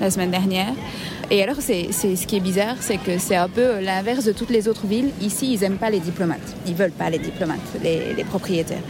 la 0.00 0.10
semaine 0.10 0.30
dernière. 0.30 0.72
Et 1.28 1.42
alors, 1.42 1.56
ce 1.56 2.26
qui 2.26 2.36
est 2.36 2.40
bizarre, 2.40 2.76
c'est 2.78 2.98
que 2.98 3.18
c'est 3.18 3.34
un 3.34 3.48
peu 3.48 3.80
l'inverse 3.80 4.24
de 4.24 4.30
toutes 4.30 4.50
les 4.50 4.68
autres 4.68 4.86
villes. 4.86 5.10
Ici, 5.20 5.52
ils 5.54 5.60
n'aiment 5.60 5.78
pas 5.78 5.90
les 5.90 5.98
diplomates. 5.98 6.54
Ils 6.68 6.74
veulent 6.74 6.92
pas 6.92 7.10
les 7.10 7.18
diplomates, 7.18 7.58
les, 7.82 8.22
propriétaires. 8.22 8.82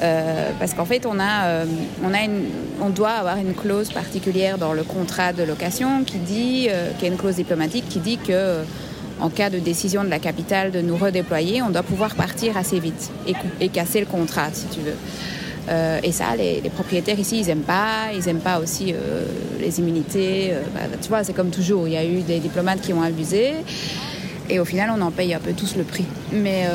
Euh, 0.00 0.52
parce 0.58 0.72
qu'en 0.72 0.86
fait, 0.86 1.04
on, 1.04 1.18
a, 1.20 1.44
euh, 1.44 1.64
on, 2.02 2.14
a 2.14 2.22
une, 2.22 2.44
on 2.80 2.88
doit 2.88 3.10
avoir 3.10 3.36
une 3.36 3.52
clause 3.52 3.90
particulière 3.90 4.56
dans 4.56 4.72
le 4.72 4.84
contrat 4.84 5.34
de 5.34 5.42
location 5.42 6.02
qui 6.04 6.16
dit, 6.16 6.68
qui 6.98 7.04
est 7.04 7.08
une 7.08 7.18
clause 7.18 7.36
diplomatique 7.36 7.86
qui 7.90 7.98
dit 7.98 8.16
que 8.16 8.62
en 9.20 9.30
cas 9.30 9.50
de 9.50 9.58
décision 9.58 10.04
de 10.04 10.08
la 10.08 10.18
capitale 10.18 10.70
de 10.70 10.80
nous 10.80 10.96
redéployer, 10.96 11.62
on 11.62 11.70
doit 11.70 11.82
pouvoir 11.82 12.14
partir 12.14 12.56
assez 12.56 12.80
vite 12.80 13.10
et, 13.60 13.68
casser 13.68 14.00
le 14.00 14.06
contrat, 14.06 14.48
si 14.52 14.66
tu 14.66 14.80
veux. 14.80 14.96
Euh, 15.68 15.98
et 16.02 16.12
ça, 16.12 16.36
les, 16.36 16.60
propriétaires 16.70 17.18
ici, 17.18 17.40
ils 17.40 17.46
n'aiment 17.46 17.60
pas. 17.60 18.12
Ils 18.14 18.24
n'aiment 18.26 18.40
pas 18.40 18.60
aussi 18.60 18.92
euh, 18.92 19.24
les 19.60 19.80
immunités. 19.80 20.52
Euh, 20.52 20.62
bah, 20.72 20.80
tu 21.00 21.08
vois, 21.08 21.24
c'est 21.24 21.32
comme 21.32 21.50
toujours. 21.50 21.88
Il 21.88 21.94
y 21.94 21.96
a 21.96 22.04
eu 22.04 22.20
des 22.20 22.38
diplomates 22.38 22.80
qui 22.80 22.92
ont 22.92 23.02
abusé. 23.02 23.54
Et 24.48 24.60
au 24.60 24.64
final, 24.64 24.92
on 24.96 25.00
en 25.00 25.10
paye 25.10 25.34
un 25.34 25.40
peu 25.40 25.54
tous 25.54 25.74
le 25.74 25.82
prix. 25.82 26.04
Mais 26.30 26.68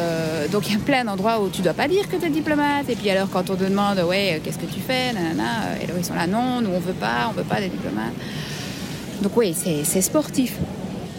donc, 0.52 0.68
il 0.68 0.74
y 0.74 0.76
a 0.76 0.80
plein 0.80 1.06
d'endroits 1.06 1.40
où 1.40 1.48
tu 1.48 1.62
dois 1.62 1.72
pas 1.72 1.88
dire 1.88 2.10
que 2.10 2.18
tu 2.18 2.26
es 2.26 2.30
diplomate. 2.30 2.90
Et 2.90 2.98
puis 2.98 3.10
alors, 3.10 3.30
quand 3.30 3.50
on 3.50 3.56
te 3.56 3.64
demande, 3.64 3.98
ouais, 4.00 4.42
qu'est-ce 4.44 4.58
que 4.58 4.66
tu 4.66 4.82
fais? 4.82 5.14
Et 5.14 5.86
alors, 5.86 5.98
ils 5.98 6.04
sont 6.04 6.14
là, 6.14 6.28
non, 6.28 6.60
nous, 6.60 6.72
on 6.72 6.80
veut 6.80 6.92
pas, 6.92 7.30
on 7.30 7.32
veut 7.32 7.46
pas 7.46 7.62
des 7.62 7.70
diplomates. 7.70 8.12
Donc 9.22 9.38
oui, 9.38 9.56
c'est 9.56 10.02
sportif. 10.02 10.58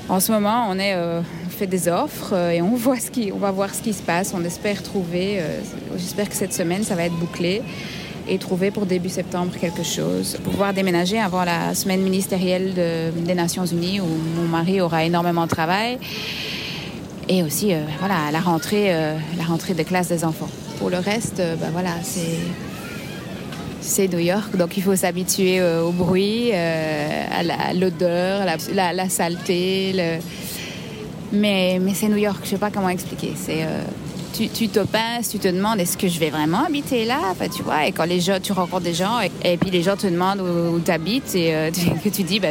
En 0.09 0.21
ce 0.21 0.33
moment, 0.33 0.67
on, 0.69 0.79
est, 0.79 0.95
euh, 0.95 1.23
fait 1.49 1.67
des 1.67 1.89
offres 1.89 2.33
euh, 2.33 2.51
et 2.51 2.61
on, 2.61 2.75
voit 2.75 2.99
ce 2.99 3.11
qui, 3.11 3.31
on 3.33 3.39
va 3.39 3.51
voir 3.51 3.75
ce 3.75 3.81
qui 3.81 3.93
se 3.93 4.03
passe. 4.03 4.35
On 4.35 4.45
espère 4.45 4.83
trouver, 4.83 5.39
euh, 5.39 5.61
j'espère 5.97 6.29
que 6.29 6.35
cette 6.35 6.53
semaine, 6.53 6.83
ça 6.83 6.95
va 6.95 7.05
être 7.05 7.15
bouclé 7.15 7.63
et 8.29 8.39
trouver 8.39 8.71
pour 8.71 8.87
début 8.87 9.09
septembre 9.09 9.53
quelque 9.61 9.83
chose. 9.83 10.37
Pouvoir 10.45 10.75
déménager 10.75 11.21
avant 11.21 11.45
la 11.45 11.75
semaine 11.75 12.03
ministérielle 12.03 12.75
des 12.75 13.35
Nations 13.35 13.67
Unies 13.67 14.01
où 14.01 14.07
mon 14.37 14.47
mari 14.47 14.81
aura 14.81 15.05
énormément 15.05 15.45
de 15.45 15.51
travail. 15.51 15.99
Et 17.29 17.43
aussi, 17.43 17.73
voilà, 17.99 18.31
la 18.31 18.39
rentrée, 18.39 18.93
la 19.37 19.45
rentrée 19.45 19.75
de 19.75 19.83
classe 19.83 20.07
des 20.07 20.25
enfants. 20.25 20.49
Pour 20.79 20.89
le 20.89 20.99
reste, 20.99 21.39
ben 21.39 21.71
voilà, 21.73 21.95
c'est 22.05 22.39
c'est 23.83 24.09
New 24.09 24.21
York, 24.21 24.57
donc 24.57 24.77
il 24.77 24.83
faut 24.83 24.95
s'habituer 24.95 25.61
euh, 25.61 25.83
au 25.83 25.91
bruit, 25.91 26.51
euh, 26.53 27.25
à 27.31 27.75
l'odeur, 27.75 28.47
la, 28.73 28.93
la, 28.93 29.09
saleté. 29.09 30.21
Mais, 31.33 31.81
c'est 31.95 32.09
New 32.09 32.17
York, 32.17 32.39
je 32.45 32.51
sais 32.51 32.59
pas 32.59 32.71
comment 32.71 32.89
expliquer. 32.89 33.33
Euh, 33.49 33.83
tu, 34.33 34.69
te 34.69 34.81
pinces, 34.81 35.31
tu 35.31 35.39
te 35.39 35.49
demandes 35.49 35.81
est-ce 35.81 35.99
que 35.99 36.09
je 36.09 36.19
vais 36.21 36.31
vraiment 36.31 36.65
habiter 36.65 37.05
là? 37.05 37.19
Enfin, 37.31 37.49
tu 37.49 37.63
vois 37.63 37.87
et 37.87 37.93
quand 37.93 38.05
les 38.05 38.21
gens 38.21 38.39
tu 38.43 38.53
rencontres 38.53 38.85
des 38.85 38.95
gens 38.95 39.19
et, 39.21 39.57
puis 39.57 39.71
les 39.71 39.83
gens 39.83 39.97
te 39.97 40.07
demandent 40.07 40.41
où, 40.41 40.81
tu 40.85 40.91
habites 40.91 41.35
et 41.35 41.71
que 42.03 42.09
tu 42.09 42.23
dis 42.23 42.41
bah, 42.41 42.49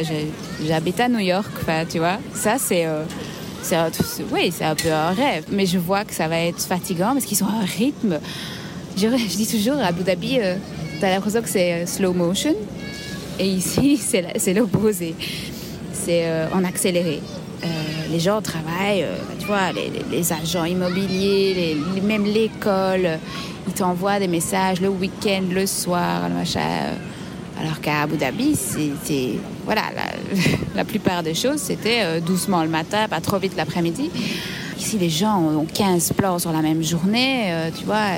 j'habite 0.63 0.99
à 0.99 1.09
New 1.09 1.19
York 1.19 1.49
enfin 1.61 1.85
tu 1.89 1.97
vois 1.97 2.19
ça 2.35 2.57
c'est 2.59 2.87
oui 4.31 4.53
c'est 4.55 4.65
un 4.65 4.75
peu 4.75 4.91
un 4.91 5.09
rêve 5.09 5.45
mais 5.51 5.65
je 5.65 5.79
vois 5.79 6.05
que 6.05 6.13
ça 6.13 6.27
va 6.27 6.39
être 6.39 6.61
fatigant 6.61 7.13
parce 7.13 7.25
qu'ils 7.25 7.43
ont 7.43 7.49
un 7.49 7.65
rythme 7.65 8.19
je, 8.95 9.07
dis 9.07 9.47
toujours 9.47 9.79
à 9.81 9.87
Abu 9.87 10.03
Dhabi 10.03 10.37
as 11.05 11.09
l'impression 11.09 11.41
que 11.41 11.49
c'est 11.49 11.73
euh, 11.73 11.85
slow 11.85 12.13
motion? 12.13 12.55
Et 13.39 13.47
ici, 13.47 13.97
c'est 14.35 14.53
l'opposé. 14.53 15.15
C'est 15.93 16.25
euh, 16.25 16.47
en 16.53 16.63
accéléré. 16.63 17.21
Euh, 17.63 17.67
les 18.11 18.19
gens 18.19 18.41
travaillent, 18.41 19.05
tu 19.39 19.45
vois, 19.45 19.71
les, 19.71 20.33
agents 20.33 20.65
immobiliers, 20.65 21.77
même 22.01 22.25
l'école, 22.25 23.19
ils 23.67 23.73
t'envoient 23.73 24.19
des 24.19 24.27
messages 24.27 24.81
le 24.81 24.89
week-end, 24.89 25.43
le 25.51 25.67
soir, 25.67 26.27
machin. 26.29 26.95
Alors 27.59 27.79
qu'à 27.79 28.01
Abu 28.01 28.17
Dhabi, 28.17 28.55
c'est 28.55 29.35
voilà, 29.65 29.83
la, 30.75 30.83
plupart 30.83 31.21
des 31.21 31.35
choses, 31.35 31.59
c'était 31.59 32.19
doucement 32.21 32.63
le 32.63 32.69
matin, 32.69 33.07
pas 33.07 33.21
trop 33.21 33.37
vite 33.37 33.55
l'après-midi. 33.55 34.09
Ici, 34.79 34.97
les 34.97 35.11
gens 35.11 35.39
ont 35.39 35.67
15 35.71 36.13
plans 36.13 36.39
sur 36.39 36.51
la 36.51 36.63
même 36.63 36.81
journée, 36.81 37.53
tu 37.77 37.85
vois 37.85 38.17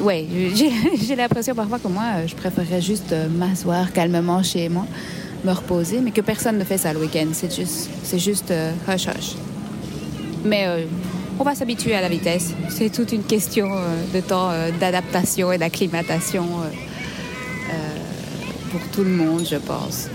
ouais, 0.00 0.26
j'ai 1.06 1.16
l'impression 1.16 1.54
parfois 1.54 1.78
que 1.78 1.88
moi, 1.88 2.26
je 2.26 2.34
préférerais 2.34 2.80
juste 2.80 3.12
euh, 3.12 3.28
m'asseoir 3.28 3.92
calmement 3.92 4.42
chez 4.42 4.68
moi, 4.68 4.86
me 5.44 5.52
reposer, 5.52 6.00
mais 6.00 6.10
que 6.10 6.20
personne 6.20 6.58
ne 6.58 6.64
fait 6.64 6.78
ça 6.78 6.92
le 6.92 7.00
week-end. 7.00 7.28
C'est 7.32 8.18
juste, 8.18 8.50
euh, 8.50 8.72
hush 8.88 9.06
hush. 9.06 9.34
Mais 10.44 10.66
euh, 10.66 10.84
on 11.38 11.44
va 11.44 11.54
s'habituer 11.54 11.94
à 11.94 12.00
la 12.00 12.08
vitesse. 12.08 12.52
C'est 12.68 12.90
toute 12.90 13.12
une 13.12 13.24
question 13.24 13.68
de 14.12 14.20
temps 14.20 14.50
d'adaptation 14.78 15.50
et 15.52 15.58
d'acclimatation 15.58 16.46
pour 18.70 18.80
tout 18.92 19.02
le 19.02 19.10
monde, 19.10 19.46
je 19.48 19.56
pense. 19.56 20.08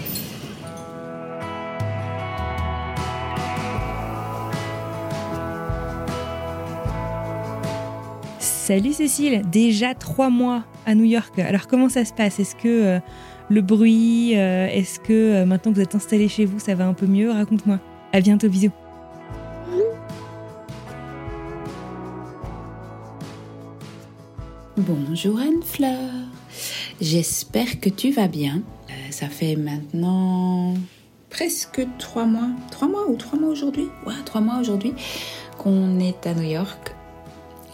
Salut 8.68 8.92
Cécile, 8.92 9.44
déjà 9.50 9.96
trois 9.96 10.30
mois 10.30 10.66
à 10.86 10.94
New 10.94 11.06
York. 11.06 11.40
Alors 11.40 11.68
comment 11.68 11.88
ça 11.88 12.04
se 12.04 12.12
passe? 12.12 12.38
Est-ce 12.38 12.54
que 12.54 12.68
euh, 12.68 13.00
le 13.48 13.62
bruit, 13.62 14.38
euh, 14.38 14.68
est-ce 14.68 15.00
que 15.00 15.14
euh, 15.14 15.46
maintenant 15.46 15.72
que 15.72 15.78
vous 15.78 15.84
êtes 15.84 15.96
installé 15.96 16.28
chez 16.28 16.44
vous, 16.44 16.60
ça 16.60 16.76
va 16.76 16.86
un 16.86 16.94
peu 16.94 17.06
mieux? 17.06 17.32
Raconte-moi. 17.32 17.80
À 18.12 18.20
bientôt, 18.20 18.50
bisous. 18.50 18.74
Bonjour 24.76 25.40
Anne-Fleur. 25.40 26.12
J'espère 27.00 27.80
que 27.80 27.88
tu 27.88 28.12
vas 28.12 28.28
bien. 28.28 28.64
ça 29.12 29.30
fait 29.30 29.56
maintenant 29.56 30.74
presque 31.30 31.88
trois 32.00 32.26
mois, 32.26 32.50
trois 32.70 32.90
mois 32.90 33.08
ou 33.08 33.16
trois 33.16 33.40
mois 33.40 33.50
aujourd'hui? 33.50 33.88
Ouais, 34.06 34.14
trois 34.26 34.42
mois 34.42 34.60
aujourd'hui 34.60 34.92
qu'on 35.58 36.02
est 36.02 36.28
à 36.28 36.34
New 36.34 36.50
York 36.50 36.97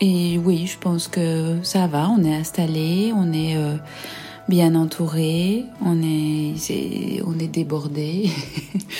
et 0.01 0.37
oui, 0.37 0.67
je 0.67 0.77
pense 0.77 1.07
que 1.07 1.57
ça 1.63 1.87
va, 1.87 2.09
on 2.09 2.23
est 2.23 2.33
installé, 2.33 3.13
on 3.15 3.31
est 3.31 3.55
euh, 3.55 3.75
bien 4.49 4.75
entouré, 4.75 5.65
on 5.83 6.01
est, 6.01 6.55
on 7.25 7.39
est 7.39 7.47
débordé. 7.47 8.29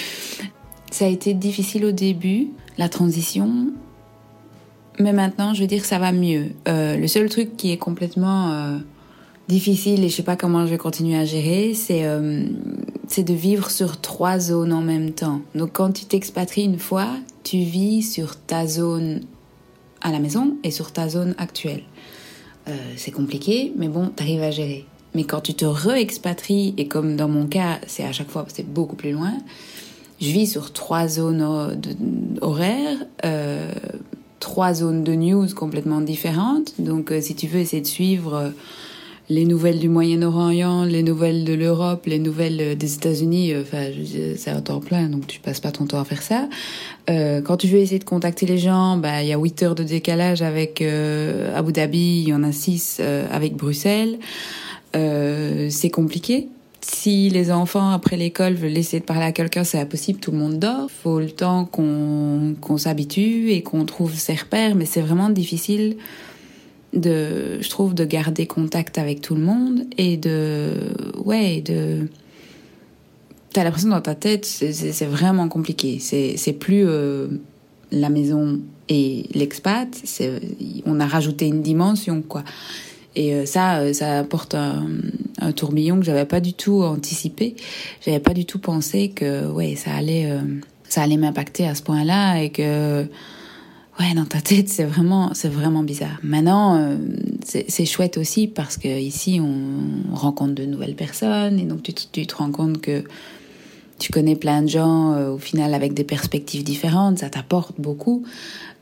ça 0.91 1.05
a 1.05 1.07
été 1.07 1.33
difficile 1.33 1.85
au 1.85 1.91
début, 1.91 2.49
la 2.77 2.89
transition, 2.89 3.67
mais 4.99 5.13
maintenant, 5.13 5.53
je 5.53 5.61
veux 5.61 5.67
dire, 5.67 5.85
ça 5.85 5.97
va 5.97 6.11
mieux. 6.11 6.51
Euh, 6.67 6.95
le 6.97 7.07
seul 7.07 7.27
truc 7.29 7.57
qui 7.57 7.71
est 7.71 7.77
complètement 7.77 8.51
euh, 8.51 8.77
difficile 9.47 10.03
et 10.03 10.09
je 10.09 10.15
sais 10.15 10.23
pas 10.23 10.35
comment 10.35 10.65
je 10.65 10.71
vais 10.71 10.77
continuer 10.77 11.17
à 11.17 11.25
gérer, 11.25 11.73
c'est 11.73 12.07
c'est 13.07 13.23
de 13.23 13.33
vivre 13.33 13.69
sur 13.69 13.99
trois 13.99 14.39
zones 14.39 14.71
en 14.71 14.81
même 14.81 15.11
temps. 15.11 15.41
Donc 15.55 15.71
quand 15.73 15.91
tu 15.91 16.05
t'expatries 16.05 16.63
une 16.63 16.79
fois, 16.79 17.07
tu 17.43 17.57
vis 17.57 18.01
sur 18.01 18.39
ta 18.39 18.65
zone 18.65 19.21
à 20.03 20.11
la 20.11 20.19
maison 20.19 20.57
et 20.63 20.71
sur 20.71 20.91
ta 20.91 21.09
zone 21.09 21.33
actuelle. 21.37 21.83
Euh, 22.67 22.71
c'est 22.95 23.11
compliqué, 23.11 23.73
mais 23.75 23.87
bon, 23.87 24.07
t'arrives 24.07 24.43
à 24.43 24.51
gérer. 24.51 24.85
Mais 25.15 25.23
quand 25.23 25.41
tu 25.41 25.53
te 25.53 25.65
re-expatries, 25.65 26.73
et 26.77 26.87
comme 26.87 27.15
dans 27.15 27.27
mon 27.27 27.45
cas, 27.45 27.79
c'est 27.87 28.03
à 28.03 28.11
chaque 28.11 28.29
fois, 28.29 28.45
c'est 28.53 28.67
beaucoup 28.67 28.95
plus 28.95 29.11
loin, 29.11 29.33
je 30.21 30.29
vis 30.29 30.47
sur 30.47 30.71
trois 30.73 31.07
zones 31.07 31.45
horaires, 32.41 33.05
euh, 33.25 33.71
trois 34.39 34.73
zones 34.73 35.03
de 35.03 35.13
news 35.13 35.47
complètement 35.55 36.01
différentes. 36.01 36.73
Donc, 36.79 37.11
euh, 37.11 37.21
si 37.21 37.35
tu 37.35 37.47
veux 37.47 37.59
essayer 37.59 37.81
de 37.81 37.87
suivre 37.87 38.53
les 39.29 39.45
nouvelles 39.45 39.79
du 39.79 39.89
Moyen-Orient, 39.89 40.83
les 40.83 41.01
nouvelles 41.01 41.45
de 41.45 41.53
l'Europe, 41.53 42.05
les 42.05 42.19
nouvelles 42.19 42.59
euh, 42.59 42.75
des 42.75 42.95
États-Unis, 42.95 43.53
euh, 43.53 43.61
enfin, 43.61 43.85
c'est 44.35 44.51
un 44.51 44.61
temps 44.61 44.79
plein, 44.79 45.07
donc 45.07 45.27
tu 45.27 45.39
passes 45.39 45.59
pas 45.59 45.71
ton 45.71 45.85
temps 45.85 45.99
à 45.99 46.05
faire 46.05 46.21
ça. 46.21 46.49
Euh, 47.09 47.41
quand 47.41 47.57
tu 47.57 47.67
veux 47.67 47.79
essayer 47.79 47.99
de 47.99 48.03
contacter 48.03 48.45
les 48.45 48.57
gens, 48.57 48.97
bah 48.97 49.23
il 49.23 49.29
y 49.29 49.33
a 49.33 49.37
8 49.37 49.63
heures 49.63 49.75
de 49.75 49.83
décalage 49.83 50.41
avec 50.41 50.81
euh, 50.81 51.57
Abu 51.57 51.71
Dhabi, 51.71 52.23
il 52.23 52.29
y 52.29 52.33
en 52.33 52.43
a 52.43 52.51
6 52.51 53.01
avec 53.31 53.55
Bruxelles. 53.55 54.17
c'est 54.93 55.89
compliqué. 55.91 56.49
Si 56.81 57.29
les 57.29 57.49
enfants 57.49 57.91
après 57.91 58.17
l'école 58.17 58.55
veulent 58.55 58.77
essayer 58.77 58.99
de 58.99 59.05
parler 59.05 59.23
à 59.23 59.31
quelqu'un, 59.31 59.63
c'est 59.63 59.79
impossible, 59.79 60.19
tout 60.19 60.31
le 60.31 60.37
monde 60.37 60.59
dort. 60.59 60.89
Faut 61.01 61.19
le 61.19 61.31
temps 61.31 61.63
qu'on 61.63 62.55
qu'on 62.59 62.77
s'habitue 62.77 63.51
et 63.51 63.63
qu'on 63.63 63.85
trouve 63.85 64.13
ses 64.13 64.35
repères, 64.35 64.75
mais 64.75 64.85
c'est 64.85 65.01
vraiment 65.01 65.29
difficile 65.29 65.95
de, 66.93 67.61
je 67.61 67.69
trouve, 67.69 67.93
de 67.93 68.05
garder 68.05 68.45
contact 68.45 68.97
avec 68.97 69.21
tout 69.21 69.35
le 69.35 69.41
monde 69.41 69.85
et 69.97 70.17
de, 70.17 70.73
ouais, 71.23 71.61
de, 71.61 72.07
t'as 73.51 73.63
l'impression 73.63 73.89
dans 73.89 74.01
ta 74.01 74.15
tête, 74.15 74.45
c'est 74.45 75.05
vraiment 75.05 75.47
compliqué. 75.47 75.99
C'est 75.99 76.53
plus 76.53 76.83
euh, 76.85 77.27
la 77.91 78.09
maison 78.09 78.59
et 78.89 79.25
l'expat, 79.33 79.87
on 80.85 80.99
a 80.99 81.07
rajouté 81.07 81.47
une 81.47 81.61
dimension, 81.61 82.21
quoi. 82.21 82.43
Et 83.15 83.35
euh, 83.35 83.45
ça, 83.45 83.77
euh, 83.77 83.93
ça 83.93 84.17
apporte 84.19 84.55
un, 84.55 84.87
tourbillon 85.55 85.99
que 85.99 86.05
j'avais 86.05 86.25
pas 86.25 86.39
du 86.39 86.53
tout 86.53 86.81
anticipé. 86.81 87.55
J'avais 88.03 88.19
pas 88.19 88.33
du 88.33 88.45
tout 88.45 88.59
pensé 88.59 89.09
que, 89.09 89.45
ouais, 89.47 89.75
ça 89.75 89.93
allait, 89.93 90.29
ça 90.87 91.03
allait 91.03 91.17
m'impacter 91.17 91.67
à 91.67 91.75
ce 91.75 91.83
point-là 91.83 92.41
et 92.41 92.49
que, 92.49 93.05
ouais, 93.99 94.13
dans 94.15 94.25
ta 94.25 94.41
tête, 94.41 94.69
c'est 94.69 94.85
vraiment, 94.85 95.33
c'est 95.33 95.49
vraiment 95.49 95.83
bizarre. 95.83 96.19
Maintenant, 96.23 96.97
c'est 97.43 97.85
chouette 97.85 98.17
aussi 98.17 98.47
parce 98.47 98.77
que 98.77 98.87
ici, 98.87 99.39
on 99.41 100.15
rencontre 100.15 100.53
de 100.53 100.65
nouvelles 100.65 100.95
personnes 100.95 101.59
et 101.59 101.63
donc 101.63 101.83
tu, 101.83 101.93
tu 101.93 102.25
te 102.25 102.35
rends 102.35 102.51
compte 102.51 102.81
que 102.81 103.03
tu 104.03 104.11
connais 104.11 104.35
plein 104.35 104.61
de 104.61 104.67
gens 104.67 105.13
euh, 105.13 105.31
au 105.31 105.37
final 105.37 105.73
avec 105.73 105.93
des 105.93 106.03
perspectives 106.03 106.63
différentes, 106.63 107.19
ça 107.19 107.29
t'apporte 107.29 107.79
beaucoup. 107.79 108.23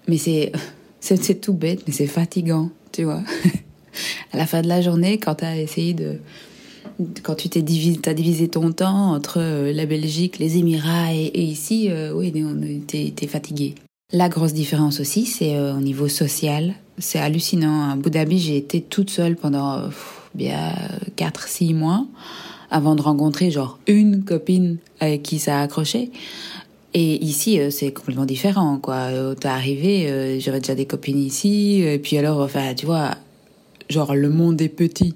Mais 0.07 0.18
c'est, 0.18 0.51
c'est, 0.99 1.39
tout 1.39 1.53
bête, 1.53 1.84
mais 1.88 1.93
c'est 1.93 2.07
fatigant, 2.07 2.70
tu 2.91 3.03
vois. 3.03 3.22
à 4.34 4.38
la 4.38 4.47
fin 4.47 4.62
de 4.62 4.68
la 4.68 4.82
journée, 4.82 5.20
quand 5.20 5.36
tu 5.36 5.45
as 5.45 5.59
essayé 5.59 5.93
de. 5.93 6.18
Quand 7.24 7.36
tu 7.36 7.49
t'es 7.49 7.62
divisé, 7.62 7.99
as 8.05 8.14
divisé 8.14 8.47
ton 8.47 8.72
temps 8.72 9.14
entre 9.14 9.39
euh, 9.39 9.74
la 9.74 9.86
Belgique, 9.86 10.39
les 10.39 10.57
Émirats 10.57 11.14
et, 11.14 11.41
ici, 11.41 11.88
euh, 11.89 12.12
oui, 12.14 12.34
t'es 12.88 13.14
es 13.22 13.28
fatigué. 13.28 13.76
La 14.14 14.30
grosse 14.30 14.53
différence 14.53 14.99
aussi, 14.99 15.26
c'est 15.26 15.57
au 15.59 15.80
niveau 15.80 16.07
social. 16.07 16.74
C'est 16.97 17.20
hallucinant. 17.20 17.89
À 17.89 18.20
Abu 18.20 18.38
j'ai 18.38 18.57
été 18.57 18.82
toute 18.82 19.09
seule 19.09 19.36
pendant 19.36 19.89
bien 20.36 20.74
4-6 21.18 21.74
mois 21.74 22.05
avant 22.70 22.95
de 22.95 23.01
rencontrer 23.01 23.51
genre 23.51 23.80
une 23.88 24.24
copine 24.24 24.78
avec 24.99 25.24
qui 25.24 25.39
ça 25.39 25.59
a 25.59 25.64
accroché. 25.64 26.12
Et 26.93 27.24
ici, 27.24 27.59
euh, 27.59 27.70
c'est 27.70 27.91
complètement 27.91 28.26
différent, 28.26 28.78
quoi. 28.78 28.95
Euh, 28.95 29.34
t'es 29.34 29.47
arrivé, 29.47 30.09
euh, 30.09 30.39
j'avais 30.39 30.59
déjà 30.59 30.76
des 30.76 30.86
copines 30.86 31.20
ici, 31.20 31.82
et 31.82 31.99
puis 31.99 32.18
alors, 32.18 32.41
enfin, 32.41 32.74
tu 32.74 32.86
vois, 32.86 33.12
genre 33.89 34.14
le 34.14 34.30
monde 34.30 34.62
est 34.62 34.70
petit. 34.70 35.14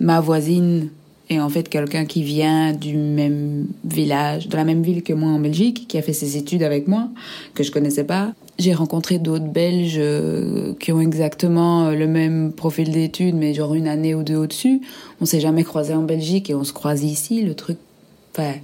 Ma 0.00 0.20
voisine 0.20 0.90
est 1.30 1.40
en 1.40 1.48
fait 1.48 1.68
quelqu'un 1.68 2.04
qui 2.04 2.22
vient 2.22 2.72
du 2.72 2.96
même 2.96 3.66
village, 3.84 4.48
de 4.48 4.56
la 4.56 4.64
même 4.64 4.82
ville 4.82 5.02
que 5.02 5.12
moi 5.12 5.30
en 5.30 5.38
Belgique, 5.38 5.86
qui 5.88 5.98
a 5.98 6.02
fait 6.02 6.12
ses 6.12 6.36
études 6.36 6.62
avec 6.62 6.88
moi, 6.88 7.08
que 7.54 7.62
je 7.62 7.70
connaissais 7.70 8.04
pas. 8.04 8.32
J'ai 8.58 8.74
rencontré 8.74 9.18
d'autres 9.18 9.46
Belges 9.46 9.98
euh, 9.98 10.74
qui 10.80 10.90
ont 10.90 11.00
exactement 11.00 11.86
euh, 11.86 11.94
le 11.94 12.06
même 12.06 12.52
profil 12.52 12.90
d'études, 12.90 13.36
mais 13.36 13.54
genre 13.54 13.74
une 13.74 13.86
année 13.86 14.14
ou 14.14 14.22
deux 14.22 14.36
au-dessus. 14.36 14.80
On 15.20 15.26
s'est 15.26 15.40
jamais 15.40 15.64
croisé 15.64 15.94
en 15.94 16.02
Belgique 16.02 16.50
et 16.50 16.54
on 16.54 16.64
se 16.64 16.72
croise 16.72 17.04
ici. 17.04 17.42
Le 17.42 17.54
truc, 17.54 17.78
enfin, 18.32 18.54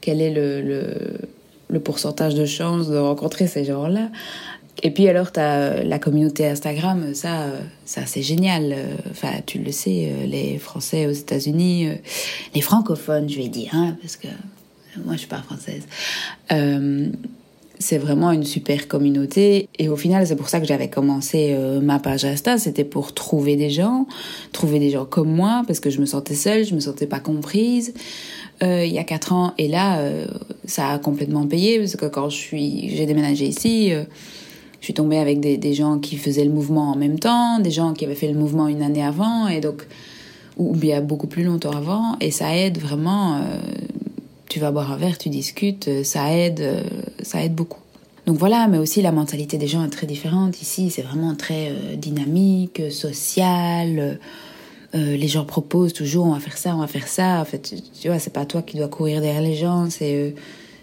quel 0.00 0.20
est 0.20 0.34
le 0.34 1.80
pourcentage 1.80 2.34
de 2.34 2.44
chance 2.44 2.88
de 2.88 2.96
rencontrer 2.98 3.46
ces 3.46 3.64
gens-là? 3.64 4.10
Et 4.82 4.90
puis 4.90 5.08
alors, 5.08 5.28
as 5.36 5.40
euh, 5.40 5.82
la 5.82 5.98
communauté 5.98 6.46
Instagram, 6.46 7.14
ça, 7.14 7.46
ça 7.84 8.06
c'est 8.06 8.22
génial. 8.22 8.74
Enfin, 9.10 9.32
tu 9.44 9.58
le 9.58 9.72
sais, 9.72 10.12
les 10.26 10.58
Français 10.58 11.06
aux 11.06 11.12
États-Unis, 11.12 11.88
les 12.54 12.60
francophones, 12.60 13.28
je 13.28 13.38
vais 13.38 13.48
dire, 13.48 13.70
hein, 13.74 13.96
parce 14.00 14.16
que 14.16 14.28
moi, 15.04 15.14
je 15.14 15.20
suis 15.20 15.28
pas 15.28 15.42
française. 15.42 15.82
Euh, 16.52 17.08
c'est 17.78 17.98
vraiment 17.98 18.30
une 18.30 18.44
super 18.44 18.88
communauté. 18.88 19.68
Et 19.78 19.88
au 19.88 19.96
final, 19.96 20.26
c'est 20.26 20.36
pour 20.36 20.48
ça 20.48 20.60
que 20.60 20.66
j'avais 20.66 20.88
commencé 20.88 21.50
euh, 21.52 21.80
ma 21.80 21.98
page 21.98 22.24
Insta. 22.24 22.56
C'était 22.56 22.84
pour 22.84 23.12
trouver 23.12 23.56
des 23.56 23.70
gens, 23.70 24.06
trouver 24.52 24.78
des 24.78 24.90
gens 24.90 25.04
comme 25.04 25.30
moi, 25.30 25.64
parce 25.66 25.80
que 25.80 25.90
je 25.90 26.00
me 26.00 26.06
sentais 26.06 26.34
seule, 26.34 26.64
je 26.64 26.74
me 26.74 26.80
sentais 26.80 27.06
pas 27.06 27.20
comprise. 27.20 27.92
Euh, 28.62 28.84
il 28.84 28.92
y 28.92 28.98
a 28.98 29.04
quatre 29.04 29.32
ans, 29.32 29.52
et 29.58 29.66
là, 29.66 29.98
euh, 29.98 30.26
ça 30.64 30.90
a 30.90 30.98
complètement 30.98 31.46
payé, 31.46 31.78
parce 31.80 31.96
que 31.96 32.06
quand 32.06 32.30
je 32.30 32.36
suis, 32.36 32.96
j'ai 32.96 33.06
déménagé 33.06 33.46
ici, 33.46 33.92
je 34.82 34.86
suis 34.86 34.94
tombée 34.94 35.18
avec 35.18 35.40
des, 35.40 35.72
gens 35.72 35.98
qui 35.98 36.18
faisaient 36.18 36.44
le 36.44 36.50
mouvement 36.50 36.90
en 36.90 36.96
même 36.96 37.18
temps, 37.18 37.58
des 37.58 37.70
gens 37.70 37.94
qui 37.94 38.04
avaient 38.04 38.14
fait 38.14 38.30
le 38.30 38.38
mouvement 38.38 38.68
une 38.68 38.82
année 38.82 39.02
avant, 39.02 39.48
et 39.48 39.60
donc, 39.62 39.86
ou 40.58 40.76
bien 40.76 41.00
beaucoup 41.00 41.28
plus 41.28 41.44
longtemps 41.44 41.70
avant, 41.70 42.16
et 42.20 42.30
ça 42.30 42.54
aide 42.54 42.78
vraiment 42.78 43.40
tu 44.52 44.60
vas 44.60 44.70
boire 44.70 44.92
un 44.92 44.98
verre, 44.98 45.16
tu 45.16 45.30
discutes, 45.30 45.88
euh, 45.88 46.04
ça 46.04 46.30
aide, 46.30 46.60
euh, 46.60 46.82
ça 47.22 47.42
aide 47.42 47.54
beaucoup. 47.54 47.80
Donc 48.26 48.36
voilà, 48.36 48.68
mais 48.68 48.76
aussi 48.76 49.00
la 49.00 49.10
mentalité 49.10 49.56
des 49.56 49.66
gens 49.66 49.82
est 49.82 49.88
très 49.88 50.06
différente. 50.06 50.60
Ici, 50.60 50.90
c'est 50.90 51.00
vraiment 51.00 51.34
très 51.34 51.70
euh, 51.70 51.96
dynamique, 51.96 52.82
social. 52.90 54.18
les 54.92 55.28
gens 55.28 55.46
proposent 55.46 55.94
toujours, 55.94 56.26
on 56.26 56.34
va 56.34 56.40
faire 56.40 56.58
ça, 56.58 56.76
on 56.76 56.80
va 56.80 56.86
faire 56.86 57.08
ça. 57.08 57.40
En 57.40 57.46
fait, 57.46 57.74
tu 57.98 58.08
vois, 58.08 58.18
c'est 58.18 58.32
pas 58.32 58.44
toi 58.44 58.60
qui 58.60 58.76
dois 58.76 58.88
courir 58.88 59.22
derrière 59.22 59.40
les 59.40 59.54
gens. 59.54 59.88
C'est 59.88 60.34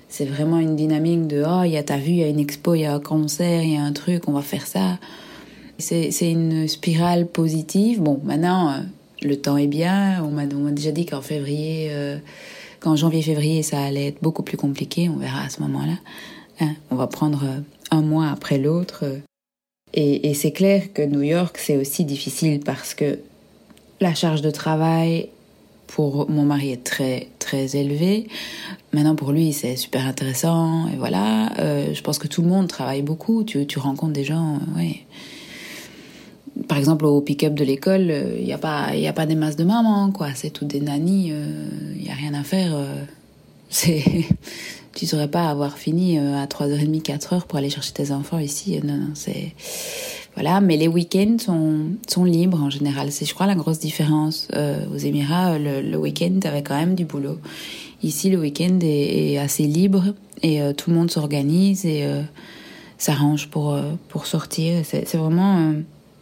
c'est 0.10 0.26
vraiment 0.26 0.60
une 0.60 0.76
dynamique 0.76 1.28
de 1.28 1.44
oh, 1.48 1.64
il 1.64 1.72
y 1.72 1.78
a 1.78 1.84
ta 1.84 1.98
vue, 1.98 2.12
il 2.12 2.18
y 2.18 2.24
a 2.24 2.28
une 2.28 2.40
expo, 2.40 2.76
il 2.76 2.82
y 2.82 2.86
a 2.86 2.94
un 2.94 3.00
concert, 3.00 3.64
il 3.64 3.74
y 3.74 3.78
a 3.78 3.84
un 3.84 3.94
truc, 3.94 4.28
on 4.28 4.34
va 4.34 4.42
faire 4.42 4.68
ça. 4.68 5.00
C'est 5.78 6.10
une 6.22 6.68
spirale 6.68 7.26
positive. 7.26 8.02
Bon, 8.02 8.20
maintenant, 8.26 8.84
le 9.22 9.36
temps 9.38 9.56
est 9.56 9.68
bien. 9.68 10.22
On 10.26 10.32
m'a 10.32 10.46
déjà 10.46 10.92
dit 10.92 11.06
qu'en 11.06 11.22
février 11.22 11.90
qu'en 12.80 12.96
janvier-février, 12.96 13.64
ça 13.64 13.82
allait 13.82 14.08
être 14.08 14.22
beaucoup 14.22 14.44
plus 14.44 14.58
compliqué, 14.58 15.10
on 15.10 15.18
verra 15.18 15.42
à 15.42 15.50
ce 15.50 15.62
moment-là. 15.62 15.98
Hein. 16.62 16.76
on 16.92 16.96
va 16.96 17.08
prendre 17.08 17.44
euh, 17.46 17.60
un 17.92 18.02
mois 18.02 18.30
après 18.30 18.58
l'autre. 18.58 19.06
Et, 19.94 20.34
c'est 20.34 20.52
clair 20.52 20.94
que 20.94 21.02
New 21.02 21.22
York, 21.22 21.58
c'est 21.58 21.78
aussi 21.78 22.06
difficile 22.06 22.60
parce 22.60 22.94
que 22.94 23.20
la 24.02 24.14
charge 24.14 24.42
de 24.42 24.52
travail 24.52 25.30
pour 25.94 26.30
mon 26.30 26.44
mari 26.44 26.72
est 26.72 26.84
très 26.84 27.28
très 27.40 27.76
élevée. 27.76 28.28
Maintenant 28.94 29.16
pour 29.16 29.32
lui 29.32 29.54
c'est 29.54 29.76
super 29.76 30.06
intéressant 30.06 30.88
et 30.88 30.98
voilà. 30.98 31.52
Euh, 31.60 31.94
je 31.94 32.02
pense 32.02 32.18
que 32.18 32.28
tout 32.28 32.42
le 32.42 32.48
monde 32.48 32.68
travaille 32.68 33.02
beaucoup. 33.02 33.44
Tu, 33.44 33.66
tu 33.68 33.80
rencontres 33.80 34.14
des 34.14 34.24
gens, 34.24 34.56
euh, 34.56 34.78
ouais 34.78 35.06
par 36.68 36.78
exemple, 36.78 37.06
au 37.06 37.22
pick-up 37.22 37.54
de 37.54 37.64
l'école, 37.64 38.04
il 38.04 38.12
euh, 38.12 38.44
n'y 38.44 38.54
a, 38.54 38.58
pas, 38.58 38.96
y 38.96 39.08
a 39.08 39.14
pas 39.14 39.26
des 39.26 39.36
masses 39.36 39.56
de 39.56 39.64
mamans, 39.64 40.12
quoi. 40.12 40.30
C'est 40.36 40.52
tout 40.52 40.66
des 40.66 40.80
nannies, 40.80 41.28
il 41.28 41.34
euh, 41.34 41.96
n'y 41.96 42.10
a 42.10 42.14
rien 42.14 42.34
à 42.34 42.44
faire. 42.44 42.72
Euh. 42.74 43.04
c'est 43.70 44.04
tu 44.96 45.06
saurais 45.06 45.30
pas 45.30 45.50
avoir 45.50 45.78
fini 45.78 46.18
à 46.18 46.46
3h30, 46.46 47.02
4h 47.04 47.46
pour 47.46 47.58
aller 47.58 47.70
chercher 47.70 47.94
tes 47.94 48.12
enfants 48.12 48.40
ici. 48.40 48.80
Non, 48.84 48.96
non, 48.96 49.12
c'est... 49.14 49.54
Voilà, 50.40 50.62
mais 50.62 50.78
les 50.78 50.88
week-ends 50.88 51.36
sont, 51.38 51.80
sont 52.08 52.24
libres 52.24 52.62
en 52.64 52.70
général. 52.70 53.12
C'est, 53.12 53.26
je 53.26 53.34
crois, 53.34 53.46
la 53.46 53.56
grosse 53.56 53.80
différence. 53.80 54.48
aux 54.56 54.98
Émirats, 54.98 55.60
le, 55.60 55.98
week-end, 55.98 56.40
avait 56.46 56.64
quand 56.64 56.78
même 56.78 56.96
du 56.96 57.06
boulot. 57.06 57.38
Ici, 58.04 58.30
le 58.30 58.40
week-end 58.40 58.80
est, 58.82 59.38
assez 59.38 59.64
libre 59.64 60.14
et 60.42 60.62
tout 60.78 60.90
le 60.90 60.96
monde 60.96 61.12
s'organise 61.12 61.86
et 61.86 62.08
s'arrange 62.98 63.50
pour, 63.50 63.78
pour 64.08 64.28
sortir. 64.28 64.86
C'est, 64.86 65.16
vraiment 65.16 65.74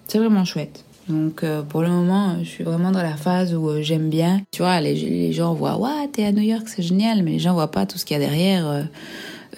c'est 0.08 0.20
vraiment 0.20 0.46
chouette. 0.46 0.84
Donc 1.10 1.44
euh, 1.44 1.62
pour 1.62 1.82
le 1.82 1.90
moment, 1.90 2.38
je 2.40 2.50
suis 2.50 2.64
vraiment 2.64 2.92
dans 2.92 3.04
la 3.04 3.16
phase 3.16 3.54
où 3.54 3.70
euh, 3.70 3.82
j'aime 3.82 4.10
bien. 4.10 4.42
Tu 4.52 4.62
vois, 4.62 4.82
les, 4.82 4.94
les 4.94 5.32
gens 5.32 5.54
voient, 5.54 5.78
ouais, 5.78 6.08
t'es 6.12 6.26
à 6.26 6.32
New 6.32 6.42
York, 6.42 6.68
c'est 6.68 6.82
génial, 6.82 7.24
mais 7.24 7.32
les 7.32 7.40
gens 7.40 7.54
voient 7.54 7.72
pas 7.72 7.86
tout 7.86 7.98
ce 7.98 8.06
qu'il 8.06 8.18
y 8.20 8.24
a 8.24 8.26
derrière. 8.26 8.88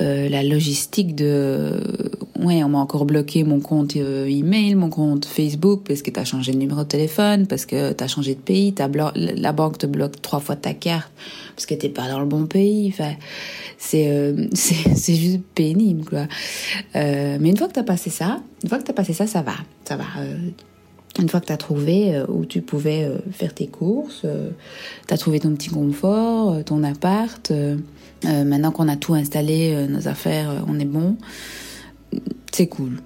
Euh, 0.01 0.29
la 0.29 0.43
logistique 0.43 1.15
de 1.15 2.08
ouais 2.43 2.63
on 2.63 2.69
m'a 2.69 2.79
encore 2.79 3.05
bloqué 3.05 3.43
mon 3.43 3.59
compte 3.59 3.95
email 3.95 4.75
mon 4.75 4.89
compte 4.89 5.25
Facebook 5.25 5.81
parce 5.87 6.01
que 6.01 6.11
t'as 6.11 6.23
changé 6.23 6.51
de 6.51 6.57
numéro 6.57 6.83
de 6.83 6.87
téléphone 6.87 7.47
parce 7.47 7.65
que 7.65 7.91
t'as 7.93 8.07
changé 8.07 8.35
de 8.35 8.39
pays 8.39 8.73
la 9.15 9.51
banque 9.51 9.77
te 9.77 9.85
bloque 9.85 10.21
trois 10.21 10.39
fois 10.39 10.55
ta 10.55 10.73
carte 10.73 11.11
parce 11.55 11.65
que 11.65 11.73
t'es 11.73 11.89
pas 11.89 12.07
dans 12.07 12.19
le 12.19 12.25
bon 12.25 12.45
pays. 12.45 12.89
Enfin 12.93 13.13
c'est 13.77 14.35
c'est 14.53 14.95
c'est 14.95 15.15
juste 15.15 15.41
pénible 15.55 16.05
quoi. 16.05 16.25
Mais 16.93 17.49
une 17.49 17.57
fois 17.57 17.67
que 17.67 17.73
t'as 17.73 17.83
passé 17.83 18.09
ça 18.09 18.39
une 18.63 18.69
fois 18.69 18.79
que 18.79 18.83
t'as 18.83 18.93
passé 18.93 19.13
ça 19.13 19.27
ça 19.27 19.41
va 19.41 19.55
ça 19.85 19.95
va 19.95 20.05
une 21.19 21.27
fois 21.27 21.41
que 21.41 21.47
tu 21.47 21.53
as 21.53 21.57
trouvé 21.57 22.23
où 22.29 22.45
tu 22.45 22.61
pouvais 22.61 23.09
faire 23.31 23.53
tes 23.53 23.67
courses, 23.67 24.25
tu 25.07 25.13
as 25.13 25.17
trouvé 25.17 25.39
ton 25.39 25.53
petit 25.53 25.69
confort, 25.69 26.63
ton 26.63 26.83
appart, 26.83 27.51
euh, 28.25 28.43
maintenant 28.43 28.71
qu'on 28.71 28.87
a 28.87 28.95
tout 28.95 29.13
installé, 29.13 29.73
euh, 29.73 29.87
nos 29.87 30.07
affaires, 30.07 30.49
euh, 30.49 30.59
on 30.67 30.79
est 30.79 30.85
bon. 30.85 31.15
C'est 32.51 32.67
cool. 32.67 33.01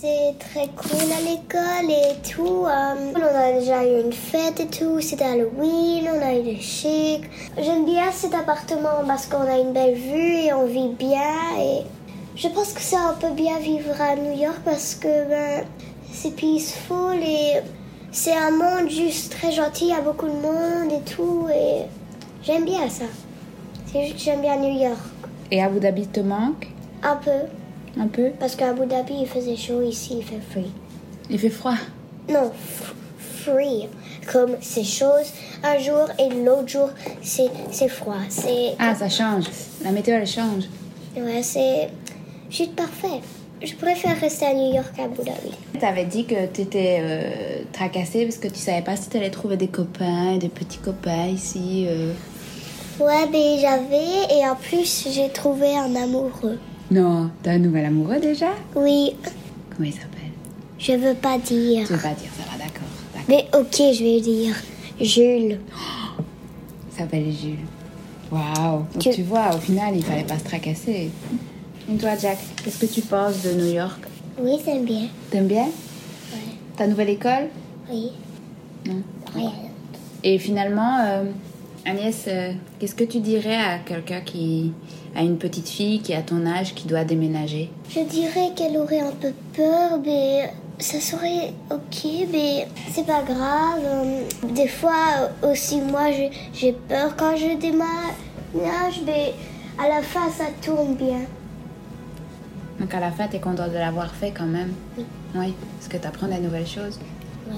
C'est 0.00 0.34
très 0.38 0.66
cool 0.68 1.12
à 1.12 1.20
l'école 1.20 1.90
et 1.90 2.16
tout. 2.26 2.64
on 2.64 2.66
a 2.66 3.52
déjà 3.58 3.84
eu 3.84 4.00
une 4.00 4.12
fête 4.14 4.58
et 4.58 4.66
tout. 4.66 4.98
C'était 5.00 5.24
Halloween, 5.24 6.08
on 6.08 6.26
a 6.26 6.34
eu 6.34 6.42
des 6.42 6.60
chic. 6.60 7.22
J'aime 7.58 7.84
bien 7.84 8.10
cet 8.10 8.32
appartement 8.32 9.04
parce 9.06 9.26
qu'on 9.26 9.42
a 9.42 9.58
une 9.58 9.74
belle 9.74 9.96
vue 9.96 10.46
et 10.46 10.54
on 10.54 10.64
vit 10.64 10.88
bien. 10.98 11.58
Et 11.58 11.82
je 12.34 12.48
pense 12.48 12.72
que 12.72 12.80
c'est 12.80 12.96
un 12.96 13.12
peu 13.12 13.30
bien 13.32 13.58
vivre 13.58 14.00
à 14.00 14.16
New 14.16 14.40
York 14.40 14.60
parce 14.64 14.94
que 14.94 15.28
ben, 15.28 15.66
c'est 16.10 16.34
peaceful 16.34 17.16
et 17.22 17.60
c'est 18.10 18.34
un 18.34 18.52
monde 18.52 18.88
juste 18.88 19.32
très 19.32 19.52
gentil. 19.52 19.84
Il 19.84 19.90
y 19.90 19.92
a 19.92 20.00
beaucoup 20.00 20.28
de 20.28 20.32
monde 20.32 20.92
et 20.92 21.10
tout. 21.10 21.46
Et 21.54 21.82
j'aime 22.42 22.64
bien 22.64 22.88
ça. 22.88 23.04
C'est 23.92 24.04
juste 24.04 24.16
que 24.16 24.22
j'aime 24.22 24.40
bien 24.40 24.56
New 24.56 24.80
York. 24.80 24.98
Et 25.50 25.62
Abu 25.62 25.78
Dhabi 25.78 26.06
te 26.06 26.20
manque? 26.20 26.68
Un 27.02 27.16
peu. 27.16 27.59
Un 27.98 28.06
peu 28.08 28.30
Parce 28.38 28.54
qu'à 28.56 28.70
Abu 28.70 28.86
Dhabi, 28.86 29.14
il 29.22 29.26
faisait 29.26 29.56
chaud, 29.56 29.82
ici, 29.82 30.16
il 30.18 30.24
fait 30.24 30.40
froid. 30.50 30.62
Il 31.28 31.38
fait 31.38 31.48
froid 31.50 31.74
non, 32.28 32.52
free. 33.18 33.88
Comme 34.30 34.56
c'est 34.60 34.84
chose 34.84 35.32
un 35.64 35.78
jour 35.78 36.06
et 36.18 36.28
l'autre 36.44 36.68
jour 36.68 36.90
c'est 37.22 37.48
c'est 37.72 37.88
froid. 37.88 38.18
C'est 38.28 38.74
Ah, 38.78 38.94
ça 38.94 39.08
change. 39.08 39.44
La 39.82 39.90
météo, 39.90 40.14
elle 40.14 40.26
change. 40.26 40.64
ouais, 41.16 41.42
c'est 41.42 41.88
juste 42.50 42.76
parfait. 42.76 43.20
Je 43.62 43.74
préfère 43.74 44.18
rester 44.20 44.46
à 44.46 44.54
New 44.54 44.72
York 44.74 44.92
qu'à 44.96 45.04
Abu 45.04 45.16
Dhabi. 45.24 45.80
T'avais 45.80 46.04
dit 46.04 46.24
que 46.24 46.46
t'étais 46.46 46.98
euh, 47.00 47.62
tracassée 47.72 48.24
parce 48.24 48.36
que 48.38 48.48
tu 48.48 48.58
savais 48.60 48.82
pas 48.82 48.94
si 48.96 49.08
t'allais 49.08 49.30
trouver 49.30 49.56
des 49.56 49.68
copains, 49.68 50.36
des 50.36 50.48
petits 50.48 50.78
copains 50.78 51.26
ici. 51.26 51.86
euh. 51.88 52.12
Ouais, 53.00 53.26
mais 53.32 53.58
j'avais 53.58 54.34
et 54.38 54.46
en 54.48 54.54
plus 54.54 55.08
j'ai 55.10 55.30
trouvé 55.30 55.74
un 55.76 55.96
amoureux. 55.96 56.58
Non, 56.90 57.30
t'as 57.42 57.52
un 57.52 57.58
nouvel 57.58 57.84
amoureux 57.86 58.18
déjà 58.20 58.50
Oui, 58.74 59.14
Comment 59.76 59.88
il 59.88 59.92
s'appelle 59.92 60.06
je 60.82 60.92
veux 60.92 61.12
pas 61.12 61.36
dire. 61.36 61.86
Tu 61.86 61.92
veux 61.92 61.98
pas 62.00 62.14
dire, 62.14 62.30
ça 62.34 62.42
va, 62.50 62.56
d'accord. 62.64 62.88
Mais 63.28 63.46
ok, 63.52 63.94
je 63.94 64.02
vais 64.02 64.20
dire 64.22 64.54
Jules. 64.98 65.58
Il 66.90 66.96
s'appelle 66.98 67.30
Jules. 67.30 67.58
Waouh 68.32 68.84
Donc 68.94 69.02
Tu- 69.02 69.10
tu 69.10 69.22
vois, 69.24 69.54
au 69.54 69.58
final, 69.58 69.94
il 69.94 70.02
fallait 70.02 70.24
pas 70.24 70.38
se 70.38 70.44
tracasser. 70.44 71.10
Et 71.92 71.96
toi, 71.98 72.12
Jack, 72.18 72.38
qu'est-ce 72.64 72.78
que 72.78 72.86
tu 72.90 73.02
penses 73.02 73.42
de 73.42 73.52
New 73.60 73.70
York 73.74 74.00
Oui, 74.40 74.52
c'est 74.64 74.78
bien. 74.82 75.08
T'aimes 75.30 75.48
bien 75.48 75.64
Ouais. 75.66 76.38
Ta 76.78 76.86
nouvelle 76.86 77.10
école 77.10 77.48
Oui. 77.92 78.12
Non. 78.86 79.02
Rien. 79.34 79.52
Et 80.24 80.38
finalement, 80.38 80.96
euh, 81.04 81.24
Agnès, 81.84 82.24
euh, 82.26 82.52
qu'est-ce 82.78 82.94
que 82.94 83.04
tu 83.04 83.20
dirais 83.20 83.56
à 83.56 83.78
quelqu'un 83.84 84.22
qui 84.22 84.72
a 85.16 85.22
une 85.22 85.38
petite 85.38 85.68
fille 85.68 86.00
qui 86.00 86.14
a 86.14 86.22
ton 86.22 86.46
âge 86.46 86.74
qui 86.74 86.86
doit 86.86 87.04
déménager 87.04 87.70
Je 87.88 88.00
dirais 88.00 88.50
qu'elle 88.54 88.76
aurait 88.76 89.00
un 89.00 89.10
peu 89.12 89.32
peur, 89.56 89.98
mais 90.04 90.52
ça 90.78 91.00
serait 91.00 91.52
ok, 91.70 92.06
mais 92.32 92.66
c'est 92.92 93.06
pas 93.06 93.22
grave. 93.22 93.80
Euh, 93.84 94.22
Des 94.54 94.68
fois 94.68 95.28
aussi, 95.42 95.80
moi, 95.80 96.10
j'ai- 96.52 96.72
peur 96.72 97.16
quand 97.16 97.36
je 97.36 97.56
déménage, 97.58 99.02
mais 99.04 99.34
à 99.78 99.88
la 99.88 100.02
fin, 100.02 100.30
ça 100.30 100.44
tourne 100.62 100.94
bien. 100.94 101.20
Donc 102.78 102.94
à 102.94 103.00
la 103.00 103.10
fin, 103.10 103.26
t'es 103.28 103.40
content 103.40 103.68
de 103.68 103.74
l'avoir 103.74 104.14
fait 104.14 104.30
quand 104.30 104.46
même 104.46 104.72
Oui. 104.96 105.04
Oui, 105.34 105.54
parce 105.76 105.88
que 105.88 105.96
t'apprends 105.98 106.28
des 106.28 106.38
nouvelles 106.38 106.66
choses. 106.66 106.98
Ouais. 107.48 107.56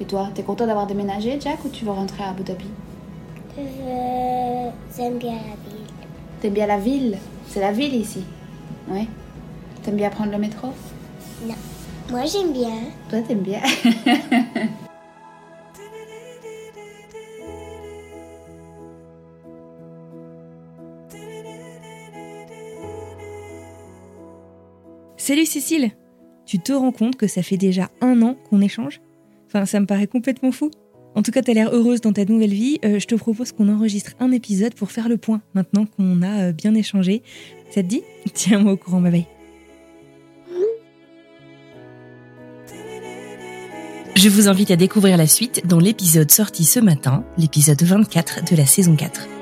Et 0.00 0.04
toi, 0.06 0.30
t'es 0.34 0.42
content 0.42 0.66
d'avoir 0.66 0.86
déménagé, 0.86 1.38
Jack, 1.40 1.64
ou 1.64 1.68
tu 1.68 1.84
veux 1.84 1.90
rentrer 1.92 2.24
à 2.24 2.30
Abu 2.30 2.42
Dhabi? 2.42 2.64
Je- 3.56 4.70
J'aime 4.96 5.18
bien 5.18 5.32
la. 5.32 5.71
T'aimes 6.42 6.54
bien 6.54 6.66
la 6.66 6.78
ville 6.78 7.16
C'est 7.46 7.60
la 7.60 7.70
ville 7.70 7.94
ici 7.94 8.24
Oui. 8.88 9.06
T'aimes 9.84 9.94
bien 9.94 10.10
prendre 10.10 10.32
le 10.32 10.38
métro? 10.38 10.70
Non. 11.46 11.54
Moi, 12.10 12.24
j'aime 12.24 12.52
bien. 12.52 12.80
Toi, 13.08 13.20
t'aimes 13.20 13.42
bien 13.42 13.60
Salut 25.16 25.46
Cécile 25.46 25.92
Tu 26.44 26.58
te 26.58 26.72
rends 26.72 26.90
compte 26.90 27.14
que 27.14 27.28
ça 27.28 27.44
fait 27.44 27.56
déjà 27.56 27.88
un 28.00 28.20
an 28.22 28.34
qu'on 28.50 28.60
échange? 28.60 29.00
Enfin, 29.46 29.64
ça 29.64 29.78
me 29.78 29.86
paraît 29.86 30.08
complètement 30.08 30.50
fou. 30.50 30.72
En 31.14 31.22
tout 31.22 31.30
cas, 31.30 31.42
t'as 31.42 31.52
l'air 31.52 31.70
heureuse 31.72 32.00
dans 32.00 32.12
ta 32.12 32.24
nouvelle 32.24 32.54
vie. 32.54 32.78
Euh, 32.84 32.98
je 32.98 33.06
te 33.06 33.14
propose 33.14 33.52
qu'on 33.52 33.68
enregistre 33.68 34.12
un 34.20 34.32
épisode 34.32 34.74
pour 34.74 34.90
faire 34.90 35.08
le 35.08 35.18
point, 35.18 35.42
maintenant 35.54 35.86
qu'on 35.86 36.22
a 36.22 36.48
euh, 36.48 36.52
bien 36.52 36.74
échangé. 36.74 37.22
Ça 37.70 37.82
te 37.82 37.88
dit? 37.88 38.02
Tiens-moi 38.34 38.72
au 38.72 38.76
courant, 38.76 39.00
bye 39.00 39.12
bye. 39.12 39.26
Je 44.14 44.28
vous 44.28 44.48
invite 44.48 44.70
à 44.70 44.76
découvrir 44.76 45.16
la 45.16 45.26
suite 45.26 45.66
dans 45.66 45.80
l'épisode 45.80 46.30
sorti 46.30 46.64
ce 46.64 46.78
matin, 46.78 47.24
l'épisode 47.38 47.82
24 47.82 48.50
de 48.50 48.56
la 48.56 48.66
saison 48.66 48.94
4. 48.94 49.41